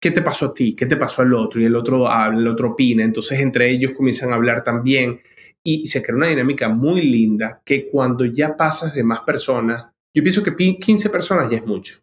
¿Qué 0.00 0.10
te 0.10 0.22
pasó 0.22 0.46
a 0.46 0.54
ti? 0.54 0.74
¿Qué 0.74 0.86
te 0.86 0.96
pasó 0.96 1.22
al 1.22 1.34
otro? 1.34 1.60
Y 1.60 1.64
el 1.64 1.76
otro 1.76 2.08
habla, 2.08 2.40
el 2.40 2.46
otro 2.46 2.70
opina. 2.70 3.04
Entonces, 3.04 3.40
entre 3.40 3.70
ellos 3.70 3.92
comienzan 3.96 4.32
a 4.32 4.36
hablar 4.36 4.62
también 4.64 5.20
y 5.64 5.86
se 5.86 6.02
crea 6.02 6.16
una 6.16 6.28
dinámica 6.28 6.68
muy 6.68 7.02
linda 7.02 7.62
que 7.64 7.88
cuando 7.88 8.24
ya 8.24 8.56
pasas 8.56 8.94
de 8.94 9.04
más 9.04 9.20
personas, 9.20 9.86
yo 10.14 10.22
pienso 10.22 10.42
que 10.42 10.54
15 10.54 11.10
personas 11.10 11.50
ya 11.50 11.58
es 11.58 11.66
mucho. 11.66 12.00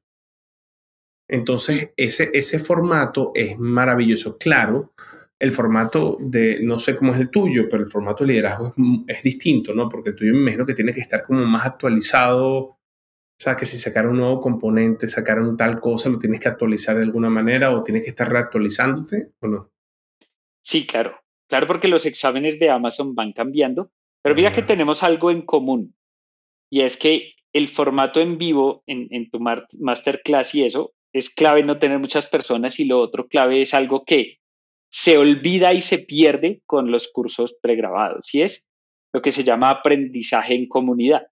Entonces, 1.27 1.91
ese, 1.95 2.31
ese 2.33 2.59
formato 2.59 3.31
es 3.35 3.57
maravilloso. 3.59 4.37
Claro, 4.37 4.93
el 5.39 5.53
formato 5.53 6.17
de, 6.19 6.59
no 6.61 6.79
sé 6.79 6.97
cómo 6.97 7.13
es 7.13 7.19
el 7.19 7.31
tuyo, 7.31 7.67
pero 7.69 7.81
el 7.81 7.89
formato 7.89 8.23
de 8.23 8.33
liderazgo 8.33 8.73
es, 9.07 9.23
distinto, 9.23 9.73
¿no? 9.73 9.87
Porque 9.87 10.09
el 10.09 10.15
tuyo 10.15 10.33
me 10.33 10.41
imagino 10.41 10.65
que 10.65 10.73
tiene 10.73 10.93
que 10.93 10.99
estar 10.99 11.23
como 11.23 11.45
más 11.45 11.65
actualizado. 11.65 12.57
O 12.57 13.41
sea, 13.41 13.55
que 13.55 13.65
si 13.65 13.77
sacaron 13.77 14.11
un 14.11 14.17
nuevo 14.17 14.41
componente, 14.41 15.07
sacaron 15.07 15.55
tal 15.55 15.79
cosa, 15.79 16.09
lo 16.09 16.19
tienes 16.19 16.41
que 16.41 16.49
actualizar 16.49 16.97
de 16.97 17.03
alguna 17.03 17.29
manera 17.29 17.71
o 17.71 17.83
tienes 17.83 18.03
que 18.03 18.09
estar 18.09 18.29
reactualizándote 18.29 19.31
o 19.39 19.47
no. 19.47 19.71
Sí, 20.61 20.85
claro. 20.85 21.17
Claro, 21.47 21.65
porque 21.65 21.87
los 21.87 22.05
exámenes 22.05 22.59
de 22.59 22.69
Amazon 22.69 23.15
van 23.15 23.31
cambiando, 23.31 23.91
pero 24.21 24.35
mira 24.35 24.51
que 24.51 24.61
tenemos 24.61 25.01
algo 25.01 25.31
en 25.31 25.41
común 25.41 25.95
y 26.69 26.81
es 26.81 26.97
que 26.97 27.33
el 27.53 27.69
formato 27.69 28.19
en 28.19 28.37
vivo 28.37 28.83
en, 28.85 29.07
en 29.09 29.31
tu 29.31 29.39
masterclass 29.39 30.53
y 30.53 30.65
eso 30.65 30.93
es 31.11 31.33
clave 31.33 31.63
no 31.63 31.79
tener 31.79 31.97
muchas 31.97 32.27
personas 32.27 32.79
y 32.79 32.85
lo 32.85 32.99
otro 32.99 33.27
clave 33.27 33.63
es 33.63 33.73
algo 33.73 34.03
que 34.05 34.38
se 34.89 35.17
olvida 35.17 35.73
y 35.73 35.81
se 35.81 35.99
pierde 35.99 36.61
con 36.65 36.91
los 36.91 37.11
cursos 37.11 37.55
pregrabados 37.61 38.33
y 38.33 38.41
es 38.41 38.67
lo 39.13 39.21
que 39.21 39.31
se 39.31 39.43
llama 39.43 39.69
aprendizaje 39.69 40.55
en 40.55 40.67
comunidad. 40.67 41.27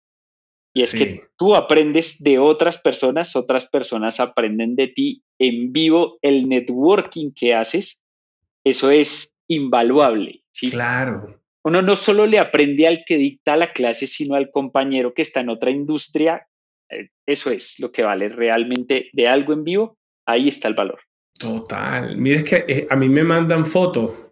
Y 0.75 0.83
es 0.83 0.95
que 0.95 1.23
tú 1.39 1.55
aprendes 1.55 2.23
de 2.23 2.39
otras 2.39 2.79
personas, 2.79 3.35
otras 3.35 3.67
personas 3.67 4.21
aprenden 4.21 4.77
de 4.77 4.89
ti 4.89 5.23
en 5.39 5.73
vivo, 5.73 6.19
el 6.21 6.51
networking 6.51 7.33
que 7.33 7.55
haces, 7.55 8.05
eso 8.63 8.91
es 8.91 9.35
invaluable. 9.49 10.43
¿sí? 10.51 10.71
Claro. 10.71 11.41
Uno 11.65 11.81
no 11.81 11.97
solo 11.97 12.27
le 12.27 12.39
aprende 12.39 12.87
al 12.87 13.05
que 13.07 13.17
dicta 13.17 13.57
la 13.57 13.73
clase, 13.73 14.07
sino 14.07 14.35
al 14.35 14.51
compañero 14.51 15.15
que 15.15 15.23
está 15.23 15.41
en 15.41 15.49
otra 15.49 15.71
industria. 15.71 16.47
Eh, 16.91 17.09
eso 17.25 17.51
es 17.51 17.81
lo 17.81 17.91
que 17.91 18.03
vale 18.03 18.29
realmente 18.29 19.09
de 19.15 19.29
algo 19.29 19.55
en 19.55 19.65
vivo. 19.65 19.99
Ahí 20.27 20.49
está 20.49 20.69
el 20.69 20.75
valor. 20.75 21.01
Total. 21.39 22.17
Mire, 22.17 22.39
es 22.39 22.45
que 22.45 22.65
eh, 22.67 22.87
a 22.89 22.97
mí 22.97 23.09
me 23.09 23.25
mandan 23.25 23.67
fotos 23.67 24.27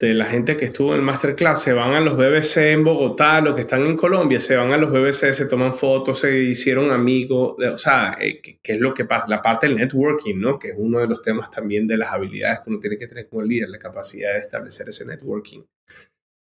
de 0.00 0.14
la 0.14 0.24
gente 0.24 0.56
que 0.56 0.64
estuvo 0.64 0.94
en 0.94 1.00
el 1.00 1.04
masterclass, 1.04 1.62
se 1.62 1.74
van 1.74 1.92
a 1.92 2.00
los 2.00 2.16
BBC 2.16 2.72
en 2.72 2.84
Bogotá, 2.84 3.42
los 3.42 3.54
que 3.54 3.60
están 3.62 3.82
en 3.82 3.98
Colombia, 3.98 4.40
se 4.40 4.56
van 4.56 4.72
a 4.72 4.78
los 4.78 4.90
BBC, 4.90 5.32
se 5.34 5.44
toman 5.44 5.74
fotos, 5.74 6.20
se 6.20 6.38
hicieron 6.38 6.90
amigos, 6.90 7.56
o 7.58 7.76
sea, 7.76 8.16
eh, 8.18 8.40
¿qué, 8.40 8.58
es 8.62 8.80
lo 8.80 8.94
que 8.94 9.04
pasa? 9.04 9.26
La 9.28 9.42
parte 9.42 9.68
del 9.68 9.76
networking, 9.76 10.36
¿no? 10.36 10.58
Que 10.58 10.68
es 10.68 10.74
uno 10.78 11.00
de 11.00 11.06
los 11.06 11.20
temas 11.20 11.50
también 11.50 11.86
de 11.86 11.98
las 11.98 12.12
habilidades 12.12 12.60
que 12.60 12.70
uno 12.70 12.80
tiene 12.80 12.96
que 12.96 13.08
tener 13.08 13.28
como 13.28 13.42
líder, 13.42 13.68
la 13.68 13.78
capacidad 13.78 14.32
de 14.32 14.38
establecer 14.38 14.88
ese 14.88 15.04
networking. 15.04 15.60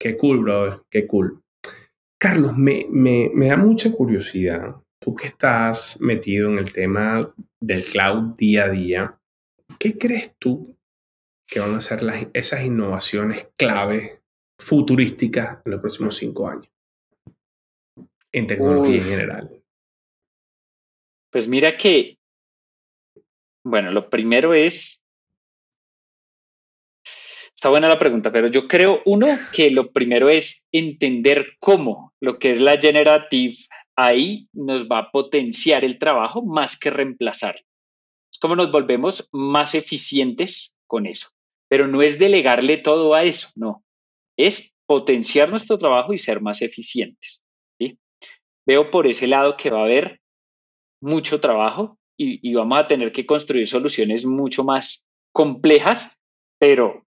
Qué 0.00 0.16
cool, 0.16 0.38
brother, 0.38 0.80
qué 0.90 1.06
cool. 1.06 1.42
Carlos, 2.18 2.56
me, 2.56 2.86
me, 2.90 3.30
me 3.34 3.48
da 3.48 3.58
mucha 3.58 3.92
curiosidad, 3.92 4.76
tú 4.98 5.14
que 5.14 5.26
estás 5.26 5.98
metido 6.00 6.50
en 6.50 6.56
el 6.56 6.72
tema 6.72 7.30
del 7.60 7.84
cloud 7.84 8.36
día 8.36 8.64
a 8.64 8.70
día, 8.70 9.20
¿qué 9.84 9.98
crees 9.98 10.34
tú 10.38 10.78
que 11.46 11.60
van 11.60 11.74
a 11.74 11.80
ser 11.82 12.02
las, 12.02 12.26
esas 12.32 12.64
innovaciones 12.64 13.50
clave 13.54 14.22
futurísticas 14.58 15.58
en 15.62 15.72
los 15.72 15.80
próximos 15.82 16.16
cinco 16.16 16.48
años? 16.48 16.72
En 18.32 18.46
tecnología 18.46 18.96
en 18.96 19.04
general. 19.04 19.62
Pues 21.30 21.48
mira 21.48 21.76
que, 21.76 22.16
bueno, 23.62 23.90
lo 23.90 24.08
primero 24.08 24.54
es, 24.54 25.04
está 27.54 27.68
buena 27.68 27.86
la 27.86 27.98
pregunta, 27.98 28.32
pero 28.32 28.46
yo 28.46 28.66
creo, 28.66 29.02
uno, 29.04 29.38
que 29.52 29.70
lo 29.70 29.92
primero 29.92 30.30
es 30.30 30.66
entender 30.72 31.58
cómo 31.60 32.14
lo 32.22 32.38
que 32.38 32.52
es 32.52 32.62
la 32.62 32.78
generative 32.78 33.56
ahí 33.96 34.48
nos 34.54 34.88
va 34.88 35.00
a 35.00 35.10
potenciar 35.10 35.84
el 35.84 35.98
trabajo 35.98 36.42
más 36.42 36.78
que 36.78 36.88
reemplazar 36.88 37.56
cómo 38.44 38.56
nos 38.56 38.70
volvemos 38.70 39.26
más 39.32 39.74
eficientes 39.74 40.76
con 40.86 41.06
eso. 41.06 41.28
Pero 41.66 41.88
no 41.88 42.02
es 42.02 42.18
delegarle 42.18 42.76
todo 42.76 43.14
a 43.14 43.24
eso, 43.24 43.48
no. 43.54 43.82
Es 44.36 44.74
potenciar 44.84 45.48
nuestro 45.48 45.78
trabajo 45.78 46.12
y 46.12 46.18
ser 46.18 46.42
más 46.42 46.60
eficientes. 46.60 47.42
Veo 48.66 48.90
por 48.90 49.06
ese 49.06 49.28
lado 49.28 49.56
que 49.56 49.70
va 49.70 49.80
a 49.80 49.84
haber 49.84 50.20
mucho 51.00 51.40
trabajo 51.40 51.98
y, 52.18 52.52
vamos 52.52 52.78
a 52.78 52.86
tener 52.86 53.12
que 53.12 53.24
construir 53.24 53.66
soluciones 53.66 54.26
mucho 54.26 54.62
más 54.62 55.06
complejas, 55.32 56.20
pero 56.58 57.06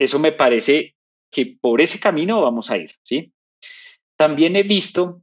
eso 0.00 0.18
me 0.18 0.32
parece 0.32 0.96
que 1.30 1.58
por 1.60 1.80
ese 1.80 2.00
camino 2.00 2.42
vamos 2.42 2.72
a 2.72 2.76
ir. 2.76 2.96
¿sí? 3.04 3.32
También 4.18 4.56
he 4.56 4.64
visto 4.64 5.22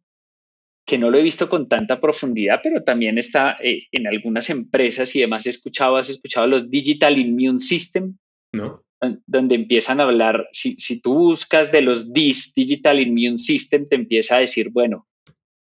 que 0.87 0.97
no 0.97 1.11
lo 1.11 1.17
he 1.17 1.21
visto 1.21 1.49
con 1.49 1.67
tanta 1.67 1.99
profundidad, 1.99 2.61
pero 2.63 2.81
también 2.81 3.17
está 3.17 3.57
eh, 3.61 3.87
en 3.91 4.07
algunas 4.07 4.49
empresas 4.49 5.13
y 5.15 5.19
demás 5.19 5.45
he 5.45 5.49
escuchado, 5.49 5.97
has 5.97 6.09
escuchado 6.09 6.47
los 6.47 6.71
Digital 6.71 7.17
Immune 7.17 7.59
System, 7.59 8.17
¿no? 8.53 8.85
Donde 9.27 9.55
empiezan 9.55 9.99
a 9.99 10.03
hablar, 10.03 10.47
si, 10.53 10.75
si 10.75 11.01
tú 11.01 11.13
buscas 11.13 11.73
de 11.73 11.81
los 11.81 12.13
DIS, 12.13 12.53
Digital 12.55 13.01
Immune 13.01 13.37
System, 13.37 13.85
te 13.85 13.95
empieza 13.95 14.37
a 14.37 14.39
decir, 14.39 14.69
bueno, 14.71 15.05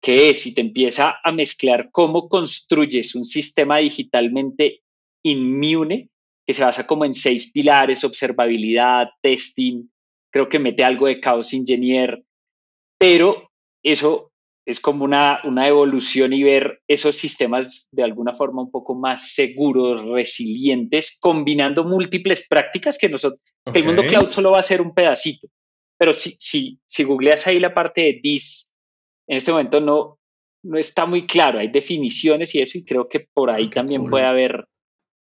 ¿qué 0.01 0.32
es? 0.32 0.47
Y 0.47 0.55
te 0.55 0.61
empieza 0.61 1.20
a 1.24 1.32
mezclar 1.32 1.89
cómo 1.91 2.28
construyes 2.28 3.14
un 3.14 3.24
sistema 3.24 3.78
digitalmente 3.78 4.82
inmune 5.24 6.09
que 6.45 6.55
se 6.55 6.64
basa 6.64 6.88
como 6.88 7.05
en 7.05 7.14
seis 7.14 7.51
pilares, 7.51 8.03
observabilidad, 8.03 9.09
testing, 9.22 9.89
creo 10.32 10.49
que 10.49 10.57
mete 10.57 10.84
algo 10.84 11.05
de 11.05 11.20
caos 11.20 11.53
engineer, 11.53 12.26
pero 12.97 13.51
eso 13.84 14.33
es 14.66 14.80
como 14.80 15.03
una, 15.03 15.39
una 15.43 15.68
evolución 15.68 16.32
y 16.32 16.43
ver 16.43 16.82
esos 16.88 17.18
sistemas 17.18 17.89
de 17.91 18.03
alguna 18.03 18.34
forma 18.34 18.61
un 18.61 18.72
poco 18.72 18.95
más 18.95 19.34
seguros, 19.34 20.05
resilientes, 20.05 21.18
combinando 21.20 21.84
múltiples 21.84 22.47
prácticas 22.47 22.97
que 22.97 23.09
nosotros, 23.09 23.41
el 23.74 23.84
mundo 23.84 24.03
cloud 24.07 24.30
solo 24.30 24.51
va 24.51 24.59
a 24.59 24.64
ser 24.64 24.82
un 24.82 24.93
pedacito. 24.93 25.47
Pero 25.97 26.14
si, 26.14 26.32
si, 26.32 26.80
si 26.86 27.03
googleas 27.03 27.45
ahí 27.47 27.59
la 27.59 27.74
parte 27.74 28.01
de 28.01 28.20
DIS, 28.24 28.74
en 29.28 29.38
este 29.38 29.51
momento 29.51 29.82
no, 29.82 30.20
no 30.64 30.78
está 30.78 31.05
muy 31.05 31.28
claro, 31.28 31.59
hay 31.59 31.68
definiciones 31.68 32.55
y 32.55 32.61
eso, 32.61 32.78
y 32.78 32.86
creo 32.86 33.09
que 33.09 33.28
por 33.34 33.51
ahí 33.51 33.70
también 33.70 34.05
puede 34.05 34.26
haber, 34.26 34.66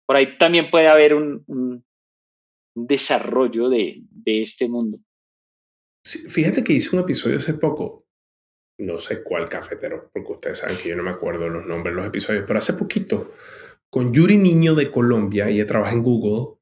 por 0.05 0.17
ahí 0.17 0.37
también 0.37 0.71
puede 0.71 0.89
haber 0.89 1.15
un, 1.15 1.45
un, 1.47 1.85
desarrollo 2.75 3.69
de, 3.69 4.03
de 4.09 4.43
este 4.43 4.69
mundo. 4.69 4.99
fíjate 6.05 6.63
que 6.63 6.75
hice 6.75 6.95
un 6.95 7.03
episodio 7.03 7.39
hace 7.39 7.55
poco 7.55 8.08
no 8.79 9.01
sé 9.01 9.23
cuál 9.23 9.49
cafetero, 9.49 10.11
porque 10.13 10.33
ustedes 10.33 10.59
saben 10.59 10.77
que 10.77 10.89
yo 10.89 10.97
no 10.97 11.03
me 11.03 11.11
acuerdo 11.11 11.49
los 11.49 11.67
nombres 11.67 11.95
los 11.95 12.07
episodios, 12.07 12.45
pero 12.47 12.59
hace 12.59 12.75
poquito, 12.75 13.33
con 13.91 14.13
Yuri 14.13 14.37
Niño 14.37 14.75
de 14.75 14.91
Colombia, 14.91 15.49
ella 15.49 15.67
trabaja 15.67 15.93
en 15.93 16.03
Google, 16.03 16.59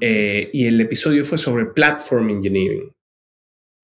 eh, 0.00 0.50
y 0.52 0.66
el 0.66 0.80
episodio 0.80 1.24
fue 1.24 1.38
sobre 1.38 1.66
Platform 1.66 2.30
Engineering. 2.30 2.92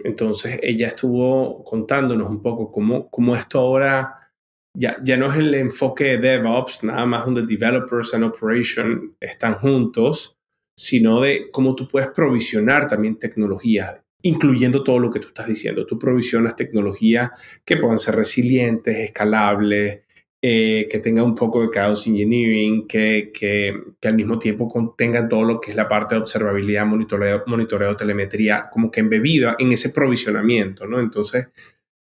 Entonces 0.01 0.59
ella 0.63 0.89
estuvo 0.89 1.65
contándonos 1.65 2.29
un 2.29 2.43
poco 2.43 2.71
cómo, 2.71 3.09
cómo 3.11 3.35
esto 3.35 3.59
ahora 3.59 4.33
ya, 4.77 4.97
ya 5.03 5.17
no 5.17 5.31
es 5.31 5.39
el 5.39 5.55
enfoque 5.55 6.19
de 6.19 6.39
DevOps, 6.39 6.85
nada 6.85 7.07
más 7.07 7.25
donde 7.25 7.43
developers 7.43 8.13
and 8.15 8.25
operation 8.25 9.17
están 9.21 9.55
juntos, 9.55 10.37
sino 10.77 11.21
de 11.21 11.51
cómo 11.51 11.75
tú 11.75 11.89
puedes 11.89 12.11
provisionar 12.11 12.89
también 12.89 13.19
tecnologías 13.19 14.04
incluyendo 14.25 14.83
todo 14.83 14.99
lo 14.99 15.11
que 15.11 15.21
tú 15.21 15.29
estás 15.29 15.47
diciendo. 15.47 15.87
Tú 15.87 15.99
provisionas 15.99 16.57
tecnologías 16.57 17.31
que 17.65 17.77
puedan 17.77 17.99
ser 17.99 18.17
resilientes, 18.17 18.97
escalables, 18.97 20.03
eh, 20.41 20.89
que 20.91 20.99
tengan 20.99 21.27
un 21.27 21.35
poco 21.35 21.61
de 21.61 21.69
chaos 21.71 22.07
engineering, 22.07 22.87
que, 22.87 23.31
que, 23.33 23.73
al 24.03 24.15
mismo 24.15 24.39
tiempo 24.39 24.67
contengan 24.67 25.29
todo 25.29 25.45
lo 25.45 25.61
que 25.61 25.71
es 25.71 25.77
la 25.77 25.89
parte 25.89 26.15
de 26.15 26.23
observabilidad, 26.23 26.87
monitoreo, 26.87 27.45
monitoreo, 27.47 27.97
telemetría, 27.97 28.65
como 28.73 28.91
que 28.91 29.01
embebida 29.01 29.57
en 29.59 29.73
ese 29.73 29.91
provisionamiento, 29.91 30.87
¿no? 30.87 31.01
Entonces, 31.01 31.49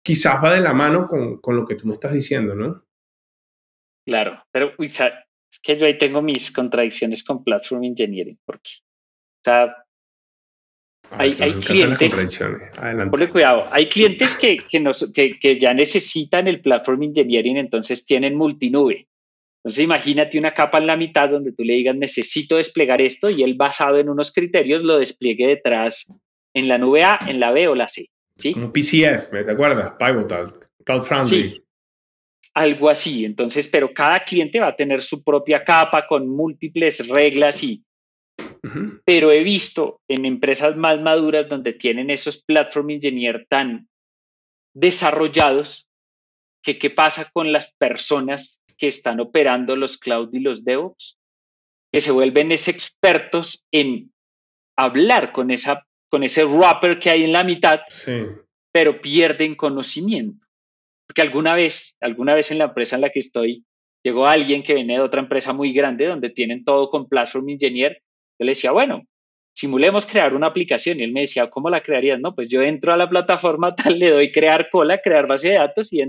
quizás 0.04 0.42
va 0.42 0.54
de 0.54 0.60
la 0.60 0.72
mano 0.72 1.08
con, 1.08 1.38
con 1.38 1.56
lo 1.56 1.66
que 1.66 1.74
tú 1.74 1.88
me 1.88 1.94
estás 1.94 2.12
diciendo, 2.12 2.54
¿no? 2.54 2.84
Claro, 4.06 4.44
pero 4.52 4.74
es 4.78 5.60
que 5.60 5.76
yo 5.76 5.86
ahí 5.86 5.98
tengo 5.98 6.22
mis 6.22 6.52
contradicciones 6.52 7.24
con 7.24 7.42
Platform 7.42 7.82
Engineering, 7.84 8.38
porque, 8.44 8.70
o 8.80 9.44
sea, 9.44 9.81
hay, 11.11 11.36
hay 11.40 11.53
clientes, 11.55 12.40
ponle 13.11 13.28
cuidado, 13.28 13.66
hay 13.70 13.86
clientes 13.86 14.34
que, 14.36 14.57
que, 14.57 14.80
nos, 14.80 15.11
que, 15.12 15.38
que, 15.38 15.59
ya 15.61 15.74
necesitan 15.74 16.48
el 16.48 16.61
Platform 16.61 17.03
Engineering, 17.03 17.59
entonces 17.59 18.07
tienen 18.07 18.34
multinube. 18.34 19.09
Entonces 19.62 19.84
imagínate 19.84 20.38
una 20.38 20.55
capa 20.55 20.78
en 20.78 20.86
la 20.86 20.96
mitad 20.96 21.28
donde 21.28 21.53
tú 21.53 21.62
le 21.62 21.74
digas 21.74 21.94
necesito 21.94 22.57
desplegar 22.57 23.00
esto 23.00 23.30
y 23.30 23.42
él 23.42 23.55
basado 23.55 23.98
en 23.98 24.09
unos 24.09 24.32
criterios 24.32 24.82
lo 24.82 24.98
despliegue 24.98 25.46
detrás 25.46 26.12
en 26.55 26.66
la 26.66 26.78
nube 26.78 27.05
A, 27.05 27.18
en 27.26 27.38
la 27.38 27.53
B 27.53 27.68
o 27.68 27.74
la 27.74 27.88
C. 27.88 28.07
¿sí? 28.36 28.55
Como 28.55 28.72
PCF, 28.72 29.30
¿te 29.30 29.50
acuerdas? 29.50 29.94
Pivotal, 29.98 30.55
Cloud 30.84 31.03
Foundry. 31.03 31.50
Sí, 31.50 31.62
algo 32.55 32.90
así. 32.90 33.24
Entonces, 33.24 33.68
pero 33.68 33.92
cada 33.92 34.24
cliente 34.24 34.61
va 34.61 34.68
a 34.68 34.76
tener 34.76 35.03
su 35.03 35.22
propia 35.22 35.62
capa 35.64 36.07
con 36.07 36.28
múltiples 36.28 37.07
reglas 37.09 37.62
y 37.62 37.84
pero 39.04 39.32
he 39.32 39.42
visto 39.42 40.00
en 40.08 40.24
empresas 40.24 40.76
más 40.76 41.00
maduras 41.00 41.48
donde 41.48 41.72
tienen 41.72 42.10
esos 42.10 42.42
platform 42.42 42.90
engineer 42.90 43.46
tan 43.48 43.88
desarrollados 44.74 45.88
que 46.62 46.78
qué 46.78 46.90
pasa 46.90 47.28
con 47.32 47.52
las 47.52 47.74
personas 47.74 48.62
que 48.78 48.88
están 48.88 49.20
operando 49.20 49.76
los 49.76 49.98
cloud 49.98 50.30
y 50.32 50.40
los 50.40 50.64
DevOps, 50.64 51.18
que 51.92 52.00
se 52.00 52.12
vuelven 52.12 52.52
expertos 52.52 53.64
en 53.72 54.12
hablar 54.76 55.32
con, 55.32 55.50
esa, 55.50 55.86
con 56.08 56.22
ese 56.22 56.44
wrapper 56.44 56.98
que 56.98 57.10
hay 57.10 57.24
en 57.24 57.32
la 57.32 57.44
mitad, 57.44 57.80
pero 58.72 59.00
pierden 59.00 59.54
conocimiento. 59.54 60.46
Porque 61.06 61.22
alguna 61.22 61.54
vez, 61.54 61.96
alguna 62.00 62.34
vez 62.34 62.50
en 62.50 62.58
la 62.58 62.64
empresa 62.64 62.96
en 62.96 63.02
la 63.02 63.10
que 63.10 63.18
estoy, 63.18 63.64
llegó 64.04 64.26
alguien 64.26 64.62
que 64.62 64.74
viene 64.74 64.94
de 64.94 65.00
otra 65.00 65.20
empresa 65.20 65.52
muy 65.52 65.72
grande 65.72 66.06
donde 66.06 66.30
tienen 66.30 66.64
todo 66.64 66.90
con 66.90 67.08
Platform 67.08 67.50
Engineer 67.50 68.01
yo 68.43 68.47
le 68.47 68.53
decía, 68.53 68.72
bueno, 68.72 69.07
simulemos 69.55 70.05
crear 70.05 70.34
una 70.34 70.49
aplicación. 70.49 70.99
Y 70.99 71.05
él 71.05 71.12
me 71.12 71.22
decía, 71.22 71.49
¿cómo 71.49 71.70
la 71.70 71.82
crearías? 71.82 72.20
No, 72.20 72.34
pues 72.34 72.49
yo 72.49 72.61
entro 72.62 72.93
a 72.93 72.97
la 72.97 73.09
plataforma 73.09 73.74
tal, 73.76 73.99
le 73.99 74.11
doy 74.11 74.32
crear 74.32 74.68
cola, 74.70 75.01
crear 75.01 75.26
base 75.26 75.51
de 75.51 75.55
datos 75.55 75.93
y 75.93 76.03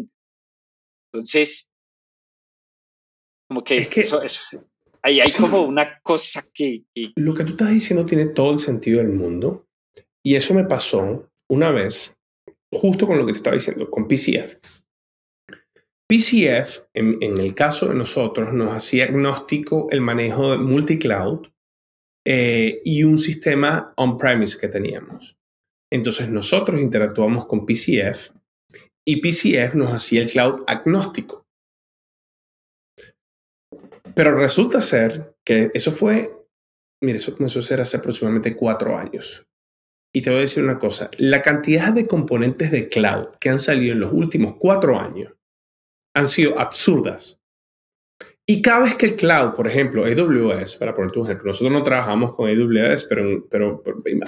Entonces, 1.14 1.70
como 3.48 3.64
que, 3.64 3.88
eso, 3.96 4.22
ahí 5.04 5.20
hay 5.20 5.32
como 5.32 5.62
una 5.62 6.00
cosa 6.02 6.44
que, 6.54 6.84
Lo 7.16 7.34
que 7.34 7.44
tú 7.44 7.52
estás 7.52 7.70
diciendo 7.70 8.06
tiene 8.06 8.28
todo 8.28 8.54
el 8.54 8.60
sentido 8.60 9.00
del 9.00 9.14
mundo. 9.14 9.68
Y 10.26 10.36
eso 10.36 10.54
me 10.54 10.64
pasó 10.64 11.30
una 11.50 11.70
vez, 11.72 12.18
justo 12.74 13.06
con 13.06 13.18
lo 13.18 13.26
que 13.26 13.34
te 13.34 13.38
estaba 13.38 13.56
diciendo, 13.56 13.92
con 13.92 14.08
PCF. 14.08 14.56
PCF, 16.08 16.86
en, 16.94 17.22
en 17.22 17.38
el 17.38 17.54
caso 17.54 17.90
de 17.90 17.96
nosotros, 17.96 18.54
nos 18.54 18.72
hacía 18.72 19.04
agnóstico 19.06 19.88
el 19.92 20.02
manejo 20.02 20.52
de 20.52 20.58
multicloud 20.58 21.48
eh, 22.26 22.80
y 22.84 23.04
un 23.04 23.18
sistema 23.18 23.94
on-premise 23.98 24.60
que 24.60 24.68
teníamos. 24.68 25.38
Entonces 25.92 26.30
nosotros 26.30 26.82
interactuamos 26.82 27.46
con 27.46 27.66
PCF 27.66 28.32
y 29.06 29.22
PCF 29.22 29.76
nos 29.76 29.92
hacía 29.94 30.22
el 30.22 30.32
cloud 30.32 30.64
agnóstico. 30.66 31.46
Pero 34.16 34.36
resulta 34.36 34.80
ser 34.82 35.36
que 35.44 35.72
eso 35.74 35.92
fue, 35.92 36.32
mire, 37.02 37.18
eso 37.18 37.36
comenzó 37.36 37.60
a 37.60 37.64
ser 37.64 37.82
hace 37.82 37.98
aproximadamente 37.98 38.56
cuatro 38.56 38.98
años. 38.98 39.46
Y 40.16 40.22
te 40.22 40.30
voy 40.30 40.40
a 40.40 40.42
decir 40.42 40.64
una 40.64 40.78
cosa, 40.78 41.10
la 41.18 41.42
cantidad 41.42 41.92
de 41.92 42.08
componentes 42.08 42.72
de 42.72 42.88
cloud 42.88 43.30
que 43.40 43.50
han 43.50 43.60
salido 43.60 43.94
en 43.94 44.00
los 44.00 44.14
últimos 44.14 44.56
cuatro 44.58 44.98
años 44.98 45.34
han 46.16 46.28
sido 46.28 46.60
absurdas. 46.60 47.40
Y 48.46 48.62
cada 48.62 48.82
vez 48.82 48.96
que 48.96 49.06
el 49.06 49.16
cloud, 49.16 49.54
por 49.54 49.68
ejemplo, 49.68 50.04
AWS, 50.04 50.76
para 50.76 50.94
poner 50.94 51.12
tu 51.12 51.24
ejemplo, 51.24 51.48
nosotros 51.48 51.72
no 51.72 51.84
trabajamos 51.84 52.36
con 52.36 52.50
AWS, 52.50 53.06
pero, 53.06 53.48
pero, 53.50 53.82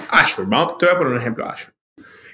Azure, 0.08 0.48
vamos, 0.50 0.78
te 0.78 0.86
voy 0.86 0.94
a 0.94 0.98
poner 0.98 1.12
un 1.12 1.18
ejemplo 1.18 1.44
Azure. 1.44 1.74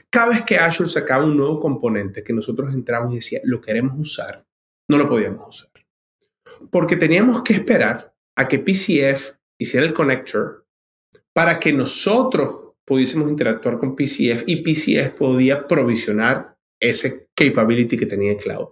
Cada 0.09 0.29
vez 0.29 0.43
que 0.45 0.59
Azure 0.59 0.89
sacaba 0.89 1.25
un 1.25 1.37
nuevo 1.37 1.59
componente 1.59 2.23
que 2.23 2.33
nosotros 2.33 2.73
entramos 2.73 3.13
y 3.13 3.17
decía, 3.17 3.41
lo 3.45 3.61
queremos 3.61 3.99
usar, 3.99 4.45
no 4.89 4.99
lo 4.99 5.09
podíamos 5.09 5.49
usar. 5.49 5.71
Porque 6.71 6.97
teníamos 6.97 7.43
que 7.43 7.55
esperar 7.55 8.15
a 8.37 8.47
que 8.47 8.59
PCF 8.59 9.33
hiciera 9.59 9.87
el 9.87 9.95
connector 9.95 10.67
para 11.33 11.59
que 11.59 11.73
nosotros 11.73 12.75
pudiésemos 12.85 13.29
interactuar 13.31 13.79
con 13.79 13.97
PCF 13.97 14.45
y 14.47 14.57
PCF 14.63 15.15
podía 15.17 15.67
provisionar 15.67 16.57
ese 16.81 17.29
capability 17.35 17.97
que 17.97 18.07
tenía 18.07 18.33
el 18.33 18.37
cloud. 18.37 18.69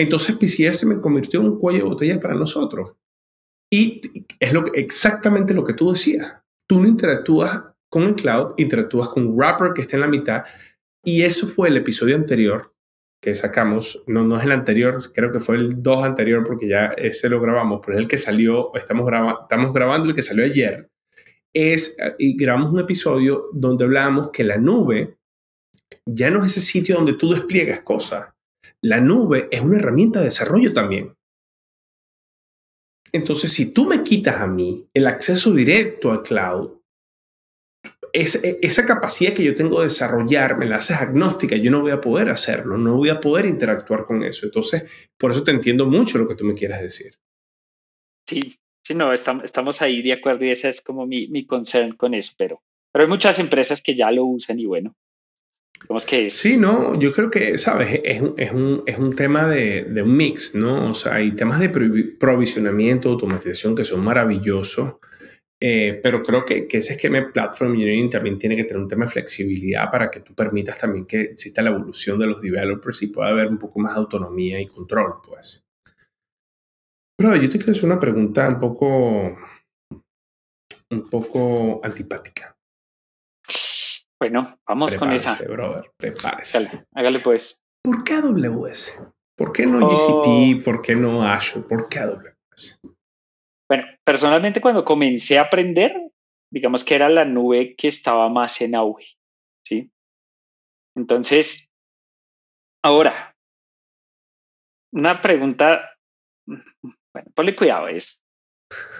Entonces 0.00 0.34
PCF 0.34 0.74
se 0.74 0.86
me 0.86 0.98
convirtió 0.98 1.40
en 1.40 1.46
un 1.46 1.58
cuello 1.58 1.80
de 1.80 1.90
botella 1.90 2.20
para 2.20 2.34
nosotros. 2.34 2.92
Y 3.70 4.00
es 4.40 4.50
lo 4.50 4.64
exactamente 4.72 5.52
lo 5.52 5.62
que 5.62 5.74
tú 5.74 5.92
decías. 5.92 6.38
Tú 6.66 6.80
no 6.80 6.88
interactúas 6.88 7.64
con 7.90 8.04
el 8.04 8.14
cloud, 8.14 8.54
interactúas 8.56 9.10
con 9.10 9.26
un 9.26 9.36
wrapper 9.36 9.74
que 9.74 9.82
está 9.82 9.96
en 9.96 10.00
la 10.00 10.06
mitad. 10.08 10.44
Y 11.04 11.22
eso 11.22 11.46
fue 11.46 11.68
el 11.68 11.76
episodio 11.76 12.16
anterior 12.16 12.74
que 13.22 13.34
sacamos. 13.34 14.02
No, 14.06 14.24
no 14.24 14.38
es 14.38 14.44
el 14.44 14.52
anterior, 14.52 14.96
creo 15.14 15.32
que 15.32 15.40
fue 15.40 15.56
el 15.56 15.82
2 15.82 16.04
anterior 16.04 16.46
porque 16.46 16.66
ya 16.66 16.86
ese 16.96 17.28
lo 17.28 17.38
grabamos, 17.38 17.82
pero 17.84 17.98
es 17.98 18.02
el 18.02 18.08
que 18.08 18.16
salió, 18.16 18.74
estamos, 18.74 19.06
estamos 19.42 19.74
grabando 19.74 20.08
el 20.08 20.14
que 20.14 20.22
salió 20.22 20.46
ayer. 20.46 20.90
Es, 21.52 21.94
y 22.18 22.38
grabamos 22.38 22.72
un 22.72 22.80
episodio 22.80 23.50
donde 23.52 23.84
hablábamos 23.84 24.30
que 24.30 24.44
la 24.44 24.56
nube 24.56 25.18
ya 26.06 26.30
no 26.30 26.42
es 26.42 26.56
ese 26.56 26.62
sitio 26.62 26.94
donde 26.96 27.12
tú 27.12 27.34
despliegas 27.34 27.82
cosas 27.82 28.28
la 28.82 29.00
nube 29.00 29.48
es 29.50 29.60
una 29.60 29.78
herramienta 29.78 30.20
de 30.20 30.26
desarrollo 30.26 30.72
también. 30.72 31.14
Entonces, 33.12 33.52
si 33.52 33.72
tú 33.72 33.86
me 33.86 34.02
quitas 34.02 34.40
a 34.40 34.46
mí 34.46 34.88
el 34.94 35.06
acceso 35.06 35.52
directo 35.52 36.12
al 36.12 36.22
cloud, 36.22 36.80
esa 38.12 38.86
capacidad 38.86 39.32
que 39.32 39.44
yo 39.44 39.54
tengo 39.54 39.78
de 39.78 39.86
desarrollar 39.86 40.56
me 40.58 40.66
la 40.66 40.76
haces 40.76 40.96
agnóstica, 40.96 41.56
yo 41.56 41.70
no 41.70 41.80
voy 41.80 41.92
a 41.92 42.00
poder 42.00 42.28
hacerlo, 42.28 42.76
no 42.76 42.96
voy 42.96 43.08
a 43.08 43.20
poder 43.20 43.46
interactuar 43.46 44.04
con 44.04 44.22
eso. 44.22 44.46
Entonces, 44.46 44.84
por 45.16 45.30
eso 45.30 45.44
te 45.44 45.52
entiendo 45.52 45.86
mucho 45.86 46.18
lo 46.18 46.28
que 46.28 46.34
tú 46.34 46.44
me 46.44 46.54
quieras 46.54 46.82
decir. 46.82 47.14
Sí, 48.26 48.56
sí, 48.84 48.94
no, 48.94 49.12
estamos, 49.12 49.82
ahí 49.82 50.02
de 50.02 50.12
acuerdo 50.12 50.44
y 50.44 50.50
ese 50.50 50.68
es 50.68 50.80
como 50.80 51.06
mi, 51.06 51.28
mi 51.28 51.46
concern 51.46 51.96
con 51.96 52.14
eso, 52.14 52.32
pero, 52.36 52.62
pero 52.92 53.04
hay 53.04 53.08
muchas 53.08 53.38
empresas 53.38 53.82
que 53.82 53.96
ya 53.96 54.10
lo 54.10 54.24
usan 54.24 54.58
y 54.58 54.66
bueno, 54.66 54.94
que 56.06 56.30
Sí, 56.30 56.56
no, 56.56 56.98
yo 56.98 57.12
creo 57.12 57.30
que, 57.30 57.58
¿sabes? 57.58 58.00
Es 58.04 58.20
un, 58.20 58.34
es 58.36 58.52
un, 58.52 58.82
es 58.86 58.98
un 58.98 59.16
tema 59.16 59.48
de, 59.48 59.84
de, 59.84 60.02
un 60.02 60.16
mix, 60.16 60.54
¿no? 60.54 60.90
O 60.90 60.94
sea, 60.94 61.14
hay 61.14 61.32
temas 61.32 61.58
de 61.58 61.68
provisionamiento, 62.18 63.10
automatización 63.10 63.74
que 63.74 63.84
son 63.84 64.04
maravillosos, 64.04 64.94
eh, 65.62 66.00
pero 66.02 66.22
creo 66.22 66.44
que, 66.44 66.66
que 66.66 66.78
ese 66.78 66.94
esquema 66.94 67.30
Platform 67.32 67.72
Engineering 67.72 68.08
también 68.08 68.38
tiene 68.38 68.56
que 68.56 68.64
tener 68.64 68.82
un 68.82 68.88
tema 68.88 69.04
de 69.04 69.10
flexibilidad 69.10 69.90
para 69.90 70.10
que 70.10 70.20
tú 70.20 70.34
permitas 70.34 70.78
también 70.78 71.06
que 71.06 71.20
exista 71.20 71.60
la 71.60 71.70
evolución 71.70 72.18
de 72.18 72.26
los 72.26 72.40
developers 72.40 73.02
y 73.02 73.08
pueda 73.08 73.28
haber 73.28 73.48
un 73.48 73.58
poco 73.58 73.78
más 73.78 73.94
de 73.94 74.00
autonomía 74.00 74.60
y 74.60 74.66
control, 74.66 75.14
pues. 75.26 75.62
Pero 77.18 77.36
yo 77.36 77.50
te 77.50 77.58
quiero 77.58 77.72
hacer 77.72 77.84
una 77.84 78.00
pregunta 78.00 78.48
un 78.48 78.58
poco, 78.58 79.36
un 80.90 81.10
poco 81.10 81.80
antipática. 81.84 82.56
Bueno, 84.20 84.60
vamos 84.66 84.94
con 84.96 85.12
esa. 85.12 85.36
brother, 85.36 85.90
prepárese. 85.96 86.70
hágale 86.94 87.20
pues. 87.20 87.64
¿Por 87.82 88.04
qué 88.04 88.14
AWS? 88.14 88.94
¿Por 89.34 89.52
qué 89.52 89.64
no 89.64 89.88
GCP? 89.88 90.60
Oh. 90.60 90.62
¿Por 90.62 90.82
qué 90.82 90.94
no 90.94 91.22
Azure? 91.22 91.66
¿Por 91.66 91.88
qué 91.88 92.00
AWS? 92.00 92.78
Bueno, 93.66 93.86
personalmente 94.04 94.60
cuando 94.60 94.84
comencé 94.84 95.38
a 95.38 95.44
aprender, 95.44 96.10
digamos 96.52 96.84
que 96.84 96.96
era 96.96 97.08
la 97.08 97.24
nube 97.24 97.74
que 97.76 97.88
estaba 97.88 98.28
más 98.28 98.60
en 98.60 98.74
auge, 98.74 99.16
¿sí? 99.66 99.90
Entonces, 100.94 101.70
ahora, 102.84 103.34
una 104.92 105.22
pregunta, 105.22 105.96
bueno, 106.46 107.30
ponle 107.34 107.56
cuidado, 107.56 107.88
es, 107.88 108.22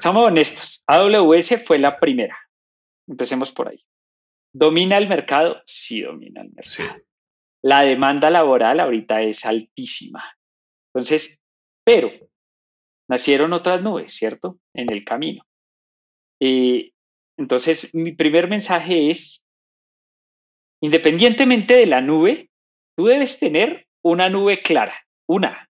somos 0.01 0.29
honestos, 0.29 0.83
AWS 0.87 1.63
fue 1.63 1.79
la 1.79 1.99
primera, 1.99 2.39
empecemos 3.07 3.53
por 3.53 3.69
ahí. 3.69 3.85
¿Domina 4.53 4.99
el 4.99 5.09
mercado? 5.09 5.63
Sí, 5.67 6.03
domina 6.03 6.43
el 6.43 6.53
mercado. 6.53 7.01
La 7.63 7.83
demanda 7.83 8.31
laboral 8.31 8.81
ahorita 8.81 9.23
es 9.23 9.45
altísima. 9.45 10.25
Entonces, 10.93 11.41
pero 11.85 12.11
nacieron 13.09 13.53
otras 13.53 13.83
nubes, 13.83 14.15
¿cierto? 14.15 14.59
En 14.75 14.91
el 14.93 15.05
camino. 15.05 15.45
entonces, 16.41 17.95
mi 17.95 18.13
primer 18.13 18.49
mensaje 18.49 19.11
es, 19.11 19.45
independientemente 20.83 21.75
de 21.75 21.87
la 21.87 22.01
nube, 22.01 22.51
tú 22.97 23.07
debes 23.07 23.39
tener 23.39 23.87
una 24.03 24.29
nube 24.31 24.63
clara, 24.63 24.95
una. 25.29 25.69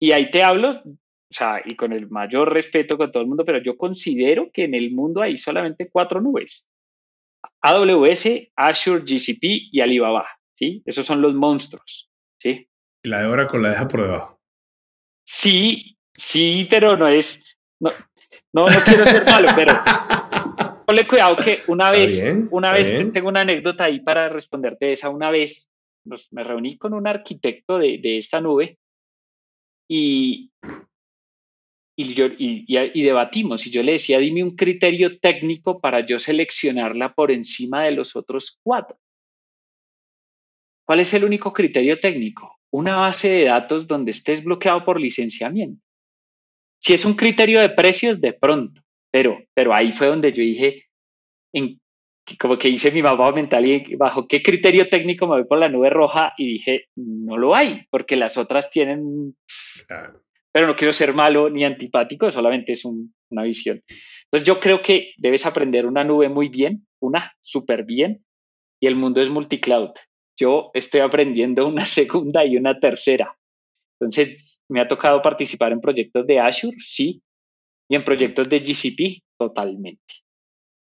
Y 0.00 0.12
ahí 0.12 0.30
te 0.30 0.42
hablo, 0.42 0.70
o 0.70 1.34
sea, 1.34 1.62
y 1.64 1.76
con 1.76 1.92
el 1.92 2.08
mayor 2.08 2.52
respeto 2.52 2.96
con 2.96 3.12
todo 3.12 3.22
el 3.22 3.28
mundo, 3.28 3.44
pero 3.44 3.62
yo 3.62 3.76
considero 3.76 4.50
que 4.52 4.64
en 4.64 4.74
el 4.74 4.92
mundo 4.92 5.20
hay 5.20 5.36
solamente 5.36 5.90
cuatro 5.90 6.20
nubes. 6.20 6.70
AWS, 7.62 8.52
Azure, 8.56 9.02
GCP 9.02 9.70
y 9.72 9.80
Alibaba, 9.80 10.26
¿sí? 10.54 10.82
Esos 10.84 11.06
son 11.06 11.20
los 11.20 11.34
monstruos, 11.34 12.10
¿sí? 12.38 12.68
Y 13.02 13.08
la 13.08 13.20
de 13.20 13.26
Oracle 13.26 13.60
la 13.60 13.70
deja 13.70 13.88
por 13.88 14.02
debajo. 14.02 14.40
Sí, 15.26 15.96
sí, 16.14 16.66
pero 16.68 16.96
no 16.96 17.08
es, 17.08 17.56
no, 17.80 17.90
no, 18.52 18.66
quiero 18.84 19.04
ser 19.06 19.24
malo, 19.24 19.48
pero 19.54 19.72
ponle 20.86 21.06
cuidado 21.06 21.36
que 21.36 21.60
una 21.68 21.90
vez, 21.90 22.32
una 22.50 22.72
vez 22.72 23.12
tengo 23.12 23.28
una 23.28 23.42
anécdota 23.42 23.84
ahí 23.84 24.00
para 24.00 24.28
responderte 24.28 24.92
esa. 24.92 25.08
Una 25.08 25.30
vez 25.30 25.70
me 26.32 26.44
reuní 26.44 26.76
con 26.78 26.94
un 26.94 27.06
arquitecto 27.06 27.78
de, 27.78 28.18
esta 28.18 28.40
nube 28.40 28.78
y, 29.88 30.50
y, 32.02 32.14
yo, 32.14 32.26
y, 32.38 33.02
debatimos. 33.02 33.66
Y 33.66 33.70
yo 33.70 33.82
le 33.82 33.92
decía, 33.92 34.18
dime 34.18 34.42
un 34.42 34.56
criterio 34.56 35.18
técnico 35.18 35.80
para 35.80 36.04
yo 36.06 36.18
seleccionarla 36.18 37.14
por 37.14 37.30
encima 37.30 37.84
de 37.84 37.92
los 37.92 38.16
otros 38.16 38.58
cuatro. 38.62 38.98
¿Cuál 40.86 41.00
es 41.00 41.12
el 41.14 41.24
único 41.24 41.52
criterio 41.52 42.00
técnico? 42.00 42.58
Una 42.72 42.96
base 42.96 43.28
de 43.28 43.44
datos 43.44 43.86
donde 43.86 44.12
estés 44.12 44.42
bloqueado 44.42 44.84
por 44.84 45.00
licenciamiento. 45.00 45.82
Si 46.80 46.94
es 46.94 47.04
un 47.04 47.14
criterio 47.14 47.60
de 47.60 47.70
precios, 47.70 48.20
de 48.20 48.32
pronto, 48.32 48.82
pero, 49.12 49.38
pero 49.54 49.74
ahí 49.74 49.92
fue 49.92 50.06
donde 50.06 50.32
yo 50.32 50.42
dije, 50.42 50.86
en, 51.52 51.80
como 52.38 52.56
que 52.56 52.68
hice 52.68 52.90
mi 52.92 53.02
mapa 53.02 53.30
mental 53.32 53.66
y 53.66 53.96
bajo 53.96 54.26
qué 54.26 54.42
criterio 54.42 54.88
técnico 54.88 55.26
me 55.26 55.36
voy 55.36 55.44
por 55.44 55.58
la 55.58 55.68
nube 55.68 55.90
roja 55.90 56.32
y 56.38 56.54
dije, 56.54 56.86
no 56.96 57.36
lo 57.36 57.54
hay, 57.54 57.86
porque 57.90 58.16
las 58.16 58.36
otras 58.36 58.70
tienen... 58.70 59.36
Pero 60.52 60.66
no 60.66 60.76
quiero 60.76 60.92
ser 60.92 61.14
malo 61.14 61.48
ni 61.48 61.64
antipático, 61.64 62.30
solamente 62.30 62.72
es 62.72 62.84
una 62.84 63.42
visión. 63.42 63.82
Entonces 64.24 64.46
yo 64.46 64.60
creo 64.60 64.82
que 64.82 65.12
debes 65.16 65.46
aprender 65.46 65.86
una 65.86 66.04
nube 66.04 66.28
muy 66.28 66.48
bien, 66.48 66.86
una 67.00 67.32
súper 67.40 67.84
bien, 67.84 68.24
y 68.80 68.86
el 68.86 68.96
mundo 68.96 69.20
es 69.20 69.28
multicloud. 69.28 69.90
Yo 70.38 70.70
estoy 70.74 71.00
aprendiendo 71.00 71.66
una 71.66 71.84
segunda 71.86 72.44
y 72.44 72.56
una 72.56 72.78
tercera. 72.80 73.36
Entonces, 74.00 74.62
me 74.68 74.80
ha 74.80 74.88
tocado 74.88 75.20
participar 75.20 75.72
en 75.72 75.80
proyectos 75.80 76.26
de 76.26 76.40
Azure, 76.40 76.76
sí, 76.80 77.22
y 77.90 77.96
en 77.96 78.04
proyectos 78.04 78.48
de 78.48 78.60
GCP, 78.60 79.22
totalmente. 79.38 80.14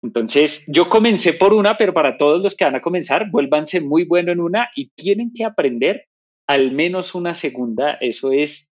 Entonces, 0.04 0.66
yo 0.68 0.90
comencé 0.90 1.34
por 1.34 1.54
una, 1.54 1.78
pero 1.78 1.94
para 1.94 2.18
todos 2.18 2.42
los 2.42 2.56
que 2.56 2.66
van 2.66 2.76
a 2.76 2.82
comenzar, 2.82 3.30
vuélvanse 3.32 3.80
muy 3.80 4.04
bueno 4.04 4.32
en 4.32 4.42
una 4.42 4.70
y 4.76 4.90
tienen 4.90 5.32
que 5.34 5.46
aprender 5.46 6.06
al 6.48 6.72
menos 6.72 7.16
una 7.16 7.36
segunda. 7.36 7.94
Eso 7.94 8.32
es, 8.32 8.70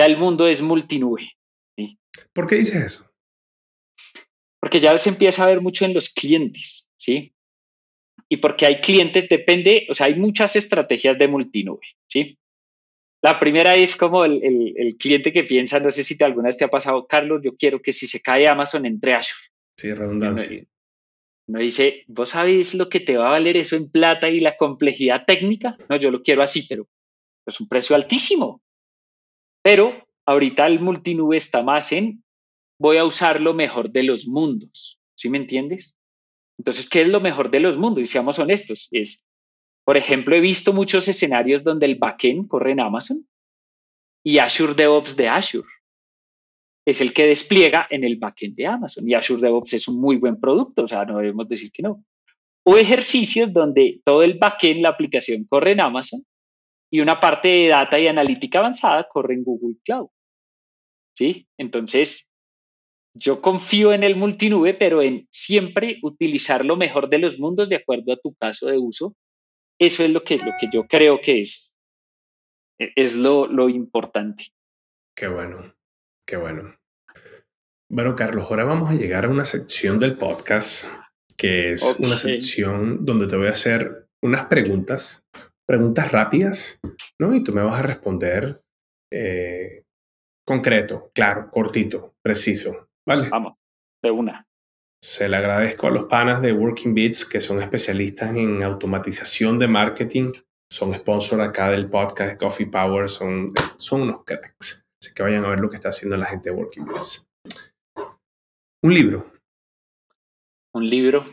ya 0.00 0.06
el 0.06 0.16
mundo 0.16 0.46
es 0.46 0.62
multinube. 0.62 1.32
¿sí? 1.76 1.98
¿Por 2.32 2.46
qué 2.46 2.56
dices 2.56 2.82
eso? 2.82 3.10
Porque 4.58 4.80
ya 4.80 4.96
se 4.96 5.10
empieza 5.10 5.44
a 5.44 5.48
ver 5.48 5.60
mucho 5.60 5.84
en 5.84 5.92
los 5.92 6.08
clientes, 6.08 6.90
¿sí? 6.96 7.34
Y 8.30 8.38
porque 8.38 8.64
hay 8.64 8.80
clientes, 8.80 9.28
depende, 9.28 9.86
o 9.90 9.94
sea, 9.94 10.06
hay 10.06 10.14
muchas 10.14 10.56
estrategias 10.56 11.18
de 11.18 11.28
multinube, 11.28 11.86
¿sí? 12.06 12.38
La 13.22 13.38
primera 13.38 13.76
es 13.76 13.94
como 13.96 14.24
el, 14.24 14.96
cliente 14.98 15.32
que 15.32 15.44
piensa, 15.44 15.80
no 15.80 15.90
sé 15.90 16.02
si 16.02 16.22
alguna 16.24 16.48
vez 16.48 16.56
te 16.56 16.64
ha 16.64 16.68
pasado, 16.68 17.06
Carlos, 17.06 17.42
yo 17.44 17.54
quiero 17.56 17.82
que 17.82 17.92
si 17.92 18.06
se 18.06 18.22
cae 18.22 18.48
Amazon 18.48 18.86
entre 18.86 19.12
Azure. 19.12 19.48
Sí, 19.76 19.92
redundancia. 19.92 20.64
Uno 21.46 21.58
dice, 21.58 22.04
¿vos 22.06 22.30
sabés 22.30 22.74
lo 22.74 22.88
que 22.88 23.00
te 23.00 23.18
va 23.18 23.28
a 23.28 23.32
valer 23.32 23.58
eso 23.58 23.76
en 23.76 23.90
plata 23.90 24.30
y 24.30 24.40
la 24.40 24.56
complejidad 24.56 25.24
técnica? 25.26 25.76
No, 25.90 25.96
yo 25.96 26.10
lo 26.10 26.22
quiero 26.22 26.42
así, 26.42 26.64
pero 26.66 26.88
es 27.44 27.60
un 27.60 27.68
precio 27.68 27.94
altísimo. 27.96 28.62
Pero 29.62 30.06
ahorita 30.26 30.66
el 30.66 30.80
multinube 30.80 31.36
está 31.36 31.62
más 31.62 31.92
en, 31.92 32.24
voy 32.78 32.96
a 32.96 33.04
usar 33.04 33.40
lo 33.40 33.54
mejor 33.54 33.90
de 33.90 34.02
los 34.02 34.26
mundos. 34.26 35.00
¿Sí 35.14 35.28
me 35.28 35.38
entiendes? 35.38 35.98
Entonces, 36.58 36.88
¿qué 36.88 37.02
es 37.02 37.08
lo 37.08 37.20
mejor 37.20 37.50
de 37.50 37.60
los 37.60 37.78
mundos? 37.78 38.02
Y 38.02 38.06
seamos 38.06 38.38
honestos, 38.38 38.88
es 38.90 39.24
por 39.84 39.96
ejemplo, 39.96 40.36
he 40.36 40.40
visto 40.40 40.72
muchos 40.72 41.08
escenarios 41.08 41.64
donde 41.64 41.86
el 41.86 41.96
backend 41.96 42.46
corre 42.46 42.72
en 42.72 42.80
Amazon 42.80 43.26
y 44.22 44.38
Azure 44.38 44.74
DevOps 44.74 45.16
de 45.16 45.28
Azure 45.28 45.66
es 46.86 47.00
el 47.00 47.12
que 47.12 47.26
despliega 47.26 47.86
en 47.90 48.04
el 48.04 48.16
backend 48.16 48.56
de 48.56 48.66
Amazon. 48.66 49.08
Y 49.08 49.14
Azure 49.14 49.42
DevOps 49.42 49.72
es 49.72 49.88
un 49.88 50.00
muy 50.00 50.16
buen 50.16 50.38
producto, 50.38 50.84
o 50.84 50.88
sea, 50.88 51.04
no 51.04 51.18
debemos 51.18 51.48
decir 51.48 51.70
que 51.72 51.82
no. 51.82 52.04
O 52.64 52.76
ejercicios 52.76 53.52
donde 53.52 54.00
todo 54.04 54.22
el 54.22 54.38
backend, 54.38 54.82
la 54.82 54.90
aplicación 54.90 55.44
corre 55.48 55.72
en 55.72 55.80
Amazon 55.80 56.24
y 56.90 57.00
una 57.00 57.20
parte 57.20 57.48
de 57.48 57.68
data 57.68 57.98
y 57.98 58.06
analítica 58.06 58.58
avanzada 58.58 59.08
corre 59.08 59.34
en 59.34 59.44
Google 59.44 59.76
Cloud. 59.84 60.08
¿Sí? 61.14 61.46
Entonces, 61.58 62.30
yo 63.14 63.40
confío 63.40 63.92
en 63.92 64.04
el 64.04 64.16
multinube, 64.16 64.74
pero 64.74 65.02
en 65.02 65.28
siempre 65.30 65.98
utilizar 66.02 66.64
lo 66.64 66.76
mejor 66.76 67.08
de 67.08 67.18
los 67.18 67.38
mundos 67.38 67.68
de 67.68 67.76
acuerdo 67.76 68.12
a 68.12 68.16
tu 68.16 68.34
caso 68.34 68.66
de 68.66 68.78
uso 68.78 69.14
eso 69.80 70.04
es 70.04 70.10
lo 70.10 70.22
que, 70.22 70.36
lo 70.36 70.52
que 70.60 70.68
yo 70.70 70.86
creo 70.86 71.20
que 71.20 71.40
es, 71.40 71.74
e, 72.78 72.92
es 72.94 73.16
lo, 73.16 73.46
lo 73.46 73.68
importante. 73.68 74.52
Qué 75.16 75.26
bueno, 75.26 75.74
qué 76.26 76.36
bueno. 76.36 76.76
Bueno, 77.90 78.14
Carlos, 78.14 78.48
ahora 78.50 78.64
vamos 78.64 78.90
a 78.90 78.94
llegar 78.94 79.24
a 79.24 79.30
una 79.30 79.44
sección 79.44 79.98
del 79.98 80.16
podcast 80.16 80.86
que 81.36 81.72
es 81.72 81.96
una 81.98 82.18
sección 82.18 83.06
donde 83.06 83.26
te 83.26 83.36
voy 83.36 83.46
a 83.46 83.52
hacer 83.52 84.08
unas 84.22 84.44
preguntas, 84.44 85.24
preguntas 85.70 86.10
rápidas, 86.10 86.80
¿no? 87.20 87.32
Y 87.32 87.44
tú 87.44 87.52
me 87.52 87.62
vas 87.62 87.78
a 87.78 87.82
responder 87.82 88.60
eh, 89.12 89.84
concreto, 90.44 91.12
claro, 91.14 91.48
cortito, 91.48 92.16
preciso, 92.24 92.88
¿vale? 93.08 93.28
Vamos, 93.28 93.54
de 94.02 94.10
una. 94.10 94.44
Se 95.00 95.28
le 95.28 95.36
agradezco 95.36 95.86
a 95.86 95.92
los 95.92 96.06
panas 96.06 96.42
de 96.42 96.52
Working 96.52 96.92
Beats 96.92 97.24
que 97.24 97.40
son 97.40 97.62
especialistas 97.62 98.34
en 98.34 98.64
automatización 98.64 99.60
de 99.60 99.68
marketing. 99.68 100.32
Son 100.72 100.92
sponsor 100.92 101.40
acá 101.40 101.70
del 101.70 101.88
podcast 101.88 102.36
Coffee 102.36 102.66
Power. 102.66 103.08
Son, 103.08 103.52
son 103.76 104.02
unos 104.02 104.24
cracks. 104.24 104.84
Así 105.00 105.14
que 105.14 105.22
vayan 105.22 105.44
a 105.44 105.50
ver 105.50 105.60
lo 105.60 105.70
que 105.70 105.76
está 105.76 105.90
haciendo 105.90 106.16
la 106.16 106.26
gente 106.26 106.50
de 106.50 106.56
Working 106.56 106.86
Beats. 106.86 107.28
Un 108.82 108.92
libro. 108.92 109.32
Un 110.74 110.90
libro. 110.90 111.24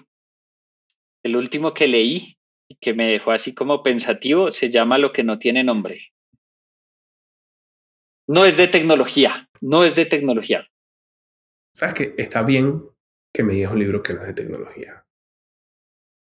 El 1.25 1.35
último 1.35 1.73
que 1.73 1.88
leí 1.88 2.36
y 2.68 2.76
que 2.76 2.93
me 2.93 3.11
dejó 3.11 3.32
así 3.32 3.53
como 3.53 3.84
pensativo 3.84 4.51
se 4.51 4.70
llama 4.70 4.97
Lo 4.97 5.11
que 5.11 5.24
no 5.24 5.39
tiene 5.39 5.63
nombre. 5.63 6.11
No 8.28 8.45
es 8.45 8.57
de 8.57 8.68
tecnología, 8.68 9.49
no 9.61 9.84
es 9.84 9.95
de 9.95 10.05
tecnología. 10.05 10.68
Sabes 11.74 11.93
que 11.93 12.15
está 12.18 12.43
bien 12.43 12.84
que 13.34 13.43
me 13.43 13.53
digas 13.53 13.72
un 13.72 13.80
libro 13.80 14.03
que 14.03 14.13
no 14.13 14.22
es 14.22 14.28
de 14.28 14.34
tecnología. 14.34 15.05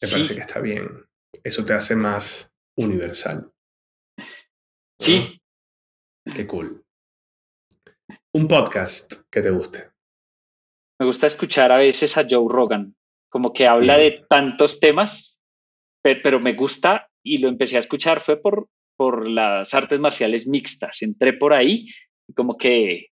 Me 0.00 0.08
parece 0.08 0.34
que 0.34 0.40
está 0.40 0.60
bien. 0.60 1.06
Eso 1.42 1.64
te 1.64 1.74
hace 1.74 1.96
más 1.96 2.50
universal. 2.76 3.52
Sí. 4.98 5.40
Qué 6.24 6.46
cool. 6.46 6.84
Un 8.34 8.48
podcast 8.48 9.14
que 9.30 9.42
te 9.42 9.50
guste. 9.50 9.90
Me 10.98 11.06
gusta 11.06 11.26
escuchar 11.26 11.72
a 11.72 11.78
veces 11.78 12.16
a 12.16 12.26
Joe 12.28 12.46
Rogan, 12.48 12.94
como 13.28 13.52
que 13.52 13.66
habla 13.66 13.98
de 13.98 14.24
tantos 14.28 14.78
temas, 14.78 15.41
pero 16.02 16.40
me 16.40 16.54
gusta 16.54 17.08
y 17.24 17.38
lo 17.38 17.48
empecé 17.48 17.76
a 17.76 17.80
escuchar 17.80 18.20
fue 18.20 18.40
por, 18.40 18.68
por 18.96 19.28
las 19.28 19.72
artes 19.74 20.00
marciales 20.00 20.46
mixtas. 20.46 21.02
Entré 21.02 21.32
por 21.32 21.52
ahí 21.52 21.88
y 22.28 22.34
como 22.34 22.56
que 22.56 23.08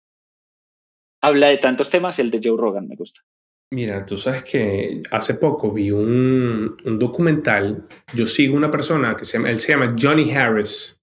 habla 1.21 1.47
de 1.47 1.57
tantos 1.57 1.89
temas, 1.89 2.19
el 2.19 2.31
de 2.31 2.39
Joe 2.43 2.57
Rogan 2.57 2.87
me 2.87 2.95
gusta. 2.95 3.21
Mira, 3.69 4.05
tú 4.05 4.17
sabes 4.17 4.43
que 4.43 5.01
hace 5.11 5.33
poco 5.35 5.73
vi 5.73 5.91
un, 5.91 6.77
documental. 6.97 7.85
Yo 8.13 8.25
sigo 8.25 8.55
una 8.55 8.71
persona 8.71 9.15
que 9.15 9.25
se 9.25 9.37
llama, 9.37 9.51
él 9.51 9.59
se 9.59 9.73
llama 9.73 9.93
Johnny 9.99 10.31
Harris. 10.31 10.97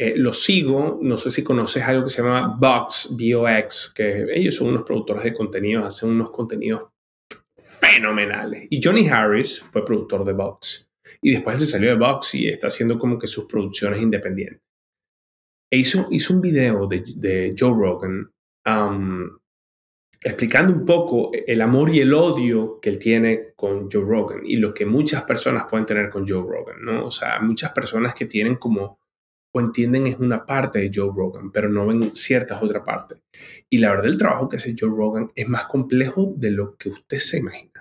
Eh, 0.00 0.14
lo 0.16 0.32
sigo, 0.32 0.98
no 1.02 1.18
sé 1.18 1.30
si 1.30 1.44
conoces 1.44 1.82
algo 1.84 2.04
que 2.04 2.10
se 2.10 2.22
llama 2.22 2.56
Box, 2.58 3.14
B-O-X, 3.16 3.92
que 3.94 4.26
ellos 4.34 4.56
son 4.56 4.68
unos 4.68 4.82
productores 4.82 5.24
de 5.24 5.34
contenidos, 5.34 5.84
hacen 5.84 6.10
unos 6.10 6.30
contenidos 6.30 6.86
fenomenales. 7.80 8.66
Y 8.70 8.82
Johnny 8.82 9.06
Harris 9.06 9.60
fue 9.60 9.84
productor 9.84 10.24
de 10.24 10.32
Box. 10.32 10.88
Y 11.20 11.32
después 11.32 11.60
se 11.60 11.66
salió 11.66 11.90
de 11.90 11.96
Box 11.96 12.34
y 12.34 12.48
está 12.48 12.68
haciendo 12.68 12.98
como 12.98 13.18
que 13.18 13.26
sus 13.26 13.46
producciones 13.46 14.00
independientes. 14.02 14.60
E 15.70 15.78
hizo, 15.78 16.08
hizo 16.10 16.34
un 16.34 16.40
video 16.40 16.86
de, 16.86 17.54
Joe 17.58 17.74
Rogan 17.74 18.30
um, 18.66 19.38
explicando 20.20 20.72
un 20.72 20.86
poco 20.86 21.32
el 21.32 21.60
amor 21.60 21.94
y 21.94 22.00
el 22.00 22.14
odio 22.14 22.78
que 22.80 22.90
él 22.90 22.98
tiene 22.98 23.52
con 23.56 23.90
Joe 23.90 24.04
Rogan 24.04 24.40
y 24.44 24.56
lo 24.56 24.72
que 24.72 24.86
muchas 24.86 25.24
personas 25.24 25.64
pueden 25.68 25.86
tener 25.86 26.08
con 26.10 26.26
Joe 26.26 26.42
Rogan, 26.42 26.82
¿no? 26.82 27.06
O 27.06 27.10
sea, 27.10 27.40
muchas 27.40 27.72
personas 27.72 28.14
que 28.14 28.26
tienen 28.26 28.56
como 28.56 28.98
o 29.56 29.60
entienden 29.60 30.08
es 30.08 30.18
una 30.18 30.44
parte 30.44 30.80
de 30.80 30.90
Joe 30.92 31.12
Rogan, 31.14 31.52
pero 31.52 31.68
no 31.68 31.86
ven 31.86 32.14
ciertas 32.16 32.60
otras 32.60 32.82
partes. 32.84 33.18
Y 33.70 33.78
la 33.78 33.90
verdad, 33.90 34.06
el 34.06 34.18
trabajo 34.18 34.48
que 34.48 34.56
hace 34.56 34.74
Joe 34.78 34.90
Rogan 34.90 35.30
es 35.34 35.48
más 35.48 35.66
complejo 35.66 36.32
de 36.36 36.50
lo 36.50 36.76
que 36.76 36.88
usted 36.88 37.18
se 37.18 37.38
imagina. 37.38 37.73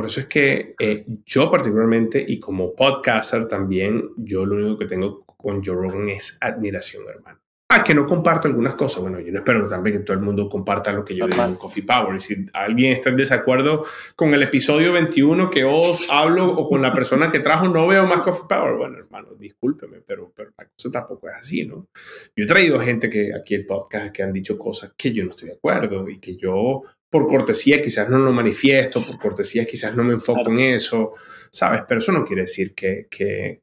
Por 0.00 0.08
eso 0.08 0.20
es 0.20 0.26
que 0.28 0.74
eh, 0.80 1.04
yo 1.26 1.50
particularmente 1.50 2.24
y 2.26 2.40
como 2.40 2.74
podcaster 2.74 3.46
también, 3.46 4.12
yo 4.16 4.46
lo 4.46 4.56
único 4.56 4.78
que 4.78 4.86
tengo 4.86 5.26
con 5.26 5.62
Joe 5.62 5.74
Rogan 5.74 6.08
es 6.08 6.38
admiración, 6.40 7.04
hermano. 7.06 7.38
Ah, 7.68 7.84
que 7.84 7.94
no 7.94 8.06
comparto 8.06 8.48
algunas 8.48 8.72
cosas. 8.72 9.02
Bueno, 9.02 9.20
yo 9.20 9.30
no 9.30 9.40
espero 9.40 9.66
también 9.66 9.98
que 9.98 10.02
todo 10.02 10.16
el 10.16 10.22
mundo 10.22 10.48
comparta 10.48 10.90
lo 10.90 11.04
que 11.04 11.14
yo 11.14 11.26
digo 11.26 11.44
en 11.44 11.56
Coffee 11.56 11.82
Power. 11.82 12.16
Y 12.16 12.20
si 12.20 12.46
alguien 12.54 12.94
está 12.94 13.10
en 13.10 13.16
desacuerdo 13.18 13.84
con 14.16 14.32
el 14.32 14.42
episodio 14.42 14.90
21 14.94 15.50
que 15.50 15.64
os 15.64 16.08
hablo 16.10 16.48
o 16.48 16.66
con 16.66 16.80
la 16.80 16.94
persona 16.94 17.30
que 17.30 17.40
trajo, 17.40 17.68
no 17.68 17.86
veo 17.86 18.06
más 18.06 18.22
Coffee 18.22 18.48
Power. 18.48 18.74
Bueno, 18.74 18.96
hermano, 18.96 19.34
discúlpeme, 19.38 19.98
pero, 20.00 20.32
pero 20.34 20.50
la 20.56 20.64
cosa 20.64 20.90
tampoco 20.90 21.28
es 21.28 21.34
así, 21.34 21.66
¿no? 21.66 21.88
Yo 22.34 22.44
he 22.44 22.46
traído 22.46 22.80
gente 22.80 23.10
que 23.10 23.34
aquí 23.34 23.54
el 23.54 23.66
podcast 23.66 24.12
que 24.12 24.22
han 24.22 24.32
dicho 24.32 24.56
cosas 24.56 24.94
que 24.96 25.12
yo 25.12 25.24
no 25.24 25.32
estoy 25.32 25.50
de 25.50 25.54
acuerdo 25.56 26.08
y 26.08 26.18
que 26.18 26.36
yo, 26.38 26.82
por 27.10 27.26
cortesía, 27.26 27.82
quizás 27.82 28.08
no 28.08 28.18
lo 28.18 28.32
manifiesto, 28.32 29.04
por 29.04 29.18
cortesía, 29.18 29.66
quizás 29.66 29.96
no 29.96 30.04
me 30.04 30.14
enfoco 30.14 30.48
en 30.50 30.60
eso. 30.60 31.14
¿sabes? 31.50 31.82
Pero 31.86 31.98
eso 31.98 32.12
no 32.12 32.24
quiere 32.24 32.42
decir 32.42 32.74
que, 32.74 33.08
que, 33.10 33.62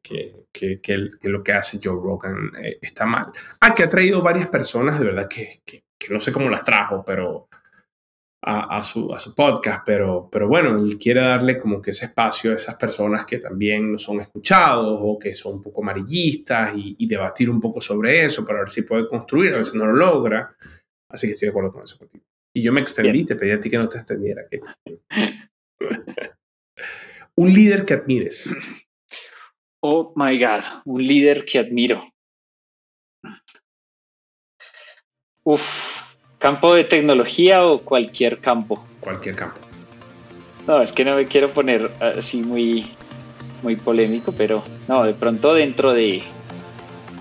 que, 0.51 0.81
que 0.81 1.29
lo 1.29 1.43
que 1.43 1.53
hace 1.53 1.79
Joe 1.81 1.95
Rogan 1.95 2.51
eh, 2.61 2.77
está 2.81 3.05
mal. 3.05 3.31
Ah, 3.61 3.73
que 3.73 3.83
ha 3.83 3.89
traído 3.89 4.21
varias 4.21 4.47
personas, 4.47 4.99
de 4.99 5.05
verdad 5.05 5.27
que, 5.27 5.61
no 6.09 6.19
sé 6.19 6.31
cómo 6.31 6.49
las 6.49 6.63
trajo, 6.63 7.03
pero 7.05 7.47
a, 8.43 8.77
a, 8.77 8.83
su, 8.83 9.13
a 9.13 9.19
su 9.19 9.33
podcast, 9.33 9.83
pero, 9.85 10.29
pero 10.31 10.47
bueno, 10.47 10.77
él 10.77 10.97
quiere 10.99 11.21
darle 11.21 11.57
como 11.57 11.81
que 11.81 11.91
ese 11.91 12.05
espacio 12.05 12.51
a 12.51 12.55
esas 12.55 12.75
personas 12.75 13.25
que 13.25 13.39
también 13.39 13.91
no 13.91 13.97
son 13.97 14.21
escuchados 14.21 14.99
o 15.01 15.17
que 15.17 15.33
son 15.33 15.55
un 15.55 15.61
poco 15.61 15.81
amarillistas 15.81 16.73
y, 16.75 17.07
debatir 17.07 17.49
un 17.49 17.59
poco 17.59 17.81
sobre 17.81 18.25
eso 18.25 18.45
para 18.45 18.59
ver 18.59 18.69
si 18.69 18.83
puede 18.83 19.07
construir, 19.07 19.53
a 19.55 19.59
veces 19.59 19.75
no 19.75 19.87
lo 19.87 19.93
logra. 19.93 20.55
Así 21.09 21.27
que 21.27 21.33
estoy 21.33 21.47
de 21.47 21.51
acuerdo 21.51 21.71
con 21.71 21.83
eso 21.83 21.97
contigo. 21.97 22.25
Y 22.53 22.63
yo 22.63 22.73
me 22.73 22.81
extendí, 22.81 23.25
te 23.25 23.35
pedí 23.35 23.51
a 23.51 23.59
ti 23.59 23.69
que 23.69 23.77
no 23.77 23.87
te 23.87 23.97
extendiera. 23.97 24.43
Un 27.35 27.53
líder 27.53 27.85
que 27.85 27.93
admires. 27.93 28.49
Oh 29.79 30.11
my 30.15 30.39
God, 30.39 30.63
un 30.85 31.03
líder 31.03 31.45
que 31.45 31.59
admiro. 31.59 32.11
Uf, 35.43 36.15
campo 36.39 36.73
de 36.73 36.85
tecnología 36.85 37.63
o 37.63 37.83
cualquier 37.83 38.39
campo. 38.39 38.83
Cualquier 38.99 39.35
campo. 39.35 39.61
No, 40.65 40.81
es 40.81 40.91
que 40.91 41.05
no 41.05 41.15
me 41.15 41.27
quiero 41.27 41.53
poner 41.53 41.91
así 42.01 42.41
muy, 42.41 42.89
muy 43.61 43.75
polémico, 43.75 44.33
pero 44.35 44.63
no, 44.87 45.03
de 45.03 45.13
pronto 45.13 45.53
dentro 45.53 45.93
de 45.93 46.23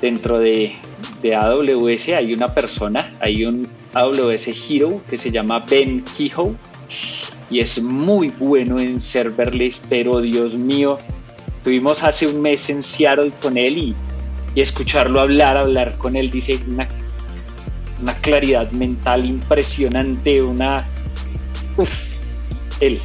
dentro 0.01 0.39
de, 0.39 0.75
de 1.23 1.35
AWS 1.35 2.09
hay 2.11 2.33
una 2.35 2.55
persona, 2.55 3.15
hay 3.21 3.45
un 3.45 3.69
AWS 3.97 4.49
Hero 4.49 5.01
que 5.09 5.19
se 5.19 5.31
llama 5.31 5.61
Ben 5.61 6.05
Kehoe 6.17 6.55
y 7.51 7.61
es 7.61 7.83
muy 7.83 8.29
bueno 8.31 8.79
en 8.79 9.01
serverless, 9.01 9.83
pero 9.89 10.21
Dios 10.21 10.55
mío, 10.55 10.99
estuvimos 11.55 12.03
hace 12.03 12.27
un 12.27 12.43
mes 12.43 12.69
en 12.71 12.83
Seattle 12.83 13.33
con 13.41 13.57
él 13.57 13.79
y, 13.79 13.97
escucharlo 14.61 15.21
hablar, 15.21 15.59
hablar 15.59 15.99
con 15.99 16.17
él, 16.17 16.31
dice 16.31 16.59
una, 16.67 16.89
una 18.01 18.15
claridad 18.15 18.71
mental 18.73 19.27
impresionante, 19.27 20.43
una... 20.43 20.87
Uf, 21.77 21.91
él. 22.81 22.99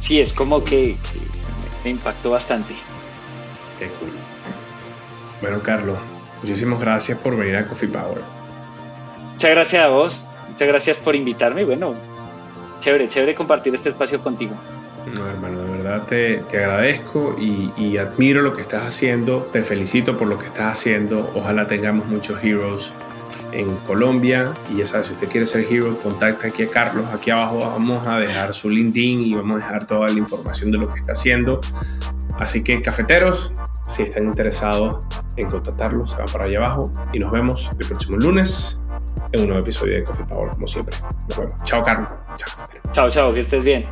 Sí, 0.00 0.20
es 0.20 0.32
como 0.32 0.64
que, 0.64 0.96
me 1.84 1.90
impactó 1.90 2.30
bastante. 2.30 2.74
Qué 3.78 3.88
cool. 3.88 4.08
Bueno, 5.42 5.60
Carlos, 5.62 5.98
muchísimas 6.42 6.80
gracias 6.80 7.18
por 7.18 7.36
venir 7.36 7.56
a 7.56 7.66
Coffee 7.66 7.88
Power. 7.88 8.22
Muchas 9.34 9.50
gracias 9.50 9.84
a 9.84 9.88
vos, 9.88 10.25
muchas 10.56 10.68
gracias 10.68 10.96
por 10.96 11.14
invitarme. 11.14 11.66
Bueno, 11.66 11.94
chévere, 12.80 13.10
chévere 13.10 13.34
compartir 13.34 13.74
este 13.74 13.90
espacio 13.90 14.22
contigo. 14.22 14.54
No, 15.14 15.28
hermano, 15.28 15.60
de 15.60 15.82
verdad 15.82 16.02
te, 16.08 16.38
te 16.50 16.64
agradezco 16.64 17.36
y, 17.38 17.70
y, 17.76 17.98
admiro 17.98 18.40
lo 18.40 18.56
que 18.56 18.62
estás 18.62 18.84
haciendo. 18.84 19.50
Te 19.52 19.62
felicito 19.62 20.16
por 20.16 20.28
lo 20.28 20.38
que 20.38 20.46
estás 20.46 20.72
haciendo. 20.72 21.30
Ojalá 21.34 21.68
tengamos 21.68 22.06
muchos 22.06 22.42
heroes 22.42 22.90
en 23.52 23.76
Colombia. 23.86 24.54
Y 24.72 24.78
ya 24.78 24.86
sabes, 24.86 25.08
si 25.08 25.12
usted 25.12 25.28
quiere 25.28 25.46
ser 25.46 25.66
hero, 25.70 25.98
contacta 26.02 26.48
aquí 26.48 26.62
a 26.62 26.70
Carlos. 26.70 27.04
Aquí 27.12 27.30
abajo 27.30 27.58
vamos 27.58 28.06
a 28.06 28.18
dejar 28.18 28.54
su 28.54 28.70
LinkedIn 28.70 29.20
y 29.26 29.34
vamos 29.34 29.60
a 29.60 29.64
dejar 29.66 29.86
toda 29.86 30.08
la 30.08 30.18
información 30.18 30.70
de 30.70 30.78
lo 30.78 30.90
que 30.90 31.00
está 31.00 31.12
haciendo. 31.12 31.60
Así 32.38 32.62
que, 32.62 32.80
cafeteros, 32.80 33.52
si 33.94 34.04
están 34.04 34.24
interesados 34.24 35.04
en 35.36 35.50
contactarlos, 35.50 36.12
se 36.12 36.16
van 36.16 36.28
para 36.32 36.44
allá 36.46 36.58
abajo 36.60 36.90
y 37.12 37.18
nos 37.18 37.30
vemos 37.30 37.70
el 37.78 37.86
próximo 37.86 38.16
lunes 38.16 38.80
en 39.32 39.40
un 39.40 39.46
nuevo 39.48 39.62
episodio 39.62 39.96
de 39.96 40.04
Coffee 40.04 40.26
Power, 40.26 40.50
como 40.50 40.66
siempre. 40.66 40.96
Nos 41.28 41.38
vemos. 41.38 41.54
Chao, 41.64 41.82
Carlos. 41.82 42.08
Chao, 42.92 43.10
chao, 43.10 43.32
que 43.32 43.40
estés 43.40 43.64
bien. 43.64 43.86